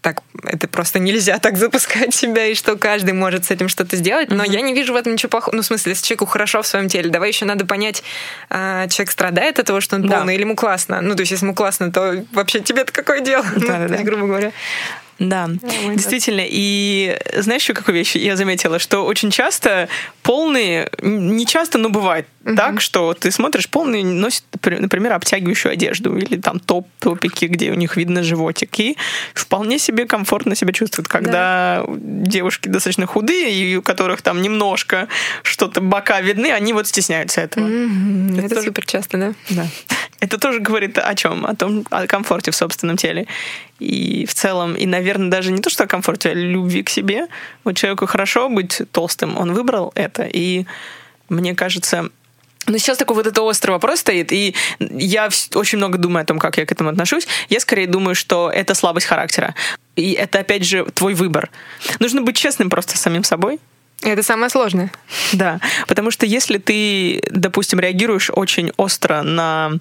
так, 0.00 0.22
это 0.44 0.68
просто 0.68 0.98
нельзя 0.98 1.38
так 1.38 1.56
запускать 1.56 2.14
себя, 2.14 2.46
и 2.46 2.54
что 2.54 2.76
каждый 2.76 3.14
может 3.14 3.44
с 3.44 3.50
этим 3.50 3.68
что-то 3.68 3.96
сделать. 3.96 4.30
Но 4.30 4.44
я 4.44 4.60
не 4.60 4.74
вижу 4.74 4.92
в 4.92 4.96
этом 4.96 5.12
ничего 5.14 5.30
плохого. 5.30 5.54
Ну, 5.56 5.62
в 5.62 5.66
смысле, 5.66 5.90
если 5.92 6.04
человеку 6.06 6.26
хорошо 6.26 6.62
в 6.62 6.66
своем 6.66 6.88
теле, 6.88 7.10
давай 7.10 7.28
еще 7.28 7.44
надо 7.44 7.66
понять, 7.66 8.02
а, 8.50 8.88
человек 8.88 9.10
страдает 9.10 9.58
от 9.58 9.66
того, 9.66 9.80
что 9.80 9.96
он 9.96 10.02
Да. 10.08 10.18
полный, 10.18 10.34
или 10.34 10.42
ему 10.42 10.56
классно. 10.56 11.00
Ну, 11.00 11.14
то 11.14 11.20
есть, 11.20 11.32
если 11.32 11.44
ему 11.44 11.54
классно, 11.54 11.92
то 11.92 12.24
вообще 12.32 12.60
тебе-то 12.60 12.92
какое 12.92 13.20
дело? 13.20 13.44
Ну, 13.54 13.60
Да-да-да. 13.66 13.88
то 13.88 13.92
есть, 13.94 14.04
грубо 14.04 14.26
говоря. 14.26 14.52
Да, 15.18 15.46
мой 15.46 15.96
действительно. 15.96 16.42
И 16.44 17.18
знаешь, 17.38 17.62
еще 17.62 17.72
какую 17.72 17.94
вещь 17.94 18.16
я 18.16 18.36
заметила? 18.36 18.78
Что 18.78 19.06
очень 19.06 19.30
часто 19.30 19.88
полные, 20.22 20.90
не 21.00 21.46
часто, 21.46 21.78
но 21.78 21.88
бывает 21.88 22.26
так, 22.54 22.80
что 22.80 23.12
ты 23.14 23.30
смотришь, 23.30 23.68
полные 23.68 24.04
носят, 24.04 24.44
напр- 24.52 24.78
например, 24.78 25.12
обтягивающую 25.14 25.72
одежду 25.72 26.16
или 26.16 26.36
там 26.36 26.60
топ, 26.60 26.86
топики, 27.00 27.46
где 27.46 27.72
у 27.72 27.74
них 27.74 27.96
видно 27.96 28.22
животик, 28.22 28.78
и 28.78 28.96
вполне 29.34 29.78
себе 29.78 30.04
комфортно 30.06 30.54
себя 30.54 30.72
чувствуют, 30.72 31.08
когда 31.08 31.84
девушки 31.88 32.68
достаточно 32.68 33.06
худые, 33.06 33.52
и 33.52 33.76
у 33.76 33.82
которых 33.82 34.22
там 34.22 34.42
немножко 34.42 35.08
что-то 35.42 35.80
бока 35.80 36.20
видны, 36.20 36.52
они 36.52 36.72
вот 36.72 36.86
стесняются 36.86 37.40
этого. 37.40 37.66
Мгм. 37.66 38.38
Это 38.38 38.54
тоже- 38.54 38.68
супер 38.68 38.86
часто, 38.86 39.18
да? 39.18 39.34
Да. 39.50 39.66
Это 40.20 40.38
тоже 40.38 40.60
говорит 40.60 40.98
о 40.98 41.14
чем? 41.14 41.44
О 41.44 41.54
том, 41.54 41.84
о 41.90 42.06
комфорте 42.06 42.50
в 42.50 42.56
собственном 42.56 42.96
теле. 42.96 43.26
И 43.78 44.24
в 44.26 44.32
целом, 44.34 44.74
и, 44.74 44.86
наверное, 44.86 45.28
даже 45.30 45.52
не 45.52 45.60
то, 45.60 45.68
что 45.68 45.84
о 45.84 45.86
комфорте, 45.86 46.30
а 46.30 46.32
о 46.32 46.34
любви 46.34 46.82
к 46.82 46.88
себе. 46.88 47.26
Вот 47.64 47.76
человеку 47.76 48.06
хорошо 48.06 48.48
быть 48.48 48.80
толстым, 48.92 49.36
он 49.36 49.52
выбрал 49.52 49.92
это. 49.94 50.24
И 50.24 50.64
мне 51.28 51.54
кажется, 51.54 52.08
ну, 52.66 52.78
сейчас 52.78 52.98
такой 52.98 53.16
вот 53.16 53.26
это 53.26 53.42
острый 53.42 53.70
вопрос 53.72 54.00
стоит, 54.00 54.32
и 54.32 54.54
я 54.78 55.28
очень 55.54 55.78
много 55.78 55.98
думаю 55.98 56.22
о 56.22 56.26
том, 56.26 56.38
как 56.38 56.58
я 56.58 56.66
к 56.66 56.72
этому 56.72 56.90
отношусь. 56.90 57.26
Я 57.48 57.60
скорее 57.60 57.86
думаю, 57.86 58.14
что 58.14 58.50
это 58.50 58.74
слабость 58.74 59.06
характера. 59.06 59.54
И 59.94 60.12
это, 60.12 60.40
опять 60.40 60.64
же, 60.64 60.84
твой 60.94 61.14
выбор. 61.14 61.50
Нужно 62.00 62.22
быть 62.22 62.36
честным 62.36 62.68
просто 62.68 62.96
с 62.96 63.00
самим 63.00 63.24
собой. 63.24 63.58
Это 64.02 64.22
самое 64.22 64.50
сложное. 64.50 64.92
Да, 65.32 65.60
потому 65.86 66.10
что 66.10 66.26
если 66.26 66.58
ты, 66.58 67.22
допустим, 67.30 67.80
реагируешь 67.80 68.30
очень 68.32 68.72
остро 68.76 69.22
на 69.22 69.72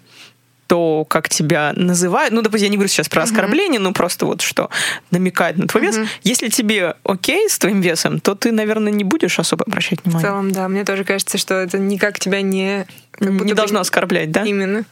то, 0.68 1.06
как 1.08 1.30
тебя 1.30 1.74
называют, 1.76 2.34
ну, 2.34 2.42
допустим, 2.42 2.66
я 2.66 2.70
не 2.70 2.78
говорю 2.78 2.90
сейчас 2.90 3.10
про 3.10 3.24
оскорбление, 3.24 3.80
ну, 3.80 3.94
просто 3.94 4.26
вот 4.26 4.42
что 4.42 4.70
намекает 5.12 5.58
на 5.58 5.68
твой 5.68 5.84
вес. 5.84 6.00
Если 6.24 6.50
тебе 6.50 6.96
окей 7.04 7.50
с 7.50 7.60
твоим 7.60 7.82
весом, 7.82 8.20
то 8.20 8.36
ты, 8.36 8.52
наверное, 8.52 8.92
не 8.92 9.04
будешь 9.04 9.40
особо 9.40 9.64
обращать 9.66 10.00
В 10.02 10.06
внимание. 10.06 10.28
целом, 10.28 10.52
да. 10.52 10.68
Мне 10.68 10.84
тоже 10.84 11.04
кажется, 11.04 11.38
что 11.38 11.56
это 11.56 11.78
никак 11.78 12.20
тебя 12.20 12.42
не... 12.42 12.86
Не 13.20 13.30
бы- 13.30 13.54
должно 13.54 13.80
оскорблять, 13.80 14.32
да? 14.32 14.44
Именно. 14.44 14.86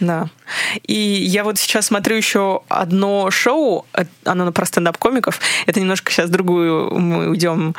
Да. 0.00 0.28
И 0.84 0.94
я 0.94 1.42
вот 1.42 1.58
сейчас 1.58 1.86
смотрю 1.86 2.16
еще 2.16 2.62
одно 2.68 3.30
шоу, 3.32 3.84
э, 3.94 4.04
оно 4.24 4.52
про 4.52 4.64
стендап-комиков. 4.64 5.40
Это 5.66 5.80
немножко 5.80 6.12
сейчас 6.12 6.30
другую 6.30 6.96
мы 6.98 7.30
уйдем. 7.30 7.74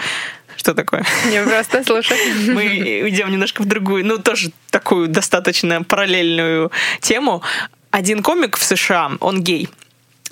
Что 0.59 0.73
такое? 0.73 1.05
Не 1.31 1.41
просто, 1.41 1.83
слушай. 1.85 2.17
мы 2.49 2.65
идем 3.07 3.31
немножко 3.31 3.61
в 3.61 3.65
другую, 3.65 4.05
ну, 4.05 4.17
тоже 4.17 4.51
такую 4.69 5.07
достаточно 5.07 5.83
параллельную 5.83 6.69
тему. 6.99 7.41
Один 7.91 8.21
комик 8.21 8.57
в 8.57 8.63
США, 8.63 9.11
он 9.21 9.41
гей. 9.41 9.69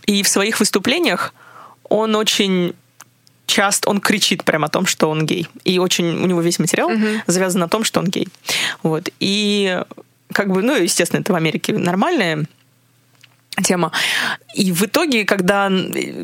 И 0.05 0.23
в 0.23 0.28
своих 0.28 0.59
выступлениях 0.59 1.34
он 1.84 2.13
очень 2.15 2.73
часто, 3.45 3.89
он 3.89 4.01
кричит 4.01 4.43
прямо 4.43 4.65
о 4.65 4.69
том, 4.69 4.86
что 4.86 5.09
он 5.09 5.25
гей. 5.25 5.47
И 5.63 5.80
очень, 5.80 6.21
у 6.21 6.28
него 6.28 6.41
весь 6.41 6.59
материал 6.59 6.91
завязан 7.25 7.61
на 7.61 7.69
том, 7.69 7.86
что 7.86 8.01
он 8.01 8.07
гей. 8.07 8.28
Вот. 8.84 9.09
И 9.21 9.82
как 10.34 10.51
бы, 10.51 10.61
ну, 10.61 10.75
естественно, 10.75 11.21
это 11.21 11.32
в 11.32 11.38
Америке 11.38 11.71
нормальная 11.71 12.45
тема. 13.64 13.91
И 14.53 14.72
в 14.72 14.84
итоге, 14.84 15.26
когда 15.26 15.72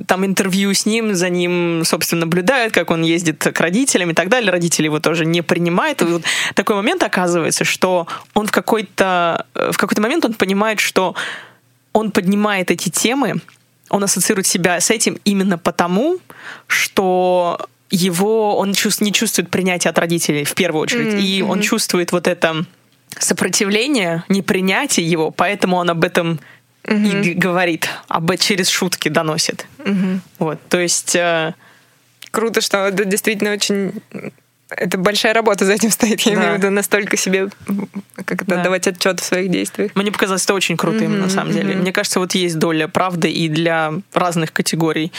там 0.08 0.26
интервью 0.26 0.74
с 0.74 0.86
ним, 0.86 1.16
за 1.16 1.30
ним, 1.30 1.84
собственно, 1.86 2.22
наблюдают, 2.22 2.74
как 2.74 2.92
он 2.92 3.02
ездит 3.04 3.44
к 3.44 3.60
родителям 3.60 4.12
и 4.12 4.14
так 4.14 4.30
далее, 4.30 4.52
родители 4.52 4.86
его 4.86 5.00
тоже 5.00 5.26
не 5.26 5.42
принимают. 5.42 6.02
И 6.02 6.06
вот 6.06 6.24
такой 6.54 6.76
момент 6.76 7.04
оказывается, 7.04 7.64
что 7.64 8.08
он 8.34 8.48
в 8.48 8.52
какой-то 8.52 9.46
э, 9.56 9.72
в 9.72 9.78
какой-то 9.78 10.02
момент 10.02 10.26
он 10.26 10.34
понимает, 10.34 10.80
что 10.80 11.16
он 11.92 12.12
поднимает 12.12 12.72
эти 12.72 12.90
темы, 12.90 13.36
он 13.90 14.04
ассоциирует 14.04 14.48
себя 14.48 14.80
с 14.80 14.90
этим 14.90 15.20
именно 15.26 15.58
потому, 15.58 16.18
что 16.68 17.68
его 17.90 18.58
он 18.58 18.72
чувств- 18.74 19.04
не 19.04 19.14
чувствует 19.14 19.50
принятия 19.52 19.90
от 19.90 20.00
родителей 20.00 20.44
в 20.44 20.54
первую 20.56 20.82
очередь, 20.82 21.24
и 21.24 21.44
он 21.44 21.62
чувствует 21.62 22.12
вот 22.12 22.28
это 22.28 22.66
сопротивление, 23.20 24.24
непринятие 24.30 25.08
его, 25.08 25.30
поэтому 25.30 25.78
он 25.78 25.90
об 25.90 26.04
этом 26.04 26.40
и 26.88 27.34
г- 27.34 27.34
говорит, 27.34 27.90
э- 28.10 28.38
через 28.38 28.70
шутки 28.70 29.10
доносит. 29.10 29.68
Вот, 30.40 30.60
то 30.70 30.80
есть 30.80 31.16
э, 31.16 31.54
Круто, 32.32 32.62
что 32.62 32.88
это 32.88 33.06
действительно 33.06 33.52
очень... 33.54 34.02
Это 34.70 34.98
большая 34.98 35.36
работа 35.36 35.66
за 35.66 35.74
этим 35.74 35.92
стоит. 35.92 36.22
Я 36.22 36.34
Да. 36.36 36.40
имею 36.42 36.54
в 36.56 36.58
виду 36.58 36.70
настолько 36.72 37.16
себе 37.16 37.50
как 38.16 38.42
это, 38.42 38.56
Да. 38.56 38.64
давать 38.64 38.88
отчет 38.88 39.20
в 39.20 39.24
своих 39.24 39.52
действиях. 39.52 39.92
мне 39.96 40.12
показалось 40.12 40.44
это 40.44 40.56
очень 40.56 40.76
круто 40.78 41.04
именно, 41.04 41.26
на 41.26 41.30
самом 41.30 41.54
деле. 41.54 41.76
Мне 41.76 41.92
кажется, 41.92 42.20
вот 42.20 42.34
есть 42.34 42.58
доля 42.58 42.88
правды 42.88 43.30
и 43.32 43.50
для 43.50 43.94
разных 44.14 44.52
категорий 44.52 45.12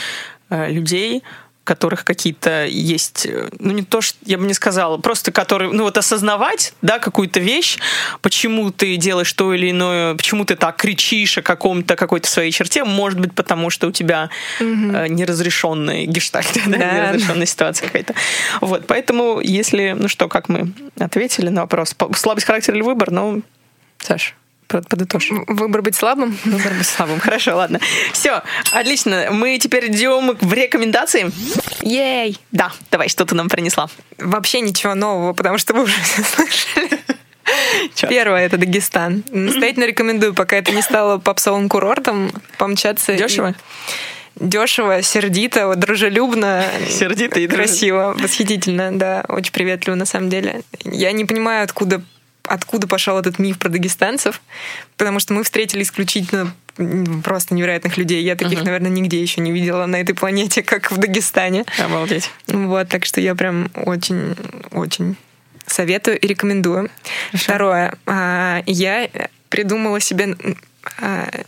э, 0.49 0.69
людей, 0.71 1.23
которых 1.65 2.05
какие-то 2.05 2.65
есть, 2.65 3.25
э, 3.25 3.49
ну 3.59 3.73
не 3.73 3.83
то, 3.83 3.99
что 3.99 4.17
я 4.25 4.37
бы 4.37 4.45
не 4.45 4.53
сказала, 4.53 4.97
просто 4.97 5.31
которые, 5.33 5.71
ну 5.73 5.83
вот 5.83 5.97
осознавать, 5.97 6.73
да, 6.81 6.99
какую-то 6.99 7.39
вещь, 7.41 7.77
почему 8.21 8.71
ты 8.71 8.95
делаешь 8.95 9.33
то 9.33 9.53
или 9.53 9.71
иное, 9.71 10.15
почему 10.15 10.45
ты 10.45 10.55
так 10.55 10.77
кричишь 10.77 11.37
о 11.39 11.41
каком-то 11.41 11.95
какой-то 11.95 12.29
своей 12.29 12.51
черте, 12.51 12.85
может 12.85 13.19
быть, 13.19 13.33
потому 13.33 13.69
что 13.69 13.87
у 13.87 13.91
тебя 13.91 14.29
э, 14.59 14.63
неразрешенный 14.63 16.05
гештальт, 16.05 16.47
да, 16.67 16.77
Да. 16.77 16.77
неразрешенная 17.09 17.45
ситуация 17.47 17.87
какая-то. 17.87 18.13
Вот, 18.61 18.85
поэтому, 18.87 19.41
если, 19.41 19.95
ну 19.97 20.07
что, 20.07 20.29
как 20.29 20.47
мы 20.47 20.71
ответили 20.99 21.49
на 21.49 21.61
вопрос, 21.61 21.95
слабость 22.15 22.45
характера 22.45 22.75
или 22.75 22.83
выбор, 22.83 23.11
ну, 23.11 23.41
Саш, 23.99 24.35
подытожь. 24.81 25.29
Выбор 25.47 25.81
быть 25.81 25.95
слабым. 25.95 26.37
Выбор 26.45 26.73
быть 26.73 26.87
слабым. 26.87 27.19
Хорошо, 27.19 27.55
ладно. 27.55 27.79
Все, 28.13 28.41
отлично. 28.73 29.29
Мы 29.31 29.57
теперь 29.57 29.87
идем 29.91 30.37
в 30.39 30.53
рекомендации. 30.53 31.31
Ей! 31.81 32.37
Да, 32.51 32.71
давай, 32.91 33.09
что 33.09 33.25
ты 33.25 33.35
нам 33.35 33.49
принесла? 33.49 33.87
Вообще 34.17 34.61
ничего 34.61 34.95
нового, 34.95 35.33
потому 35.33 35.57
что 35.57 35.73
вы 35.73 35.83
уже 35.83 35.95
все 36.01 36.23
слышали. 36.23 36.89
Чёрт. 37.93 38.09
Первое— 38.09 38.45
это 38.47 38.57
Дагестан. 38.57 39.23
Настоятельно 39.29 39.85
рекомендую, 39.85 40.33
пока 40.33 40.55
это 40.57 40.71
не 40.71 40.81
стало 40.81 41.19
попсовым 41.19 41.69
курортом, 41.69 42.31
помчаться. 42.57 43.13
и- 43.13 43.17
Дешево? 43.17 43.53
Дешево, 44.35 45.01
сердито, 45.01 45.67
вот, 45.67 45.79
дружелюбно. 45.79 46.65
Сердито 46.89 47.39
и 47.39 47.47
красиво, 47.47 48.15
восхитительно, 48.19 48.91
да, 48.97 49.23
очень 49.29 49.53
приветливо 49.53 49.95
на 49.95 50.05
самом 50.05 50.29
деле. 50.29 50.61
Я 50.83 51.11
не 51.13 51.23
понимаю, 51.23 51.63
откуда 51.63 52.01
откуда 52.47 52.87
пошел 52.87 53.17
этот 53.17 53.39
миф 53.39 53.57
про 53.57 53.69
дагестанцев, 53.69 54.41
потому 54.97 55.19
что 55.19 55.33
мы 55.33 55.43
встретили 55.43 55.83
исключительно 55.83 56.53
просто 57.23 57.53
невероятных 57.53 57.97
людей. 57.97 58.23
Я 58.23 58.35
таких, 58.35 58.63
наверное, 58.63 58.91
нигде 58.91 59.21
еще 59.21 59.41
не 59.41 59.51
видела 59.51 59.85
на 59.85 59.97
этой 59.97 60.13
планете, 60.13 60.63
как 60.63 60.91
в 60.91 60.97
Дагестане. 60.97 61.65
Обалдеть. 61.79 62.29
Вот, 62.47 62.89
так 62.89 63.05
что 63.05 63.21
я 63.21 63.35
прям 63.35 63.69
очень, 63.75 64.35
очень 64.71 65.15
советую 65.65 66.19
и 66.19 66.27
рекомендую. 66.27 66.89
Второе, 67.33 67.97
а, 68.05 68.61
я 68.65 69.09
придумала 69.49 69.99
себе 69.99 70.35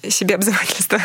себе 0.07 0.35
обзывательство 0.35 0.99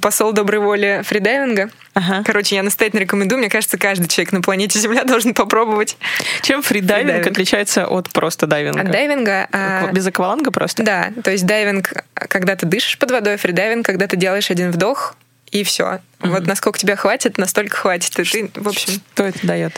посол 0.00 0.32
доброй 0.32 0.60
воли 0.60 1.02
фридайвинга. 1.04 1.70
Ага. 1.94 2.22
Короче, 2.24 2.56
я 2.56 2.62
настоятельно 2.62 3.00
рекомендую. 3.00 3.38
Мне 3.38 3.50
кажется, 3.50 3.76
каждый 3.78 4.08
человек 4.08 4.32
на 4.32 4.40
планете 4.40 4.78
Земля 4.78 5.04
должен 5.04 5.34
попробовать. 5.34 5.96
Чем 6.42 6.62
фридайвинг, 6.62 7.06
Фридайвинг. 7.10 7.26
отличается 7.30 7.86
от 7.86 8.10
просто 8.10 8.46
дайвинга? 8.46 8.80
От 8.80 8.90
дайвинга... 8.90 9.48
а, 9.52 9.90
Без 9.92 10.06
акваланга 10.06 10.50
просто? 10.50 10.82
Да, 10.82 11.10
то 11.22 11.30
есть 11.30 11.44
дайвинг, 11.46 11.92
когда 12.14 12.56
ты 12.56 12.66
дышишь 12.66 12.98
под 12.98 13.10
водой, 13.10 13.36
фридайвинг, 13.36 13.84
когда 13.84 14.06
ты 14.06 14.16
делаешь 14.16 14.50
один 14.50 14.70
вдох, 14.70 15.14
и 15.50 15.64
все. 15.64 16.00
Вот 16.20 16.46
насколько 16.46 16.78
тебя 16.78 16.96
хватит, 16.96 17.36
настолько 17.36 17.76
хватит. 17.76 18.18
И 18.18 18.24
ты, 18.24 18.50
в 18.54 18.68
общем, 18.68 19.00
Что 19.14 19.24
это 19.24 19.46
дает? 19.46 19.74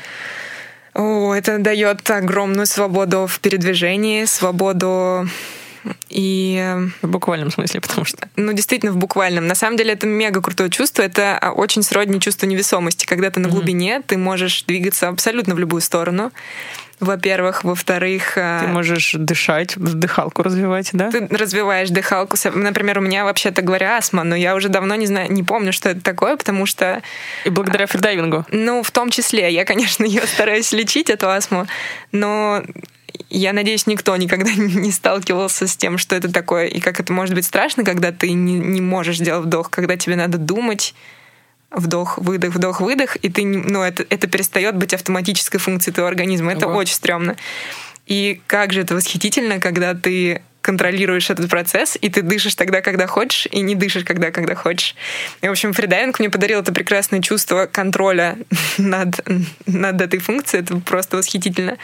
о, 0.94 1.34
это 1.34 1.58
дает 1.58 2.08
огромную 2.08 2.66
свободу 2.66 3.26
в 3.26 3.40
передвижении, 3.40 4.24
свободу 4.26 5.28
и 6.09 6.76
В 7.03 7.09
буквальном 7.09 7.51
смысле, 7.51 7.80
потому 7.80 8.05
что... 8.05 8.28
ну, 8.37 8.53
действительно, 8.53 8.93
в 8.93 8.97
буквальном. 8.97 9.47
На 9.47 9.55
самом 9.55 9.76
деле, 9.76 9.93
это 9.93 10.07
мега 10.07 10.41
крутое 10.41 10.70
чувство. 10.70 11.03
Это 11.03 11.39
а, 11.39 11.53
очень 11.53 11.82
сродни 11.82 12.20
чувству 12.20 12.47
невесомости. 12.47 13.07
Когда 13.07 13.30
ты 13.30 13.41
на 13.41 13.49
глубине, 13.49 14.01
ты 14.07 14.16
можешь 14.16 14.62
двигаться 14.64 15.09
абсолютно 15.09 15.55
в 15.55 15.59
любую 15.59 15.80
сторону. 15.80 16.32
Во-первых. 17.01 17.64
Во-вторых, 17.64 18.35
а, 18.37 18.61
Ты 18.61 18.66
можешь 18.68 19.14
дышать, 19.18 19.74
дыхалку 19.76 20.43
развивать, 20.43 20.91
да? 20.93 21.11
ты 21.11 21.26
развиваешь 21.28 21.91
дыхалку. 21.91 22.37
Например, 22.55 22.99
у 22.99 23.03
меня, 23.03 23.24
вообще-то 23.24 23.62
говоря, 23.62 23.97
астма, 23.97 24.22
но 24.24 24.37
я 24.37 24.55
уже 24.55 24.68
давно 24.68 24.95
не 24.95 25.07
знаю, 25.07 25.30
не 25.32 25.43
помню, 25.43 25.72
что 25.72 25.91
это 25.91 26.01
такое, 26.01 26.37
потому 26.37 26.66
что 26.66 27.03
И 27.45 27.51
благодаря 27.51 27.87
фридайвингу. 27.87 28.47
ну, 28.51 28.82
в 28.82 28.91
том 28.91 29.11
числе, 29.11 29.53
я, 29.53 29.64
конечно, 29.64 30.05
ее 30.05 30.22
стараюсь 30.26 30.72
лечить, 30.72 31.11
эту 31.11 31.28
астму, 31.28 31.66
но 32.12 32.62
я 33.30 33.52
надеюсь, 33.52 33.86
никто 33.86 34.16
никогда 34.16 34.52
не 34.56 34.92
сталкивался 34.92 35.66
с 35.66 35.76
тем, 35.76 35.98
что 35.98 36.16
это 36.16 36.32
такое, 36.32 36.66
и 36.66 36.80
как 36.80 37.00
это 37.00 37.12
может 37.12 37.34
быть 37.34 37.44
страшно, 37.44 37.84
когда 37.84 38.12
ты 38.12 38.32
не, 38.32 38.54
не 38.58 38.80
можешь 38.80 39.18
сделать 39.18 39.46
вдох, 39.46 39.70
когда 39.70 39.96
тебе 39.96 40.16
надо 40.16 40.38
думать, 40.38 40.94
вдох, 41.70 42.18
выдох, 42.18 42.54
вдох, 42.54 42.80
выдох, 42.80 43.16
и 43.16 43.28
ты, 43.28 43.44
ну, 43.44 43.82
это, 43.82 44.04
это 44.08 44.26
перестает 44.26 44.76
быть 44.76 44.94
автоматической 44.94 45.58
функцией 45.58 45.94
твоего 45.94 46.08
организма. 46.08 46.52
Это 46.52 46.66
Ого. 46.66 46.76
очень 46.76 46.94
стрёмно. 46.94 47.36
И 48.06 48.40
как 48.46 48.72
же 48.72 48.82
это 48.82 48.94
восхитительно, 48.94 49.58
когда 49.60 49.94
ты 49.94 50.42
контролируешь 50.64 51.28
этот 51.28 51.50
процесс, 51.50 51.98
и 52.00 52.08
ты 52.08 52.22
дышишь 52.22 52.54
тогда, 52.54 52.80
когда 52.80 53.06
хочешь, 53.06 53.46
и 53.50 53.60
не 53.60 53.74
дышишь, 53.74 54.02
когда, 54.04 54.30
когда 54.30 54.54
хочешь. 54.54 54.96
И, 55.42 55.48
в 55.48 55.50
общем, 55.50 55.74
фридайвинг 55.74 56.18
мне 56.18 56.30
подарил 56.30 56.60
это 56.60 56.72
прекрасное 56.72 57.20
чувство 57.20 57.66
контроля 57.66 58.38
над, 58.78 59.20
над 59.66 60.00
этой 60.00 60.18
функцией. 60.20 60.62
Это 60.62 60.76
просто 60.78 61.18
восхитительно. 61.18 61.76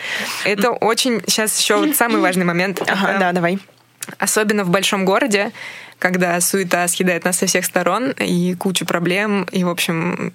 Это 0.44 0.70
очень... 0.70 1.20
Сейчас 1.26 1.60
еще 1.60 1.76
вот 1.76 1.94
самый 1.94 2.22
важный 2.22 2.46
момент. 2.46 2.80
Ага, 2.86 3.10
Это 3.10 3.20
да, 3.20 3.32
давай. 3.32 3.58
Особенно 4.18 4.64
в 4.64 4.70
большом 4.70 5.04
городе, 5.04 5.52
когда 5.98 6.40
суета 6.40 6.86
съедает 6.88 7.24
нас 7.24 7.38
со 7.38 7.46
всех 7.46 7.64
сторон, 7.64 8.10
и 8.12 8.54
куча 8.54 8.84
проблем, 8.84 9.44
и, 9.52 9.64
в 9.64 9.68
общем, 9.68 10.32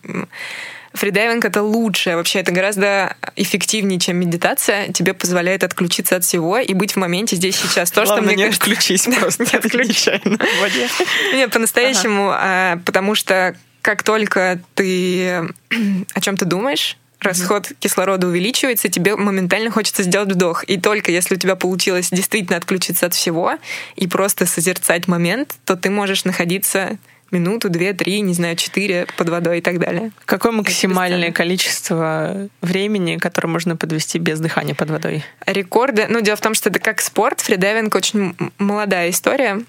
фридайвинг— 0.93 1.43
это 1.45 1.61
лучшее. 1.61 2.15
Вообще, 2.15 2.39
это 2.39 2.51
гораздо 2.51 3.15
эффективнее, 3.35 3.99
чем 3.99 4.17
медитация. 4.17 4.91
Тебе 4.93 5.13
позволяет 5.13 5.63
отключиться 5.63 6.15
от 6.15 6.23
всего 6.23 6.57
и 6.57 6.73
быть 6.73 6.93
в 6.93 6.95
моменте 6.97 7.35
здесь 7.35 7.55
сейчас. 7.57 7.91
То, 7.91 8.03
Главное, 8.05 8.15
что 8.15 8.25
мне 8.25 8.35
не 8.35 8.43
кажется- 8.45 8.63
отключись 8.71 9.07
просто. 9.19 9.43
Не. 9.43 9.83
Нечаянно 9.87 10.37
в 10.37 10.61
воде. 10.61 10.87
Нет, 11.33 11.51
по-настоящему, 11.51 12.31
а, 12.33 12.77
потому 12.85 13.15
что 13.15 13.55
как 13.81 14.03
только 14.03 14.59
ты 14.73 15.49
о 16.13 16.21
чем 16.21 16.37
ты 16.37 16.45
думаешь, 16.45 16.97
расход 17.25 17.71
кислорода 17.79 18.27
увеличивается, 18.27 18.89
тебе 18.89 19.15
моментально 19.15 19.71
хочется 19.71 20.03
сделать 20.03 20.31
вдох. 20.31 20.63
И 20.65 20.77
только 20.77 21.11
если 21.11 21.35
у 21.35 21.37
тебя 21.37 21.55
получилось 21.55 22.09
действительно 22.11 22.57
отключиться 22.57 23.05
от 23.05 23.13
всего 23.13 23.53
и 23.95 24.07
просто 24.07 24.45
созерцать 24.45 25.07
момент, 25.07 25.55
то 25.65 25.75
ты 25.75 25.89
можешь 25.89 26.25
находиться 26.25 26.97
минуту, 27.31 27.69
две, 27.69 27.93
три, 27.93 28.21
не 28.21 28.33
знаю, 28.33 28.55
четыре 28.55 29.07
под 29.17 29.29
водой 29.29 29.59
и 29.59 29.61
так 29.61 29.79
далее. 29.79 30.11
Какое 30.25 30.51
максимальное 30.51 31.31
количество 31.31 32.47
времени, 32.61 33.17
которое 33.17 33.49
можно 33.49 33.75
подвести 33.75 34.19
без 34.19 34.39
дыхания 34.39 34.75
под 34.75 34.91
водой? 34.91 35.25
Рекорды. 35.45 36.05
Ну, 36.09 36.21
дело 36.21 36.37
в 36.37 36.41
том, 36.41 36.53
что 36.53 36.69
это 36.69 36.79
как 36.79 37.01
спорт. 37.01 37.41
Фридайвинг 37.41 37.93
очень 37.95 38.35
молодая 38.57 39.09
история. 39.09 39.61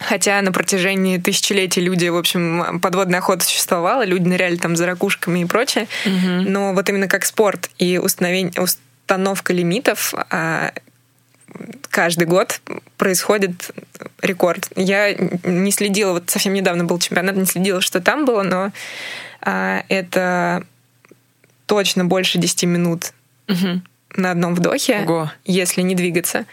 Хотя 0.00 0.40
на 0.40 0.50
протяжении 0.50 1.18
тысячелетий 1.18 1.82
люди, 1.82 2.08
в 2.08 2.16
общем, 2.16 2.80
подводная 2.80 3.18
охота 3.20 3.44
существовала, 3.44 4.02
люди 4.04 4.26
ныряли 4.26 4.56
там 4.56 4.74
за 4.74 4.86
ракушками 4.86 5.40
и 5.40 5.44
прочее. 5.44 5.86
Но 6.04 6.72
вот 6.72 6.88
именно 6.88 7.06
как 7.06 7.24
спорт 7.24 7.70
и 7.78 7.96
установень- 7.96 8.58
установка 8.58 9.52
лимитов 9.52 10.14
а, 10.30 10.72
каждый 11.90 12.26
год 12.26 12.60
происходит 12.96 13.70
рекорд. 14.22 14.70
Я 14.74 15.14
не 15.44 15.70
следила, 15.70 16.12
вот 16.12 16.30
совсем 16.30 16.54
недавно 16.54 16.84
был 16.84 16.98
чемпионат, 16.98 17.36
не 17.36 17.44
следила, 17.44 17.80
что 17.80 18.00
там 18.00 18.24
было, 18.24 18.42
но 18.42 18.72
а, 19.42 19.84
это 19.88 20.64
точно 21.66 22.04
больше 22.04 22.38
10 22.38 22.64
минут 22.64 23.12
на 24.16 24.30
одном 24.30 24.54
вдохе, 24.54 25.00
Ого. 25.04 25.30
если 25.44 25.82
не 25.82 25.94
двигаться. 25.94 26.46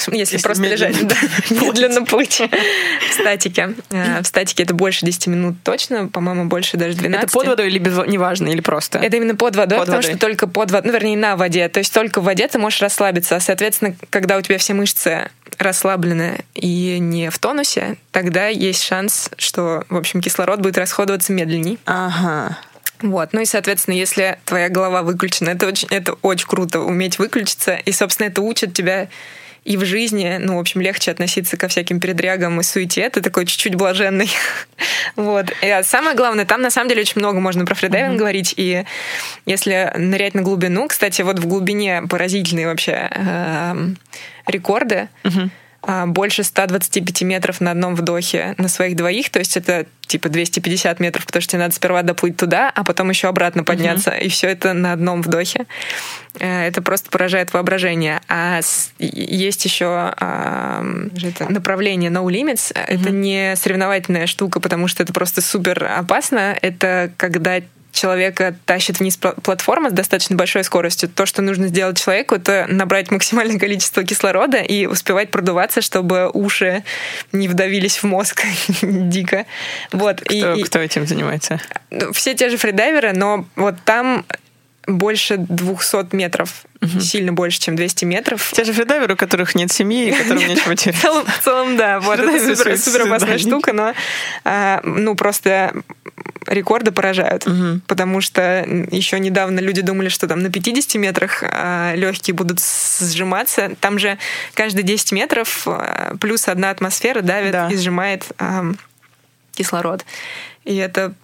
Если, 0.08 0.34
Если 0.34 0.38
просто 0.38 0.62
медленно 0.62 0.88
лежать, 0.90 1.06
да, 1.08 1.16
медленно 1.50 2.04
плыть 2.06 2.40
в 2.40 3.12
статике. 3.12 3.74
Э, 3.90 4.22
В 4.22 4.26
статике 4.26 4.62
это 4.62 4.74
больше 4.74 5.04
10 5.06 5.26
минут 5.28 5.56
точно, 5.62 6.08
по-моему, 6.08 6.46
больше 6.46 6.76
даже 6.76 6.96
12. 6.96 7.24
Это 7.24 7.32
под 7.32 7.46
водой 7.46 7.68
или 7.68 7.78
без 7.78 7.96
неважно, 8.06 8.48
или 8.48 8.60
просто? 8.60 8.98
Это 8.98 9.16
именно 9.16 9.34
под 9.34 9.56
водой, 9.56 9.78
Под 9.78 9.86
потому 9.86 10.02
водой. 10.02 10.12
что 10.16 10.20
только 10.20 10.46
под 10.46 10.70
водой, 10.70 10.90
ну, 10.90 10.98
вернее, 10.98 11.16
на 11.16 11.36
воде. 11.36 11.68
То 11.68 11.78
есть 11.78 11.92
только 11.92 12.20
в 12.20 12.24
воде 12.24 12.48
ты 12.48 12.58
можешь 12.58 12.80
расслабиться. 12.80 13.36
А, 13.36 13.40
соответственно, 13.40 13.94
когда 14.10 14.36
у 14.36 14.42
тебя 14.42 14.58
все 14.58 14.74
мышцы 14.74 15.30
расслаблены 15.58 16.44
и 16.54 16.98
не 16.98 17.30
в 17.30 17.38
тонусе, 17.38 17.96
тогда 18.12 18.48
есть 18.48 18.82
шанс, 18.82 19.30
что, 19.36 19.84
в 19.88 19.96
общем, 19.96 20.20
кислород 20.20 20.60
будет 20.60 20.78
расходоваться 20.78 21.32
медленней. 21.32 21.78
Ага. 21.84 22.58
Вот. 23.02 23.32
Ну 23.32 23.40
и, 23.40 23.44
соответственно, 23.46 23.94
если 23.94 24.38
твоя 24.44 24.68
голова 24.68 25.02
выключена, 25.02 25.50
это 25.50 25.66
очень, 25.66 25.88
это 25.90 26.14
очень 26.22 26.46
круто, 26.46 26.80
уметь 26.80 27.18
выключиться. 27.18 27.74
И, 27.74 27.92
собственно, 27.92 28.26
это 28.26 28.42
учит 28.42 28.74
тебя 28.74 29.08
и 29.64 29.76
в 29.76 29.84
жизни, 29.84 30.38
ну, 30.40 30.56
в 30.56 30.60
общем, 30.60 30.80
легче 30.80 31.10
относиться 31.10 31.56
ко 31.56 31.68
всяким 31.68 32.00
передрягам 32.00 32.60
и 32.60 32.62
суете. 32.62 33.10
Ты 33.10 33.20
такой 33.20 33.46
чуть-чуть 33.46 33.74
блаженный. 33.74 34.30
вот. 35.16 35.46
И, 35.62 35.68
а 35.68 35.82
самое 35.82 36.16
главное, 36.16 36.46
там 36.46 36.62
на 36.62 36.70
самом 36.70 36.88
деле 36.88 37.02
очень 37.02 37.20
много 37.20 37.40
можно 37.40 37.66
про 37.66 37.74
фридайвинг 37.74 38.18
говорить. 38.18 38.54
И 38.56 38.84
если 39.44 39.92
нырять 39.96 40.34
на 40.34 40.42
глубину, 40.42 40.88
кстати, 40.88 41.22
вот 41.22 41.38
в 41.38 41.46
глубине 41.46 42.02
поразительные 42.08 42.66
вообще 42.66 43.10
эм, 43.10 43.98
рекорды. 44.46 45.08
А, 45.24 45.28
больше 46.06 46.44
125 46.44 47.22
метров 47.22 47.60
на 47.60 47.70
одном 47.70 47.94
вдохе 47.94 48.54
на 48.58 48.68
своих 48.68 48.96
двоих, 48.96 49.30
то 49.30 49.38
есть 49.38 49.56
это 49.56 49.86
типа 50.06 50.28
250 50.28 51.00
метров, 51.00 51.24
потому 51.24 51.40
что 51.40 51.52
тебе 51.52 51.60
надо 51.60 51.74
сперва 51.74 52.02
доплыть 52.02 52.36
туда, 52.36 52.70
а 52.74 52.84
потом 52.84 53.10
еще 53.10 53.28
обратно 53.28 53.64
подняться, 53.64 54.10
и 54.10 54.28
все 54.28 54.48
это 54.48 54.72
на 54.72 54.92
одном 54.92 55.22
вдохе. 55.22 55.66
Э, 56.38 56.66
Это 56.66 56.82
просто 56.82 57.10
поражает 57.10 57.52
воображение. 57.52 58.20
А 58.28 58.60
есть 58.98 59.64
еще 59.64 60.12
же 61.14 61.28
это 61.28 61.50
направление 61.50 62.10
No 62.10 62.24
Limits. 62.26 62.72
Это 62.74 63.10
не 63.10 63.54
соревновательная 63.56 64.26
штука, 64.26 64.60
потому 64.60 64.88
что 64.88 65.02
это 65.02 65.12
просто 65.12 65.40
супер 65.40 65.84
опасно. 65.84 66.56
Это 66.60 67.12
когда 67.16 67.60
человека 67.92 68.54
тащит 68.66 69.00
вниз 69.00 69.18
пла- 69.20 69.40
платформа 69.40 69.90
с 69.90 69.92
достаточно 69.92 70.36
большой 70.36 70.64
скоростью, 70.64 71.08
то, 71.08 71.26
что 71.26 71.42
нужно 71.42 71.68
сделать 71.68 72.00
человеку, 72.02 72.34
это 72.36 72.66
набрать 72.68 73.10
максимальное 73.10 73.58
количество 73.60 74.04
кислорода 74.04 74.58
и 74.58 74.86
успевать 74.86 75.30
продуваться, 75.30 75.80
чтобы 75.82 76.30
уши 76.32 76.84
не 77.32 77.48
вдавились 77.48 77.98
в 77.98 78.04
мозг 78.04 78.44
дико. 78.82 79.46
Вот. 79.92 80.22
И- 80.22 80.40
Кто, 80.40 80.54
и- 80.54 80.62
кто 80.62 80.78
этим 80.78 81.06
занимается? 81.06 81.60
ну, 81.90 82.12
все 82.12 82.34
те 82.34 82.48
же 82.50 82.56
фридайверы, 82.56 83.12
но 83.12 83.44
вот 83.56 83.74
там 83.84 84.24
больше 84.96 85.36
200 85.38 86.14
метров, 86.14 86.64
сильно 87.00 87.32
больше, 87.32 87.60
чем 87.60 87.76
200 87.76 88.04
метров. 88.04 88.52
Те 88.54 88.64
же 88.64 88.72
фридайверы, 88.72 89.14
у 89.14 89.16
которых 89.16 89.54
нет 89.54 89.70
семьи 89.72 90.08
и 90.08 90.12
которым 90.12 90.38
нечего 90.48 90.72
В 90.72 90.76
терять. 90.76 91.00
целом, 91.00 91.24
в 91.26 91.44
целом, 91.44 91.76
да, 91.76 92.00
вот 92.00 92.18
это 92.18 92.56
супер, 92.56 92.76
супер 92.78 93.02
опасная 93.02 93.38
штука, 93.38 93.72
но 93.72 93.94
а, 94.44 94.80
ну 94.84 95.14
просто 95.14 95.72
рекорды 96.46 96.90
поражают, 96.90 97.46
потому 97.86 98.20
что 98.20 98.64
еще 98.90 99.18
недавно 99.20 99.60
люди 99.60 99.82
думали, 99.82 100.08
что 100.08 100.26
там 100.26 100.40
на 100.40 100.50
50 100.50 100.94
метрах 100.96 101.42
легкие 101.94 102.34
будут 102.34 102.60
сжиматься. 102.60 103.72
Там 103.80 103.98
же 103.98 104.18
каждые 104.54 104.82
10 104.82 105.12
метров 105.12 105.62
а, 105.66 106.16
плюс 106.20 106.48
одна 106.48 106.70
атмосфера 106.70 107.20
давит 107.20 107.52
Да. 107.52 107.68
и 107.70 107.76
сжимает 107.76 108.24
ам, 108.38 108.76
кислород. 109.52 110.04
И 110.64 110.76
это 110.76 111.14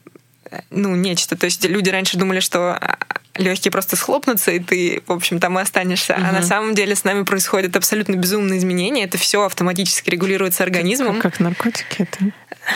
ну, 0.70 0.94
нечто. 0.94 1.36
То 1.36 1.46
есть 1.46 1.64
люди 1.64 1.88
раньше 1.90 2.18
думали, 2.18 2.40
что 2.40 2.74
а, 2.74 2.98
легкие 3.38 3.70
просто 3.72 3.96
схлопнутся, 3.96 4.50
и 4.50 4.58
ты, 4.58 5.02
в 5.06 5.12
общем, 5.12 5.38
там 5.40 5.58
и 5.58 5.62
останешься. 5.62 6.16
А 6.16 6.32
на 6.32 6.42
самом 6.42 6.74
деле 6.74 6.94
с 6.94 7.04
нами 7.04 7.22
происходят 7.24 7.76
абсолютно 7.76 8.14
безумные 8.16 8.58
изменения. 8.58 9.04
Это 9.04 9.18
все 9.18 9.42
автоматически 9.44 10.10
регулируется 10.10 10.62
организмом. 10.62 11.20
Как 11.20 11.40
наркотики 11.40 12.02
это? 12.02 12.18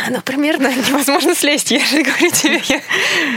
Ну, 0.09 0.21
примерно 0.23 0.69
невозможно 0.89 1.35
слезть, 1.35 1.71
я 1.71 1.81
же 1.85 2.03
говорю 2.03 2.31
тебе, 2.31 2.61
я 2.69 2.81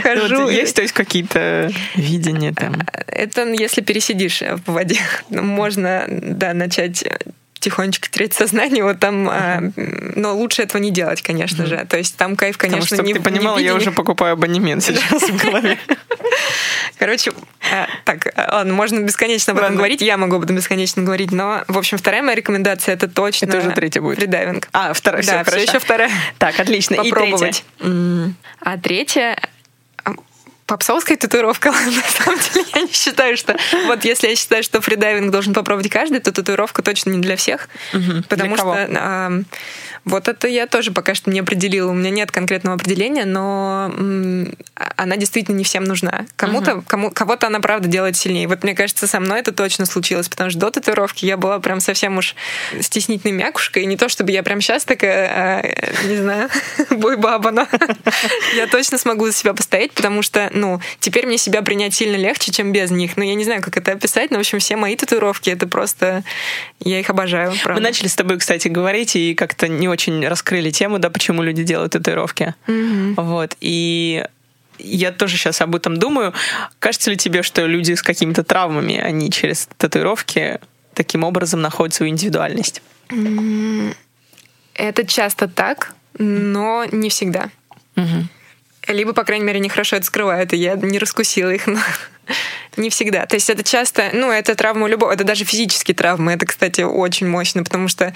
хожу. 0.02 0.42
Вот 0.44 0.50
и- 0.50 0.54
есть, 0.54 0.76
то 0.76 0.82
есть 0.82 0.94
какие-то 0.94 1.72
видения 1.96 2.52
там. 2.52 2.82
Это 3.06 3.44
если 3.48 3.80
пересидишь 3.80 4.40
в 4.40 4.72
воде. 4.72 5.00
Можно, 5.30 6.04
да, 6.08 6.54
начать 6.54 7.04
тихонечко 7.64 8.08
терять 8.10 8.34
сознание, 8.34 8.84
вот 8.84 9.00
там, 9.00 9.28
а, 9.30 9.60
но 9.76 10.34
лучше 10.36 10.62
этого 10.62 10.80
не 10.80 10.90
делать, 10.90 11.22
конечно 11.22 11.64
же. 11.66 11.86
То 11.88 11.96
есть 11.96 12.16
там 12.16 12.36
кайф, 12.36 12.58
Потому 12.58 12.72
конечно, 12.74 12.96
что, 12.96 13.04
не 13.04 13.14
ты 13.14 13.20
понимала, 13.20 13.58
я 13.58 13.74
уже 13.74 13.90
покупаю 13.90 14.34
абонемент 14.34 14.84
сейчас 14.84 15.22
в 15.22 15.42
голове. 15.42 15.78
Короче, 16.98 17.32
а, 17.72 17.88
так, 18.04 18.26
ладно, 18.36 18.74
можно 18.74 19.00
бесконечно 19.00 19.54
об 19.54 19.58
этом 19.58 19.76
говорить, 19.76 20.02
я 20.02 20.16
могу 20.18 20.36
об 20.36 20.44
этом 20.44 20.56
бесконечно 20.56 21.02
говорить, 21.02 21.32
но, 21.32 21.64
в 21.66 21.78
общем, 21.78 21.96
вторая 21.96 22.22
моя 22.22 22.34
рекомендация 22.36 22.94
это 22.94 23.08
точно 23.08 23.46
Это 23.46 23.58
уже 23.58 23.70
третья 23.70 24.02
будет. 24.02 24.18
фридайвинг. 24.18 24.68
А, 24.72 24.92
вторая, 24.92 25.22
Да, 25.24 25.42
все, 25.42 25.52
все 25.52 25.62
еще 25.62 25.78
вторая. 25.78 26.10
Так, 26.38 26.60
отлично. 26.60 26.94
И 26.96 27.10
Попробовать. 27.10 27.64
А 28.60 28.78
третья 28.78 29.38
попсовская 30.66 31.16
татуировка. 31.16 31.70
На 31.72 32.24
самом 32.24 32.40
деле 32.40 32.66
я 32.74 32.82
не 32.82 32.92
считаю, 32.92 33.36
что... 33.36 33.56
Вот 33.86 34.04
если 34.04 34.28
я 34.28 34.36
считаю, 34.36 34.62
что 34.62 34.80
фридайвинг 34.80 35.30
должен 35.30 35.54
попробовать 35.54 35.90
каждый, 35.90 36.20
то 36.20 36.32
татуировка 36.32 36.82
точно 36.82 37.10
не 37.10 37.20
для 37.20 37.36
всех. 37.36 37.68
Потому 38.28 38.56
Для 38.56 38.64
кого? 38.64 38.74
что 38.74 38.88
а, 38.96 39.32
вот 40.04 40.28
это 40.28 40.48
я 40.48 40.66
тоже 40.66 40.92
пока 40.92 41.14
что 41.14 41.30
не 41.30 41.40
определила. 41.40 41.90
У 41.90 41.94
меня 41.94 42.10
нет 42.10 42.30
конкретного 42.30 42.76
определения, 42.76 43.24
но 43.24 43.90
м, 43.96 44.54
а- 44.76 44.92
она 44.96 45.16
действительно 45.16 45.56
не 45.56 45.64
всем 45.64 45.84
нужна. 45.84 46.26
Кому-то, 46.36 46.82
кому, 46.86 47.10
кого-то 47.10 47.46
она 47.46 47.60
правда 47.60 47.88
делает 47.88 48.16
сильнее. 48.16 48.46
Вот 48.46 48.62
мне 48.64 48.74
кажется, 48.74 49.06
со 49.06 49.18
мной 49.20 49.40
это 49.40 49.52
точно 49.52 49.86
случилось, 49.86 50.28
потому 50.28 50.50
что 50.50 50.58
до 50.60 50.70
татуировки 50.70 51.24
я 51.24 51.36
была 51.36 51.58
прям 51.58 51.80
совсем 51.80 52.18
уж 52.18 52.34
стеснительной 52.80 53.32
мякушкой. 53.32 53.84
И 53.84 53.86
не 53.86 53.96
то, 53.96 54.08
чтобы 54.08 54.30
я 54.32 54.42
прям 54.42 54.60
сейчас 54.60 54.84
такая, 54.84 55.62
а, 55.62 56.06
не 56.06 56.16
знаю, 56.16 56.50
бой-баба, 56.90 57.50
но 57.50 57.66
я 58.56 58.66
точно 58.66 58.98
смогу 58.98 59.26
за 59.26 59.32
себя 59.32 59.54
постоять, 59.54 59.92
потому 59.92 60.20
что, 60.22 60.50
ну, 60.54 60.80
теперь 61.00 61.26
мне 61.26 61.36
себя 61.36 61.62
принять 61.62 61.94
сильно 61.94 62.16
легче, 62.16 62.52
чем 62.52 62.72
без 62.72 62.90
них. 62.90 63.16
Ну, 63.16 63.24
я 63.24 63.34
не 63.34 63.44
знаю, 63.44 63.60
как 63.60 63.76
это 63.76 63.92
описать, 63.92 64.30
но, 64.30 64.38
в 64.38 64.40
общем, 64.40 64.60
все 64.60 64.76
мои 64.76 64.96
татуировки, 64.96 65.50
это 65.50 65.66
просто... 65.66 66.22
Я 66.80 67.00
их 67.00 67.10
обожаю, 67.10 67.50
Мы 67.52 67.58
правда. 67.62 67.82
начали 67.82 68.06
с 68.06 68.14
тобой, 68.14 68.38
кстати, 68.38 68.68
говорить 68.68 69.16
и 69.16 69.34
как-то 69.34 69.68
не 69.68 69.88
очень 69.88 70.26
раскрыли 70.26 70.70
тему, 70.70 70.98
да, 70.98 71.10
почему 71.10 71.42
люди 71.42 71.62
делают 71.64 71.92
татуировки. 71.92 72.54
Вот. 73.16 73.56
И 73.60 74.24
я 74.78 75.12
тоже 75.12 75.36
сейчас 75.36 75.60
об 75.60 75.74
этом 75.76 75.96
думаю. 75.96 76.32
Кажется 76.78 77.10
ли 77.10 77.16
тебе, 77.16 77.42
что 77.42 77.66
люди 77.66 77.94
с 77.94 78.02
какими-то 78.02 78.44
травмами, 78.44 78.98
они 78.98 79.30
через 79.30 79.68
татуировки 79.76 80.60
таким 80.94 81.24
образом 81.24 81.60
находят 81.60 81.94
свою 81.94 82.10
индивидуальность? 82.10 82.82
Это 84.74 85.06
часто 85.06 85.48
так, 85.48 85.94
но 86.18 86.84
не 86.90 87.08
всегда. 87.08 87.50
Либо, 88.88 89.12
по 89.12 89.24
крайней 89.24 89.44
мере, 89.44 89.58
они 89.58 89.68
хорошо 89.68 89.96
это 89.96 90.06
скрывают, 90.06 90.52
и 90.52 90.56
я 90.56 90.74
не 90.74 90.98
раскусила 90.98 91.50
их, 91.50 91.66
не 92.76 92.90
всегда. 92.90 93.26
То 93.26 93.36
есть 93.36 93.50
это 93.50 93.62
часто, 93.62 94.10
ну, 94.12 94.30
это 94.30 94.54
травма 94.54 94.88
любого, 94.88 95.12
это 95.12 95.24
даже 95.24 95.44
физические 95.44 95.94
травмы. 95.94 96.32
Это, 96.32 96.46
кстати, 96.46 96.82
очень 96.82 97.28
мощно, 97.28 97.62
потому 97.64 97.88
что 97.88 98.14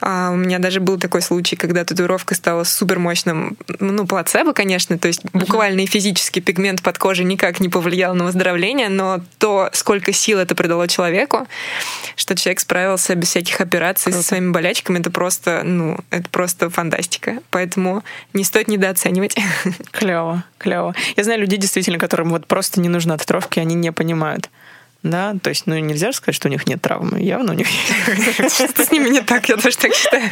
а, 0.00 0.30
у 0.30 0.36
меня 0.36 0.58
даже 0.58 0.80
был 0.80 0.98
такой 0.98 1.22
случай, 1.22 1.56
когда 1.56 1.84
татуировка 1.84 2.34
стала 2.34 2.64
супер 2.64 2.98
мощным, 2.98 3.56
ну, 3.80 4.06
плацебо, 4.06 4.52
конечно, 4.52 4.98
то 4.98 5.08
есть 5.08 5.22
буквально 5.32 5.80
и 5.80 5.86
физический 5.86 6.40
пигмент 6.40 6.82
под 6.82 6.98
кожей 6.98 7.24
никак 7.24 7.60
не 7.60 7.68
повлиял 7.68 8.14
на 8.14 8.24
выздоровление, 8.24 8.88
но 8.88 9.20
то, 9.38 9.70
сколько 9.72 10.12
сил 10.12 10.38
это 10.38 10.54
придало 10.54 10.86
человеку, 10.86 11.46
что 12.14 12.34
человек 12.34 12.60
справился 12.60 13.14
без 13.14 13.28
всяких 13.28 13.60
операций 13.60 14.12
со 14.12 14.22
своими 14.22 14.50
болячками, 14.50 14.98
это 14.98 15.10
просто, 15.10 15.62
ну, 15.64 15.98
это 16.10 16.28
просто 16.28 16.68
фантастика. 16.68 17.38
Поэтому 17.50 18.04
не 18.34 18.44
стоит 18.44 18.68
недооценивать. 18.68 19.36
Клево, 19.92 20.44
клево. 20.58 20.94
Я 21.16 21.24
знаю 21.24 21.40
людей, 21.40 21.58
действительно, 21.58 21.98
которым 21.98 22.30
вот 22.30 22.46
просто 22.46 22.80
не 22.80 22.88
нужна 22.88 23.16
татуировка, 23.16 23.60
и 23.60 23.62
они 23.62 23.74
не 23.74 23.92
понимают. 23.96 24.48
Да, 25.02 25.36
то 25.40 25.50
есть, 25.50 25.66
ну, 25.66 25.78
нельзя 25.78 26.10
же 26.10 26.16
сказать, 26.16 26.34
что 26.34 26.48
у 26.48 26.50
них 26.50 26.66
нет 26.66 26.82
травмы. 26.82 27.20
Явно 27.20 27.52
у 27.52 27.54
них 27.54 27.68
есть. 28.38 28.70
Что 28.70 28.84
с 28.84 28.90
ними 28.90 29.08
не 29.08 29.20
так, 29.20 29.48
я 29.48 29.56
тоже 29.56 29.76
так 29.76 29.94
считаю. 29.94 30.30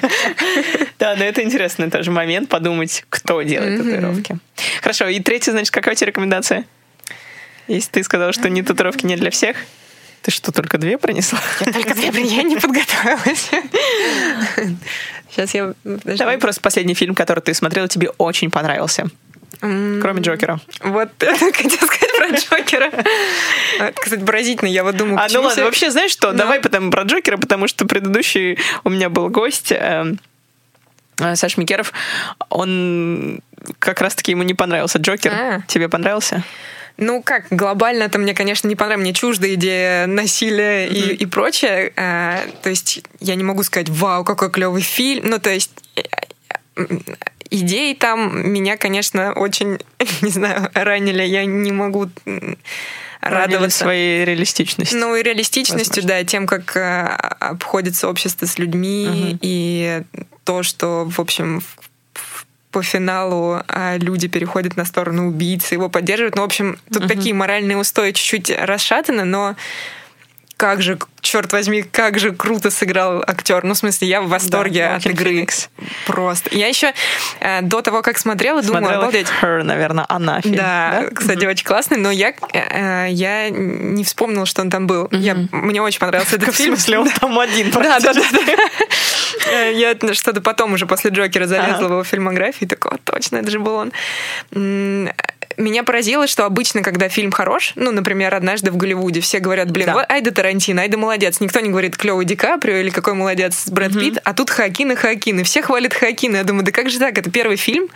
Да, 0.98 1.14
но 1.16 1.24
это 1.24 1.42
интересный 1.42 1.90
тоже 1.90 2.10
момент 2.10 2.48
подумать, 2.48 3.04
кто 3.08 3.42
делает 3.42 3.78
татуировки. 3.78 4.38
Хорошо, 4.80 5.06
и 5.06 5.20
третья, 5.20 5.52
значит, 5.52 5.70
какая 5.70 5.92
у 5.92 5.94
тебя 5.94 6.08
рекомендация? 6.08 6.64
Если 7.68 7.90
ты 7.90 8.02
сказала, 8.02 8.32
что 8.32 8.50
не 8.50 8.62
татуировки 8.62 9.06
не 9.06 9.16
для 9.16 9.30
всех, 9.30 9.56
ты 10.22 10.30
что, 10.30 10.52
только 10.52 10.78
две 10.78 10.98
принесла? 10.98 11.38
Я 11.60 11.72
только 11.72 11.94
две, 11.94 12.10
блин, 12.10 12.26
я 12.26 12.42
не 12.42 12.56
подготовилась. 12.56 13.50
Сейчас 15.30 15.54
я... 15.54 15.74
Давай 15.84 16.38
просто 16.38 16.60
последний 16.60 16.94
фильм, 16.94 17.14
который 17.14 17.40
ты 17.40 17.54
смотрела, 17.54 17.88
тебе 17.88 18.08
очень 18.18 18.50
понравился. 18.50 19.08
Кроме 20.00 20.20
Джокера. 20.20 20.60
Вот 20.80 21.08
хотела 21.18 21.86
сказать 21.86 22.16
про 22.18 22.28
Джокера. 22.28 22.90
А, 23.80 23.86
это, 23.86 24.00
Кстати, 24.00 24.22
поразительно. 24.22 24.68
Я 24.68 24.84
вот 24.84 24.96
думаю, 24.96 25.18
А, 25.18 25.26
ну 25.30 25.42
ладно, 25.42 25.64
вообще, 25.64 25.90
знаешь 25.90 26.10
что? 26.10 26.32
Давай 26.32 26.60
потом 26.60 26.90
про 26.90 27.02
Джокера, 27.02 27.36
потому 27.36 27.66
что 27.68 27.86
предыдущий 27.86 28.58
у 28.84 28.90
меня 28.90 29.08
был 29.08 29.28
гость, 29.30 29.72
э, 29.72 30.16
э, 31.18 31.36
Саш 31.36 31.56
Микеров. 31.56 31.92
Он 32.50 33.40
как 33.78 34.00
раз-таки 34.00 34.32
ему 34.32 34.42
не 34.42 34.54
понравился 34.54 34.98
Джокер. 34.98 35.32
А. 35.32 35.60
Тебе 35.66 35.88
понравился? 35.88 36.42
Ну 36.96 37.22
как, 37.22 37.46
глобально 37.50 38.04
это 38.04 38.18
мне, 38.18 38.34
конечно, 38.34 38.68
не 38.68 38.76
понравилось. 38.76 39.04
Мне 39.04 39.14
чужда 39.14 39.52
идея 39.54 40.06
насилия 40.06 40.86
и, 40.86 41.14
и 41.14 41.26
прочее. 41.26 41.92
А, 41.96 42.40
то 42.62 42.70
есть 42.70 43.02
я 43.20 43.34
не 43.34 43.42
могу 43.42 43.62
сказать, 43.62 43.88
вау, 43.88 44.24
какой 44.24 44.50
клевый 44.50 44.82
фильм. 44.82 45.30
Ну, 45.30 45.38
то 45.40 45.50
есть 45.50 45.72
идеи 47.54 47.94
там 47.94 48.50
меня, 48.50 48.76
конечно, 48.76 49.32
очень, 49.32 49.78
не 50.22 50.30
знаю, 50.30 50.70
ранили. 50.74 51.22
Я 51.22 51.44
не 51.44 51.72
могу 51.72 52.08
радоваться. 53.20 53.78
своей 53.78 54.24
реалистичностью. 54.24 54.98
Ну 54.98 55.16
и 55.16 55.22
реалистичностью, 55.22 56.02
Возможно. 56.02 56.08
да, 56.08 56.24
тем, 56.24 56.46
как 56.46 56.76
э, 56.76 57.06
обходится 57.40 58.08
общество 58.08 58.46
с 58.46 58.58
людьми, 58.58 59.38
и 59.40 60.02
то, 60.44 60.62
что, 60.62 61.08
в 61.08 61.20
общем, 61.20 61.62
по 62.70 62.82
финалу 62.82 63.62
а, 63.68 63.96
люди 63.98 64.26
переходят 64.26 64.76
на 64.76 64.84
сторону 64.84 65.28
убийцы, 65.28 65.74
его 65.74 65.88
поддерживают. 65.88 66.34
Ну, 66.34 66.42
в 66.42 66.46
общем, 66.46 66.76
тут 66.92 67.06
такие 67.06 67.32
моральные 67.32 67.76
устои 67.76 68.10
чуть-чуть 68.10 68.50
расшатаны, 68.50 69.24
но 69.24 69.54
как 70.56 70.82
же, 70.82 70.98
черт 71.20 71.52
возьми, 71.52 71.82
как 71.82 72.18
же 72.18 72.32
круто 72.32 72.70
сыграл 72.70 73.22
актер. 73.26 73.64
Ну, 73.64 73.74
в 73.74 73.76
смысле, 73.76 74.08
я 74.08 74.22
в 74.22 74.28
восторге 74.28 74.88
Да, 74.88 74.96
от 74.96 75.06
игры. 75.06 75.30
Феникс. 75.30 75.68
Просто. 76.06 76.50
Я 76.56 76.68
еще 76.68 76.92
э, 77.40 77.62
до 77.62 77.82
того, 77.82 78.02
как 78.02 78.18
смотрела, 78.18 78.62
думала, 78.62 78.80
Смотрела 78.80 79.02
обалдеть. 79.02 79.26
Her, 79.42 79.62
наверное, 79.62 80.06
она 80.08 80.40
фильм. 80.40 80.56
Да, 80.56 81.04
кстати, 81.14 81.44
очень 81.44 81.64
классный, 81.64 81.96
но 81.96 82.10
я, 82.10 82.34
э, 82.52 83.08
я 83.10 83.50
не 83.50 84.04
вспомнила, 84.04 84.46
что 84.46 84.62
он 84.62 84.70
там 84.70 84.86
был. 84.86 85.08
Я, 85.10 85.34
мне 85.50 85.82
очень 85.82 85.98
понравился 86.00 86.36
этот 86.36 86.48
В 86.54 86.56
фильм. 86.56 86.76
смысле, 86.76 86.98
он 87.00 87.10
там 87.10 87.38
один. 87.38 87.70
Да, 87.70 87.98
да, 88.00 88.12
да. 88.12 88.22
да. 88.32 88.54
Э, 89.50 89.72
Я 89.74 89.94
что-то 90.14 90.40
потом 90.40 90.72
уже 90.72 90.86
после 90.86 91.10
Джокера 91.10 91.46
залезла 91.46 91.88
в 91.88 91.90
его 91.90 92.04
фильмографию 92.04 92.64
и 92.64 92.66
такого, 92.66 92.98
точно, 93.04 93.38
это 93.38 93.50
же 93.50 93.58
был 93.58 93.74
он. 93.74 93.92
Меня 95.56 95.82
поразило, 95.84 96.26
что 96.26 96.44
обычно, 96.46 96.82
когда 96.82 97.08
фильм 97.08 97.30
хорош, 97.30 97.72
ну, 97.76 97.90
например, 97.92 98.34
однажды 98.34 98.70
в 98.70 98.76
Голливуде, 98.76 99.20
все 99.20 99.38
говорят, 99.38 99.70
блин, 99.70 99.86
Да. 99.86 99.94
вот 99.94 100.04
Айда 100.08 100.30
Тарантино, 100.30 100.82
Айда 100.82 100.98
молодец. 100.98 101.40
Никто 101.40 101.60
не 101.60 101.70
говорит 101.70 101.96
клевый 101.96 102.24
Ди 102.24 102.36
Каприо 102.36 102.76
или 102.76 102.90
какой 102.90 103.14
молодец 103.14 103.68
Брэд 103.68 103.92
Питт, 103.98 104.18
а 104.24 104.34
тут 104.34 104.50
Хоакин, 104.50 104.92
и 104.92 105.42
все 105.42 105.62
хвалят 105.62 105.94
Хоакина. 105.94 106.38
Я 106.38 106.44
думаю, 106.44 106.64
да 106.64 106.72
как 106.72 106.90
же 106.90 106.98
так? 106.98 107.16
Это 107.18 107.30
первый 107.30 107.56
фильм, 107.56 107.88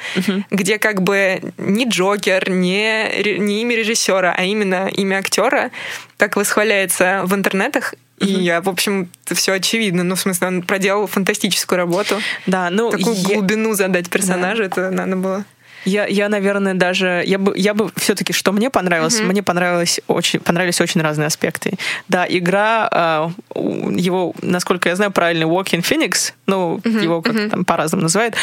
где 0.51 0.79
как 0.79 1.03
бы 1.03 1.41
не 1.59 1.85
Джокер, 1.87 2.51
не, 2.51 3.39
не 3.39 3.63
имя 3.63 3.77
режиссера, 3.77 4.35
а 4.37 4.45
именно 4.45 4.89
имя 4.89 5.17
актера 5.19 5.71
так 6.17 6.37
восхваляется 6.37 7.23
в 7.25 7.35
интернетах. 7.35 7.95
И 8.19 8.27
я, 8.27 8.61
в 8.61 8.69
общем, 8.69 9.09
все 9.33 9.53
очевидно. 9.53 10.03
Ну, 10.03 10.17
в 10.17 10.21
смысле, 10.21 10.49
он 10.49 10.63
проделал 10.63 11.07
фантастическую 11.07 11.77
работу. 11.77 12.21
Да, 12.47 12.69
ну, 12.69 12.91
Такую 12.91 13.15
я- 13.15 13.23
глубину 13.35 13.75
задать 13.75 14.11
персонажу, 14.11 14.65
это 14.65 14.91
надо 14.91 15.15
было. 15.15 15.45
Я, 15.89 16.07
я, 16.07 16.29
наверное, 16.29 16.75
даже 16.75 17.23
я 17.27 17.39
бы, 17.39 17.55
я 17.57 17.73
бы 17.73 17.91
все-таки, 17.97 18.33
что 18.33 18.53
мне 18.53 18.69
понравилось, 18.71 19.21
мне 19.21 19.43
понравилось 19.43 20.01
очень, 20.07 20.41
понравились 20.41 20.81
очень 20.81 21.01
разные 21.01 21.27
аспекты. 21.27 21.73
Да, 22.09 22.27
игра 22.29 22.89
а, 22.93 23.31
его, 23.55 24.35
насколько 24.43 24.89
я 24.91 24.97
знаю, 24.97 25.13
правильно 25.13 25.45
Walking 25.45 25.83
Phoenix, 25.83 26.33
ну 26.47 26.81
его 26.85 27.23
как 27.23 27.51
там 27.51 27.65
по-разному 27.65 28.03
называют. 28.03 28.35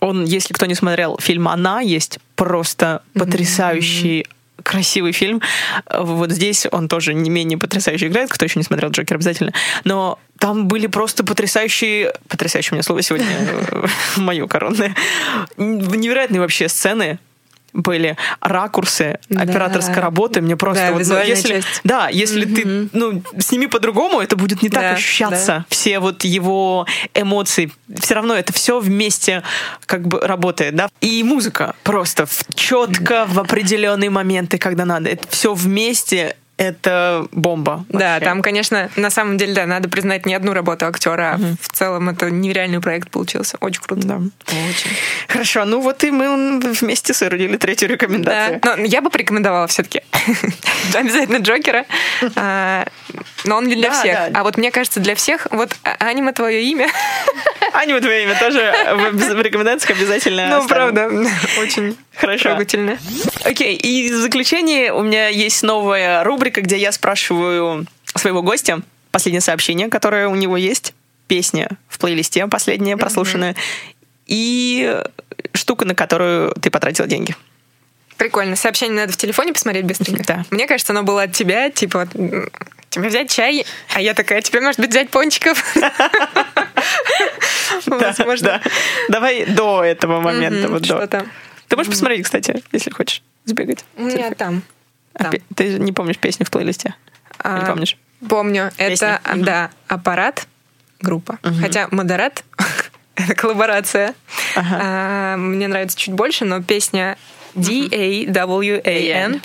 Он, 0.00 0.24
если 0.24 0.54
кто 0.54 0.66
не 0.66 0.76
смотрел 0.76 1.18
фильм 1.20 1.48
"Она", 1.48 1.80
есть 1.80 2.20
просто 2.36 3.02
потрясающий 3.14 4.26
красивый 4.62 5.12
фильм. 5.12 5.40
Вот 5.92 6.30
здесь 6.30 6.66
он 6.70 6.88
тоже 6.88 7.14
не 7.14 7.30
менее 7.30 7.58
потрясающе 7.58 8.08
играет. 8.08 8.30
Кто 8.30 8.44
еще 8.44 8.58
не 8.58 8.64
смотрел 8.64 8.90
Джокер, 8.90 9.16
обязательно. 9.16 9.52
Но 9.84 10.18
там 10.38 10.68
были 10.68 10.86
просто 10.86 11.24
потрясающие... 11.24 12.12
Потрясающее 12.28 12.72
у 12.72 12.74
меня 12.76 12.82
слово 12.82 13.02
сегодня, 13.02 13.26
мое 14.16 14.46
коронное. 14.46 14.94
Невероятные 15.56 16.40
вообще 16.40 16.68
сцены. 16.68 17.18
были 17.74 18.16
ракурсы 18.40 19.18
Да. 19.28 19.42
операторской 19.42 20.00
работы. 20.00 20.40
Мне 20.40 20.56
просто 20.56 20.86
Да, 20.86 20.92
вот, 20.92 21.06
ну, 21.06 21.22
если, 21.22 21.48
часть. 21.48 21.80
да, 21.84 22.08
если 22.08 22.44
ты, 22.46 22.88
ну, 22.92 23.22
сними 23.38 23.66
по-другому, 23.66 24.20
это 24.20 24.36
будет 24.36 24.62
не 24.62 24.70
так 24.70 24.82
Да, 24.82 24.90
ощущаться. 24.92 25.64
Все 25.68 25.98
вот 26.00 26.24
его 26.24 26.86
эмоции, 27.14 27.70
все 28.00 28.14
равно 28.14 28.34
это 28.34 28.52
все 28.54 28.80
вместе 28.80 29.42
как 29.84 30.08
бы 30.08 30.18
работает, 30.20 30.76
да. 30.76 30.88
И 31.02 31.22
музыка 31.22 31.74
просто 31.84 32.26
четко 32.54 33.26
в 33.28 33.38
определенные 33.38 34.10
моменты, 34.10 34.56
когда 34.58 34.84
надо. 34.86 35.10
Это 35.10 35.28
все 35.28 35.52
вместе. 35.52 36.36
Это 36.58 37.26
бомба. 37.32 37.84
Да, 37.88 38.14
вообще. 38.14 38.24
там, 38.24 38.42
конечно, 38.42 38.90
на 38.96 39.10
самом 39.10 39.38
деле, 39.38 39.54
да, 39.54 39.64
надо 39.66 39.88
признать 39.88 40.26
не 40.26 40.34
одну 40.34 40.52
работу 40.52 40.86
актера, 40.86 41.34
а 41.34 41.38
в 41.60 41.68
целом 41.68 42.08
это 42.10 42.30
нереальный 42.30 42.80
проект 42.80 43.10
получился. 43.10 43.56
Очень 43.60 43.80
круто. 43.82 44.06
Да. 44.06 44.16
Очень. 44.16 44.90
Хорошо, 45.28 45.64
ну 45.64 45.80
вот 45.80 46.02
и 46.02 46.10
мы 46.10 46.58
вместе 46.58 47.14
соорудили 47.14 47.56
третью 47.56 47.88
Да. 47.88 47.94
рекомендацию. 47.94 48.60
Но 48.64 48.84
я 48.84 49.00
бы 49.00 49.08
порекомендовала 49.10 49.68
все-таки 49.68 50.02
обязательно 50.94 51.36
Джокера. 51.38 51.84
А, 52.34 52.86
Но 53.44 53.56
он 53.56 53.66
не 53.68 53.76
для 53.76 53.90
Да, 53.90 54.00
всех. 54.00 54.14
да. 54.32 54.40
А 54.40 54.42
вот 54.42 54.56
мне 54.56 54.72
кажется, 54.72 54.98
для 55.00 55.14
всех, 55.14 55.46
вот 55.52 55.70
а- 55.84 55.96
аниме 56.08 56.32
твое 56.32 56.62
имя. 56.64 56.88
Аниме 57.72 58.00
твое 58.00 58.24
имя 58.24 58.36
тоже 58.38 58.74
в 59.22 59.40
рекомендациях 59.40 59.96
обязательно 59.96 60.48
Ну, 60.48 60.66
правда, 60.66 61.08
очень 61.60 61.96
Хорошо. 62.18 62.50
трогательно. 62.50 62.98
Окей, 63.44 63.76
и 63.76 64.10
в 64.10 64.16
заключение 64.16 64.92
у 64.92 65.02
меня 65.02 65.28
есть 65.28 65.62
новая 65.62 66.24
рубрика, 66.24 66.60
где 66.60 66.76
я 66.76 66.92
спрашиваю 66.92 67.86
своего 68.14 68.42
гостя 68.42 68.80
последнее 69.12 69.40
сообщение, 69.40 69.88
которое 69.88 70.28
у 70.28 70.34
него 70.34 70.56
есть, 70.56 70.94
песня 71.28 71.68
в 71.88 71.98
плейлисте 71.98 72.46
последняя 72.46 72.96
прослушанная, 72.96 73.54
и 74.26 75.02
штука, 75.54 75.84
на 75.84 75.94
которую 75.94 76.52
ты 76.60 76.70
потратил 76.70 77.06
деньги. 77.06 77.36
Прикольно. 78.16 78.56
Сообщение 78.56 78.96
надо 78.96 79.12
в 79.12 79.16
телефоне 79.16 79.52
посмотреть 79.52 79.84
быстренько. 79.84 80.24
Да. 80.24 80.44
Мне 80.50 80.66
кажется, 80.66 80.92
оно 80.92 81.04
было 81.04 81.22
от 81.22 81.32
тебя, 81.32 81.70
типа, 81.70 82.00
вот, 82.00 82.16
м, 82.16 82.50
тебе 82.90 83.08
взять 83.08 83.30
чай, 83.30 83.64
а 83.94 84.00
я 84.00 84.14
такая, 84.14 84.42
тебе, 84.42 84.60
может 84.60 84.80
быть, 84.80 84.90
взять 84.90 85.10
пончиков? 85.10 85.62
Возможно. 87.86 88.46
Да, 88.46 88.60
да. 88.64 88.70
Давай 89.08 89.46
до 89.46 89.84
этого 89.84 90.20
момента. 90.20 90.84
Что 90.84 91.06
там? 91.06 91.30
Ты 91.68 91.76
можешь 91.76 91.90
посмотреть, 91.90 92.24
кстати, 92.24 92.62
если 92.72 92.90
хочешь 92.90 93.22
сбегать. 93.44 93.84
У 93.96 94.02
меня 94.02 94.30
там. 94.32 94.62
А 95.14 95.24
там. 95.24 95.32
Ты 95.54 95.78
не 95.78 95.92
помнишь 95.92 96.18
песню 96.18 96.46
в 96.46 96.50
плейлисте? 96.50 96.94
Или 97.44 97.44
А, 97.44 97.66
помнишь? 97.66 97.96
Помню. 98.28 98.70
Песня. 98.76 99.20
Это, 99.24 99.36
да, 99.36 99.70
аппарат 99.86 100.46
группа. 101.00 101.38
Хотя 101.60 101.88
модерат 101.90 102.44
это 103.16 103.34
коллаборация. 103.34 104.14
Ага. 104.56 104.78
А, 104.80 105.36
Мне 105.36 105.68
нравится 105.68 105.98
чуть 105.98 106.14
больше, 106.14 106.44
но 106.44 106.62
песня 106.62 107.16
D-A-W-A-N. 107.54 109.40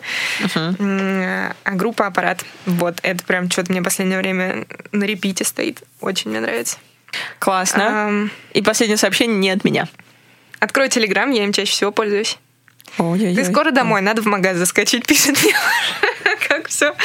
А 0.55 1.71
группа 1.71 2.07
аппарат. 2.07 2.43
Вот, 2.65 2.99
это 3.03 3.24
прям 3.24 3.49
что-то 3.49 3.71
мне 3.71 3.82
в 3.82 3.84
последнее 3.84 4.19
время 4.19 4.65
на 4.91 5.03
репите 5.03 5.43
стоит. 5.43 5.84
Очень 6.01 6.32
мне 6.32 6.39
нравится. 6.39 6.78
Классно. 7.39 8.30
И 8.53 8.61
последнее 8.61 8.97
сообщение 8.97 9.38
не 9.38 9.49
от 9.49 9.63
меня. 9.63 9.88
Открой 10.64 10.88
Телеграм, 10.88 11.30
я 11.30 11.43
им 11.43 11.51
чаще 11.51 11.74
всего 11.74 11.91
пользуюсь. 11.91 12.38
Ой-ой-ой. 12.97 13.36
Ты 13.36 13.43
скоро 13.43 13.72
домой, 13.72 13.99
надо 13.99 14.22
в 14.22 14.28
магаз 14.28 14.55
заскочить, 14.55 15.05
пишет 15.07 15.36
мне. 15.43 15.53
Как 16.47 16.70
все, 16.70 16.95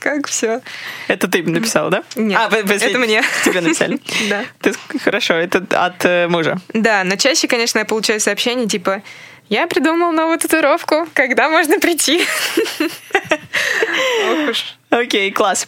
как 0.00 0.26
все. 0.26 0.60
Это 1.08 1.26
ты 1.26 1.42
написала, 1.42 1.88
да? 1.88 2.04
Нет, 2.14 2.38
а, 2.38 2.54
это 2.54 2.98
мне. 2.98 3.22
Тебе 3.42 3.62
написали. 3.62 3.98
Да. 4.28 4.44
Ты 4.60 4.74
хорошо, 5.02 5.32
это 5.32 5.64
от 5.70 6.04
э, 6.04 6.28
мужа. 6.28 6.58
Да, 6.74 7.04
но 7.04 7.16
чаще, 7.16 7.48
конечно, 7.48 7.78
я 7.78 7.86
получаю 7.86 8.20
сообщения 8.20 8.66
типа 8.66 9.02
«Я 9.48 9.66
придумал 9.66 10.12
новую 10.12 10.38
татуировку, 10.38 11.08
когда 11.14 11.48
можно 11.48 11.80
прийти?» 11.80 12.22
Ох 14.28 14.50
уж. 14.50 14.76
Окей, 14.90 15.30
класс. 15.30 15.66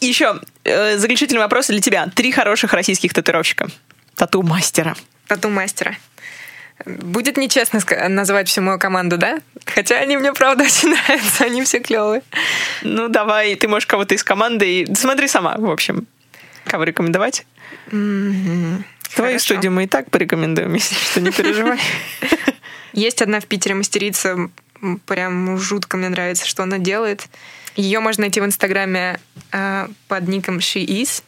Еще 0.00 0.40
э, 0.64 0.98
заключительный 0.98 1.42
вопрос 1.42 1.68
для 1.68 1.80
тебя. 1.80 2.08
Три 2.12 2.32
хороших 2.32 2.72
российских 2.72 3.14
татуировщика. 3.14 3.68
Тату-мастера. 4.16 4.96
Тату-мастера. 5.28 5.96
Будет 6.84 7.36
нечестно 7.36 7.80
назвать 8.08 8.48
всю 8.48 8.60
мою 8.62 8.78
команду, 8.78 9.16
да? 9.16 9.40
Хотя 9.64 9.96
они 9.96 10.16
мне, 10.16 10.32
правда, 10.32 10.64
очень 10.64 10.90
нравятся, 10.90 11.44
они 11.44 11.62
все 11.64 11.80
клевые. 11.80 12.22
Ну, 12.82 13.08
давай, 13.08 13.54
ты 13.56 13.66
можешь 13.66 13.86
кого-то 13.86 14.14
из 14.14 14.22
команды. 14.22 14.82
и- 14.82 14.94
Смотри 14.94 15.26
сама, 15.28 15.56
в 15.56 15.70
общем. 15.70 16.06
Кого 16.64 16.84
рекомендовать? 16.84 17.46
Твою 17.90 18.82
Хорошо. 19.14 19.38
студию 19.38 19.72
мы 19.72 19.84
и 19.84 19.86
так 19.86 20.10
порекомендуем, 20.10 20.72
если 20.74 20.94
что, 20.94 21.20
не 21.20 21.30
переживай. 21.30 21.78
Есть 22.92 23.22
одна 23.22 23.40
в 23.40 23.46
Питере 23.46 23.74
мастерица, 23.74 24.50
прям 25.06 25.58
жутко 25.58 25.96
мне 25.96 26.08
нравится, 26.08 26.46
что 26.46 26.62
она 26.62 26.78
делает. 26.78 27.26
Ее 27.76 28.00
можно 28.00 28.22
найти 28.22 28.40
в 28.40 28.44
Инстаграме 28.46 29.20
э, 29.52 29.88
под 30.08 30.28
ником 30.28 30.58
She 30.58 30.84
Is, 30.86 31.22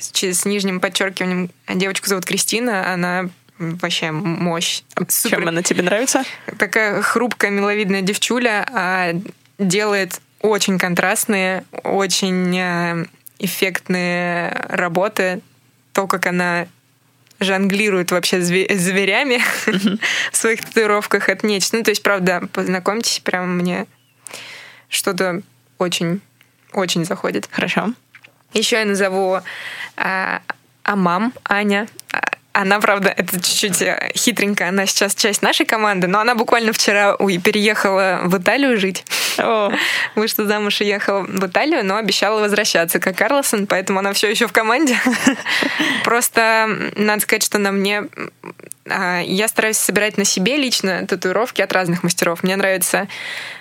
с, 0.00 0.44
нижним 0.44 0.80
подчеркиванием. 0.80 1.50
Девочку 1.68 2.08
зовут 2.08 2.24
Кристина, 2.24 2.92
она 2.92 3.28
вообще 3.80 4.10
мощь. 4.10 4.82
Супер. 5.08 5.38
Чем 5.38 5.48
она 5.48 5.62
тебе 5.62 5.82
нравится? 5.82 6.22
Такая 6.58 7.02
хрупкая, 7.02 7.50
миловидная 7.50 8.02
девчуля, 8.02 8.66
а 8.72 9.12
делает 9.58 10.20
очень 10.40 10.78
контрастные, 10.78 11.64
очень 11.84 12.56
э, 12.58 13.06
эффектные 13.38 14.50
работы. 14.68 15.40
То, 15.92 16.06
как 16.06 16.26
она 16.26 16.66
жонглирует 17.40 18.10
вообще 18.12 18.38
зве- 18.38 18.72
зверями 18.74 19.40
в 20.32 20.36
своих 20.36 20.64
татуировках, 20.64 21.28
это 21.28 21.46
нечто. 21.46 21.76
Ну, 21.76 21.82
то 21.82 21.90
есть, 21.90 22.02
правда, 22.02 22.48
познакомьтесь, 22.52 23.20
прям 23.20 23.56
мне 23.56 23.86
что-то 24.88 25.42
очень, 25.78 26.20
очень 26.72 27.04
заходит. 27.04 27.48
Хорошо. 27.50 27.92
Еще 28.52 28.76
я 28.76 28.84
назову 28.84 29.40
а, 29.96 30.42
Амам, 30.82 31.32
Аня. 31.44 31.88
Она, 32.52 32.80
правда, 32.80 33.08
это 33.08 33.40
чуть-чуть 33.40 33.80
э, 33.80 34.12
хитренько, 34.14 34.68
она 34.68 34.84
сейчас 34.86 35.14
часть 35.14 35.40
нашей 35.40 35.64
команды, 35.64 36.06
но 36.06 36.20
она 36.20 36.34
буквально 36.34 36.72
вчера 36.72 37.14
уй- 37.14 37.38
переехала 37.38 38.20
в 38.24 38.36
Италию 38.36 38.78
жить. 38.78 39.04
О, 39.38 39.72
Вышла 40.16 40.44
замуж 40.44 40.80
и 40.82 40.84
ехала 40.84 41.22
в 41.22 41.46
Италию, 41.46 41.84
но 41.84 41.96
обещала 41.96 42.40
возвращаться, 42.40 43.00
как 43.00 43.16
Карлсон, 43.16 43.66
поэтому 43.66 44.00
она 44.00 44.12
все 44.12 44.28
еще 44.30 44.46
в 44.46 44.52
команде. 44.52 44.98
Просто 46.04 46.68
надо 46.96 47.22
сказать, 47.22 47.42
что 47.42 47.58
на 47.58 47.72
мне 47.72 48.04
а, 48.86 49.20
я 49.20 49.48
стараюсь 49.48 49.78
собирать 49.78 50.18
на 50.18 50.24
себе 50.24 50.56
лично 50.56 51.06
татуировки 51.06 51.62
от 51.62 51.72
разных 51.72 52.02
мастеров. 52.02 52.42
Мне 52.42 52.56
нравится 52.56 53.08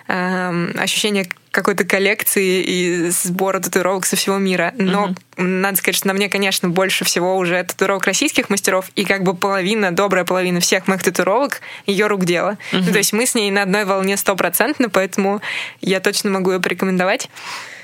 эм, 0.07 0.73
ощущение 0.77 1.29
какой-то 1.51 1.83
коллекции 1.83 2.63
и 2.63 3.09
сбора 3.09 3.59
татуировок 3.59 4.05
со 4.05 4.15
всего 4.15 4.37
мира. 4.37 4.73
Но 4.77 5.13
надо 5.35 5.77
сказать, 5.77 5.97
что 5.97 6.07
на 6.07 6.13
мне, 6.13 6.29
конечно, 6.29 6.69
больше 6.69 7.03
всего 7.03 7.35
уже 7.35 7.61
татуировок 7.63 8.05
российских 8.05 8.49
мастеров, 8.49 8.89
и 8.95 9.03
как 9.03 9.23
бы 9.23 9.35
половина, 9.35 9.91
добрая 9.91 10.23
половина 10.23 10.61
всех 10.61 10.87
моих 10.87 11.03
татуировок 11.03 11.61
ее 11.85 12.07
рук 12.07 12.23
дело. 12.23 12.57
Ну, 12.71 12.91
то 12.91 12.97
есть 12.97 13.11
мы 13.11 13.25
с 13.25 13.35
ней 13.35 13.51
на 13.51 13.63
одной 13.63 13.83
волне 13.83 14.15
стопроцентно, 14.15 14.89
поэтому 14.89 15.41
я 15.81 15.99
точно 15.99 16.29
могу 16.29 16.51
ее 16.51 16.59
порекомендовать. 16.59 17.29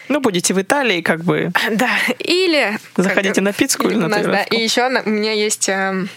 ну, 0.08 0.22
будете 0.22 0.54
в 0.54 0.62
Италии, 0.62 1.02
как 1.02 1.24
бы. 1.24 1.52
Да, 1.72 1.90
или... 2.20 2.78
Заходите 2.96 3.42
на 3.42 3.52
пиццу 3.52 3.90
или 3.90 3.98
у 3.98 4.00
на 4.00 4.08
нас, 4.08 4.26
да. 4.26 4.44
И 4.44 4.62
еще 4.62 4.88
у 4.88 5.10
меня 5.10 5.34
есть 5.34 5.68
эм, 5.68 6.10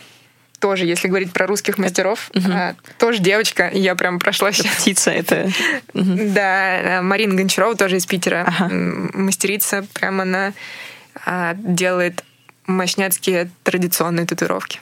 тоже, 0.61 0.85
если 0.85 1.09
говорить 1.09 1.33
про 1.33 1.47
русских 1.47 1.79
мастеров, 1.79 2.31
а, 2.53 2.75
тоже 2.99 3.19
девочка, 3.19 3.71
я 3.73 3.95
прям 3.95 4.19
прошла 4.19 4.53
сейчас. 4.53 4.75
Птица 4.77 5.11
это... 5.11 5.51
Да, 5.95 6.99
э, 6.99 7.03
Марина 7.03 7.35
Гончарова 7.35 7.75
тоже 7.75 7.97
из 7.97 8.07
Питера. 8.07 8.45
Ага. 8.47 8.69
Мастерица, 8.71 9.87
прям 9.95 10.21
она 10.21 10.53
а, 11.27 11.55
делает 11.55 12.23
мощняцкие 12.67 13.51
традиционные 13.65 14.27
татуировки. 14.27 14.81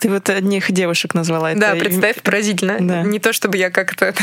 Ты 0.00 0.08
вот 0.08 0.30
одних 0.30 0.70
девушек 0.72 1.12
назвала. 1.14 1.52
да, 1.54 1.72
это 1.72 1.80
представь, 1.80 2.22
поразительно. 2.22 2.76
Да. 2.80 3.02
Не 3.02 3.18
то, 3.18 3.34
чтобы 3.34 3.58
я 3.58 3.70
как-то 3.70 4.14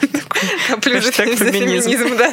коплю 0.68 1.00
за 1.00 1.12
феминизм. 1.12 2.16
Да. 2.16 2.32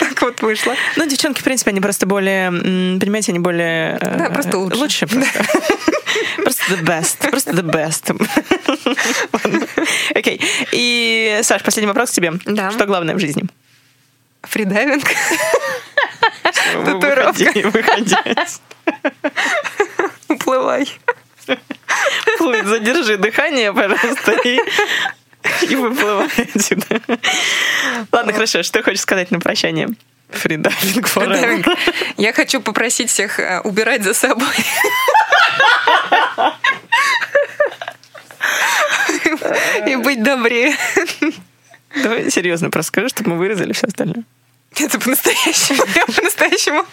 Так 0.00 0.22
вот 0.22 0.40
вышло. 0.42 0.74
Ну, 0.96 1.06
девчонки, 1.08 1.40
в 1.40 1.44
принципе, 1.44 1.70
они 1.70 1.80
просто 1.80 2.06
более, 2.06 2.50
понимаете, 2.50 3.32
они 3.32 3.40
более... 3.40 3.98
э, 4.00 4.18
Да, 4.18 4.30
просто 4.30 4.56
лучше. 4.58 4.76
Лучше 4.76 5.06
просто. 5.06 5.44
Просто 6.36 6.74
the 6.74 6.82
best. 6.82 7.30
Просто 7.30 7.50
the 7.52 7.62
best. 7.62 8.12
Окей. 10.14 10.40
И, 10.72 11.40
Саш, 11.42 11.62
последний 11.62 11.88
вопрос 11.88 12.10
к 12.10 12.14
тебе. 12.14 12.32
Да. 12.44 12.70
Что 12.70 12.86
главное 12.86 13.14
в 13.14 13.18
жизни? 13.18 13.44
Фридайвинг. 14.42 15.04
Выходи, 16.84 17.62
выходи. 17.62 18.16
Уплывай. 20.28 20.88
Плыть, 22.38 22.66
задержи 22.66 23.16
дыхание, 23.16 23.72
пожалуйста, 23.72 24.32
и, 24.44 24.58
и 25.62 25.76
выплывай 25.76 26.28
отсюда. 26.54 27.00
Ладно, 28.12 28.32
хорошо. 28.32 28.62
Что 28.62 28.82
хочешь 28.82 29.00
сказать 29.00 29.30
на 29.30 29.40
прощание? 29.40 29.88
Фридайвинг. 30.30 31.06
Фридайвинг. 31.06 31.66
Я 32.16 32.32
хочу 32.32 32.60
попросить 32.60 33.10
всех 33.10 33.38
э, 33.40 33.60
убирать 33.60 34.02
за 34.02 34.14
собой. 34.14 34.54
и 39.86 39.96
быть 39.96 40.22
добрее. 40.22 40.76
Давай 42.02 42.30
серьезно 42.30 42.70
просто 42.70 42.88
скажи, 42.88 43.08
чтобы 43.08 43.30
мы 43.30 43.38
вырезали 43.38 43.72
все 43.72 43.86
остальное. 43.86 44.24
Это 44.80 44.98
по-настоящему. 44.98 45.82
Я 45.94 46.04
по-настоящему. 46.06 46.84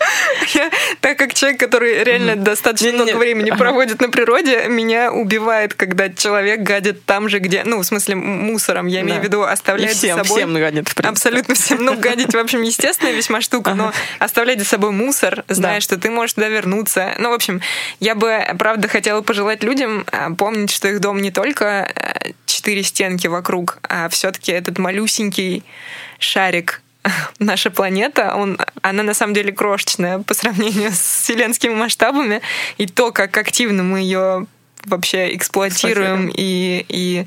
Я, 0.53 0.71
так 1.01 1.17
как 1.17 1.33
человек, 1.33 1.59
который 1.59 2.03
реально 2.03 2.35
достаточно 2.37 2.85
Не-не-не. 2.85 3.03
много 3.03 3.17
времени 3.17 3.49
Ага. 3.49 3.59
проводит 3.59 3.99
на 4.01 4.09
природе, 4.09 4.67
меня 4.69 5.11
убивает, 5.11 5.73
когда 5.73 6.09
человек 6.09 6.61
гадит 6.61 7.03
там 7.05 7.27
же, 7.29 7.39
где... 7.39 7.63
Ну, 7.65 7.79
в 7.79 7.83
смысле, 7.85 8.15
мусором. 8.15 8.87
Я 8.87 9.01
имею 9.01 9.15
Да. 9.15 9.21
в 9.21 9.23
виду, 9.25 9.43
И 9.43 9.47
оставляет 9.47 9.95
всем, 9.97 10.17
за 10.17 10.23
собой... 10.23 10.37
всем 10.39 10.53
гадят, 10.53 10.87
в 10.87 10.95
принципе. 10.95 11.09
Абсолютно 11.09 11.55
всем. 11.55 11.83
Ну, 11.83 11.97
гадить, 11.97 12.33
в 12.33 12.37
общем, 12.37 12.61
естественная 12.61 13.13
весьма 13.13 13.41
штука, 13.41 13.73
но 13.73 13.91
оставлять 14.19 14.59
за 14.59 14.65
собой 14.65 14.91
мусор, 14.91 15.43
зная, 15.49 15.75
Да. 15.75 15.81
что 15.81 15.97
ты 15.97 16.09
можешь 16.09 16.33
туда 16.35 16.47
вернуться. 16.47 17.15
Ну, 17.17 17.31
в 17.31 17.33
общем, 17.33 17.61
я 17.99 18.15
бы, 18.15 18.39
правда, 18.57 18.87
хотела 18.87 19.21
пожелать 19.21 19.63
людям 19.63 20.05
а, 20.11 20.31
помнить, 20.33 20.71
что 20.71 20.87
их 20.87 20.99
дом 21.01 21.21
не 21.21 21.31
только 21.31 21.83
а, 21.83 22.13
четыре 22.45 22.83
стенки 22.83 23.27
вокруг, 23.27 23.79
а 23.83 24.07
все-таки 24.09 24.51
этот 24.51 24.77
малюсенький 24.77 25.63
шарик 26.19 26.81
наша 27.39 27.71
планета, 27.71 28.35
он, 28.35 28.57
она 28.81 29.03
на 29.03 29.13
самом 29.13 29.33
деле 29.33 29.51
крошечная 29.51 30.19
по 30.19 30.33
сравнению 30.33 30.91
с 30.91 31.23
вселенскими 31.23 31.73
масштабами, 31.73 32.41
и 32.77 32.87
то, 32.87 33.11
как 33.11 33.37
активно 33.37 33.83
мы 33.83 33.99
ее 33.99 34.47
вообще 34.85 35.35
эксплуатируем 35.35 36.29
и, 36.33 36.85
и 36.89 37.25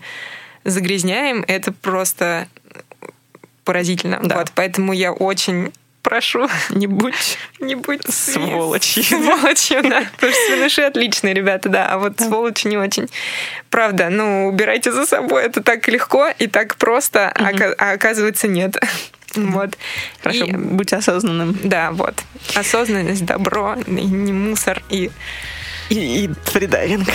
загрязняем, 0.65 1.44
это 1.47 1.73
просто 1.73 2.48
поразительно. 3.65 4.20
Да. 4.23 4.39
Вот, 4.39 4.53
поэтому 4.55 4.93
я 4.93 5.12
очень 5.12 5.73
прошу, 6.03 6.48
Не 6.70 6.86
будь 6.86 7.36
не 7.59 7.74
будь 7.74 8.03
сволочью. 8.09 9.03
Сволочью, 9.03 9.82
да. 9.90 10.05
Потому 10.15 10.32
что 10.32 10.47
свиныши 10.47 10.82
отличные 10.82 11.35
ребята, 11.35 11.69
да. 11.69 11.89
А 11.89 11.98
вот 11.98 12.20
сволочи 12.20 12.69
не 12.69 12.77
очень. 12.77 13.09
Правда, 13.70 14.09
ну, 14.09 14.47
убирайте 14.47 14.93
за 14.93 15.05
собой. 15.05 15.43
Это 15.43 15.65
так 15.65 15.89
легко 15.89 16.28
и 16.39 16.47
так 16.47 16.77
просто, 16.77 17.28
а 17.31 17.51
а 17.78 17.90
оказывается 17.90 18.47
нет. 18.47 18.77
Вот. 19.37 19.77
Хорошо, 20.23 20.45
И- 20.45 20.53
будь 20.53 20.93
осознанным. 20.93 21.57
да, 21.65 21.91
вот. 21.93 22.15
Осознанность, 22.55 23.25
добро, 23.25 23.77
и 23.87 23.91
не 23.91 24.33
мусор, 24.33 24.83
и 24.91 25.11
И, 25.89 26.25
и 26.25 26.31
фридайвинг. 26.45 27.09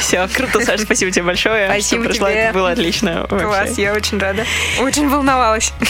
Все, 0.00 0.28
круто, 0.28 0.60
Саша, 0.64 0.82
спасибо 0.82 1.10
тебе 1.10 1.24
большое. 1.24 1.66
Спасибо 1.66 2.04
пришла. 2.04 2.30
тебе. 2.30 2.40
Это 2.40 2.54
было 2.54 2.70
отлично. 2.70 3.26
вообще. 3.30 3.46
класс, 3.46 3.78
я 3.78 3.92
очень 3.92 4.18
рада. 4.18 4.44
Очень 4.80 5.08
волновалась. 5.08 5.72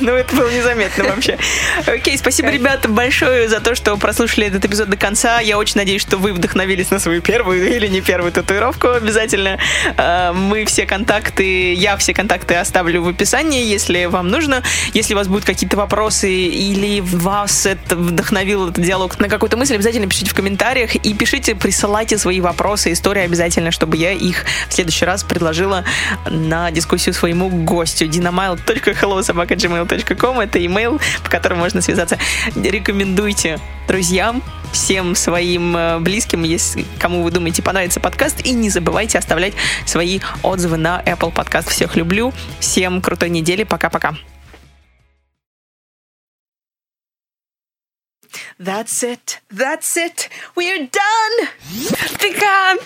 Ну, 0.00 0.12
это 0.12 0.36
было 0.36 0.50
незаметно 0.50 1.04
вообще. 1.04 1.38
Окей, 1.86 2.18
спасибо, 2.18 2.50
ребята, 2.50 2.88
большое 2.88 3.48
за 3.48 3.60
то, 3.60 3.74
что 3.74 3.96
прослушали 3.96 4.46
этот 4.46 4.64
эпизод 4.64 4.90
до 4.90 4.96
конца. 4.96 5.40
Я 5.40 5.56
очень 5.56 5.76
надеюсь, 5.76 6.02
что 6.02 6.18
вы 6.18 6.32
вдохновились 6.34 6.90
на 6.90 6.98
свою 6.98 7.22
первую 7.22 7.74
или 7.74 7.86
не 7.86 8.00
первую 8.02 8.32
татуировку 8.32 8.88
обязательно. 8.88 9.58
А, 9.96 10.32
Мы 10.32 10.66
все 10.66 10.84
контакты, 10.84 11.72
я 11.72 11.96
все 11.96 12.12
контакты 12.12 12.54
оставлю 12.56 13.02
в 13.02 13.08
описании, 13.08 13.64
если 13.64 14.04
вам 14.06 14.28
нужно. 14.28 14.62
Если 14.92 15.14
у 15.14 15.16
вас 15.16 15.28
будут 15.28 15.44
какие-то 15.44 15.76
вопросы 15.76 16.30
или 16.30 17.00
вас 17.00 17.64
это 17.64 17.96
вдохновил 17.96 18.68
этот 18.68 18.84
диалог 18.84 19.18
на 19.18 19.28
какую-то 19.28 19.56
мысль, 19.56 19.74
обязательно 19.74 20.08
пишите 20.08 20.30
в 20.30 20.34
комментариях 20.34 20.87
и 20.96 21.14
пишите, 21.14 21.54
присылайте 21.54 22.18
свои 22.18 22.40
вопросы, 22.40 22.92
истории 22.92 23.22
обязательно, 23.22 23.70
чтобы 23.70 23.96
я 23.96 24.10
их 24.12 24.44
в 24.68 24.72
следующий 24.72 25.04
раз 25.04 25.22
предложила 25.24 25.84
на 26.28 26.70
дискуссию 26.70 27.14
своему 27.14 27.48
гостю. 27.48 28.06
dinamail.hellosobaka.gmail.com 28.06 30.40
Это 30.40 30.64
имейл, 30.64 31.00
по 31.22 31.30
которому 31.30 31.60
можно 31.60 31.80
связаться. 31.80 32.18
Рекомендуйте 32.54 33.58
друзьям, 33.86 34.42
всем 34.72 35.14
своим 35.14 35.76
э, 35.76 35.98
близким, 35.98 36.44
если 36.44 36.86
кому 36.98 37.22
вы 37.22 37.30
думаете 37.30 37.62
понравится 37.62 38.00
подкаст. 38.00 38.44
И 38.44 38.52
не 38.52 38.70
забывайте 38.70 39.18
оставлять 39.18 39.54
свои 39.86 40.20
отзывы 40.42 40.76
на 40.76 41.02
Apple 41.04 41.32
Podcast. 41.32 41.70
Всех 41.70 41.96
люблю. 41.96 42.32
Всем 42.60 43.00
крутой 43.00 43.30
недели. 43.30 43.64
Пока-пока. 43.64 44.14
That's 48.58 49.04
it. 49.04 49.38
That's 49.50 49.96
it. 49.96 50.28
We're 50.56 50.88
done. 50.88 51.48
Пекан! 52.18 52.78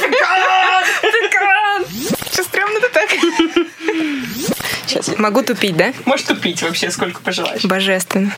Пекан! 0.00 0.84
Пекан! 1.02 1.84
Что 2.32 2.42
стрёмно-то 2.44 2.88
так? 2.88 3.10
Сейчас. 4.86 5.18
Могу 5.18 5.42
тупить, 5.42 5.76
да? 5.76 5.92
Можешь 6.06 6.26
тупить 6.26 6.62
вообще, 6.62 6.90
сколько 6.90 7.20
пожелаешь. 7.20 7.62
Божественно. 7.64 8.34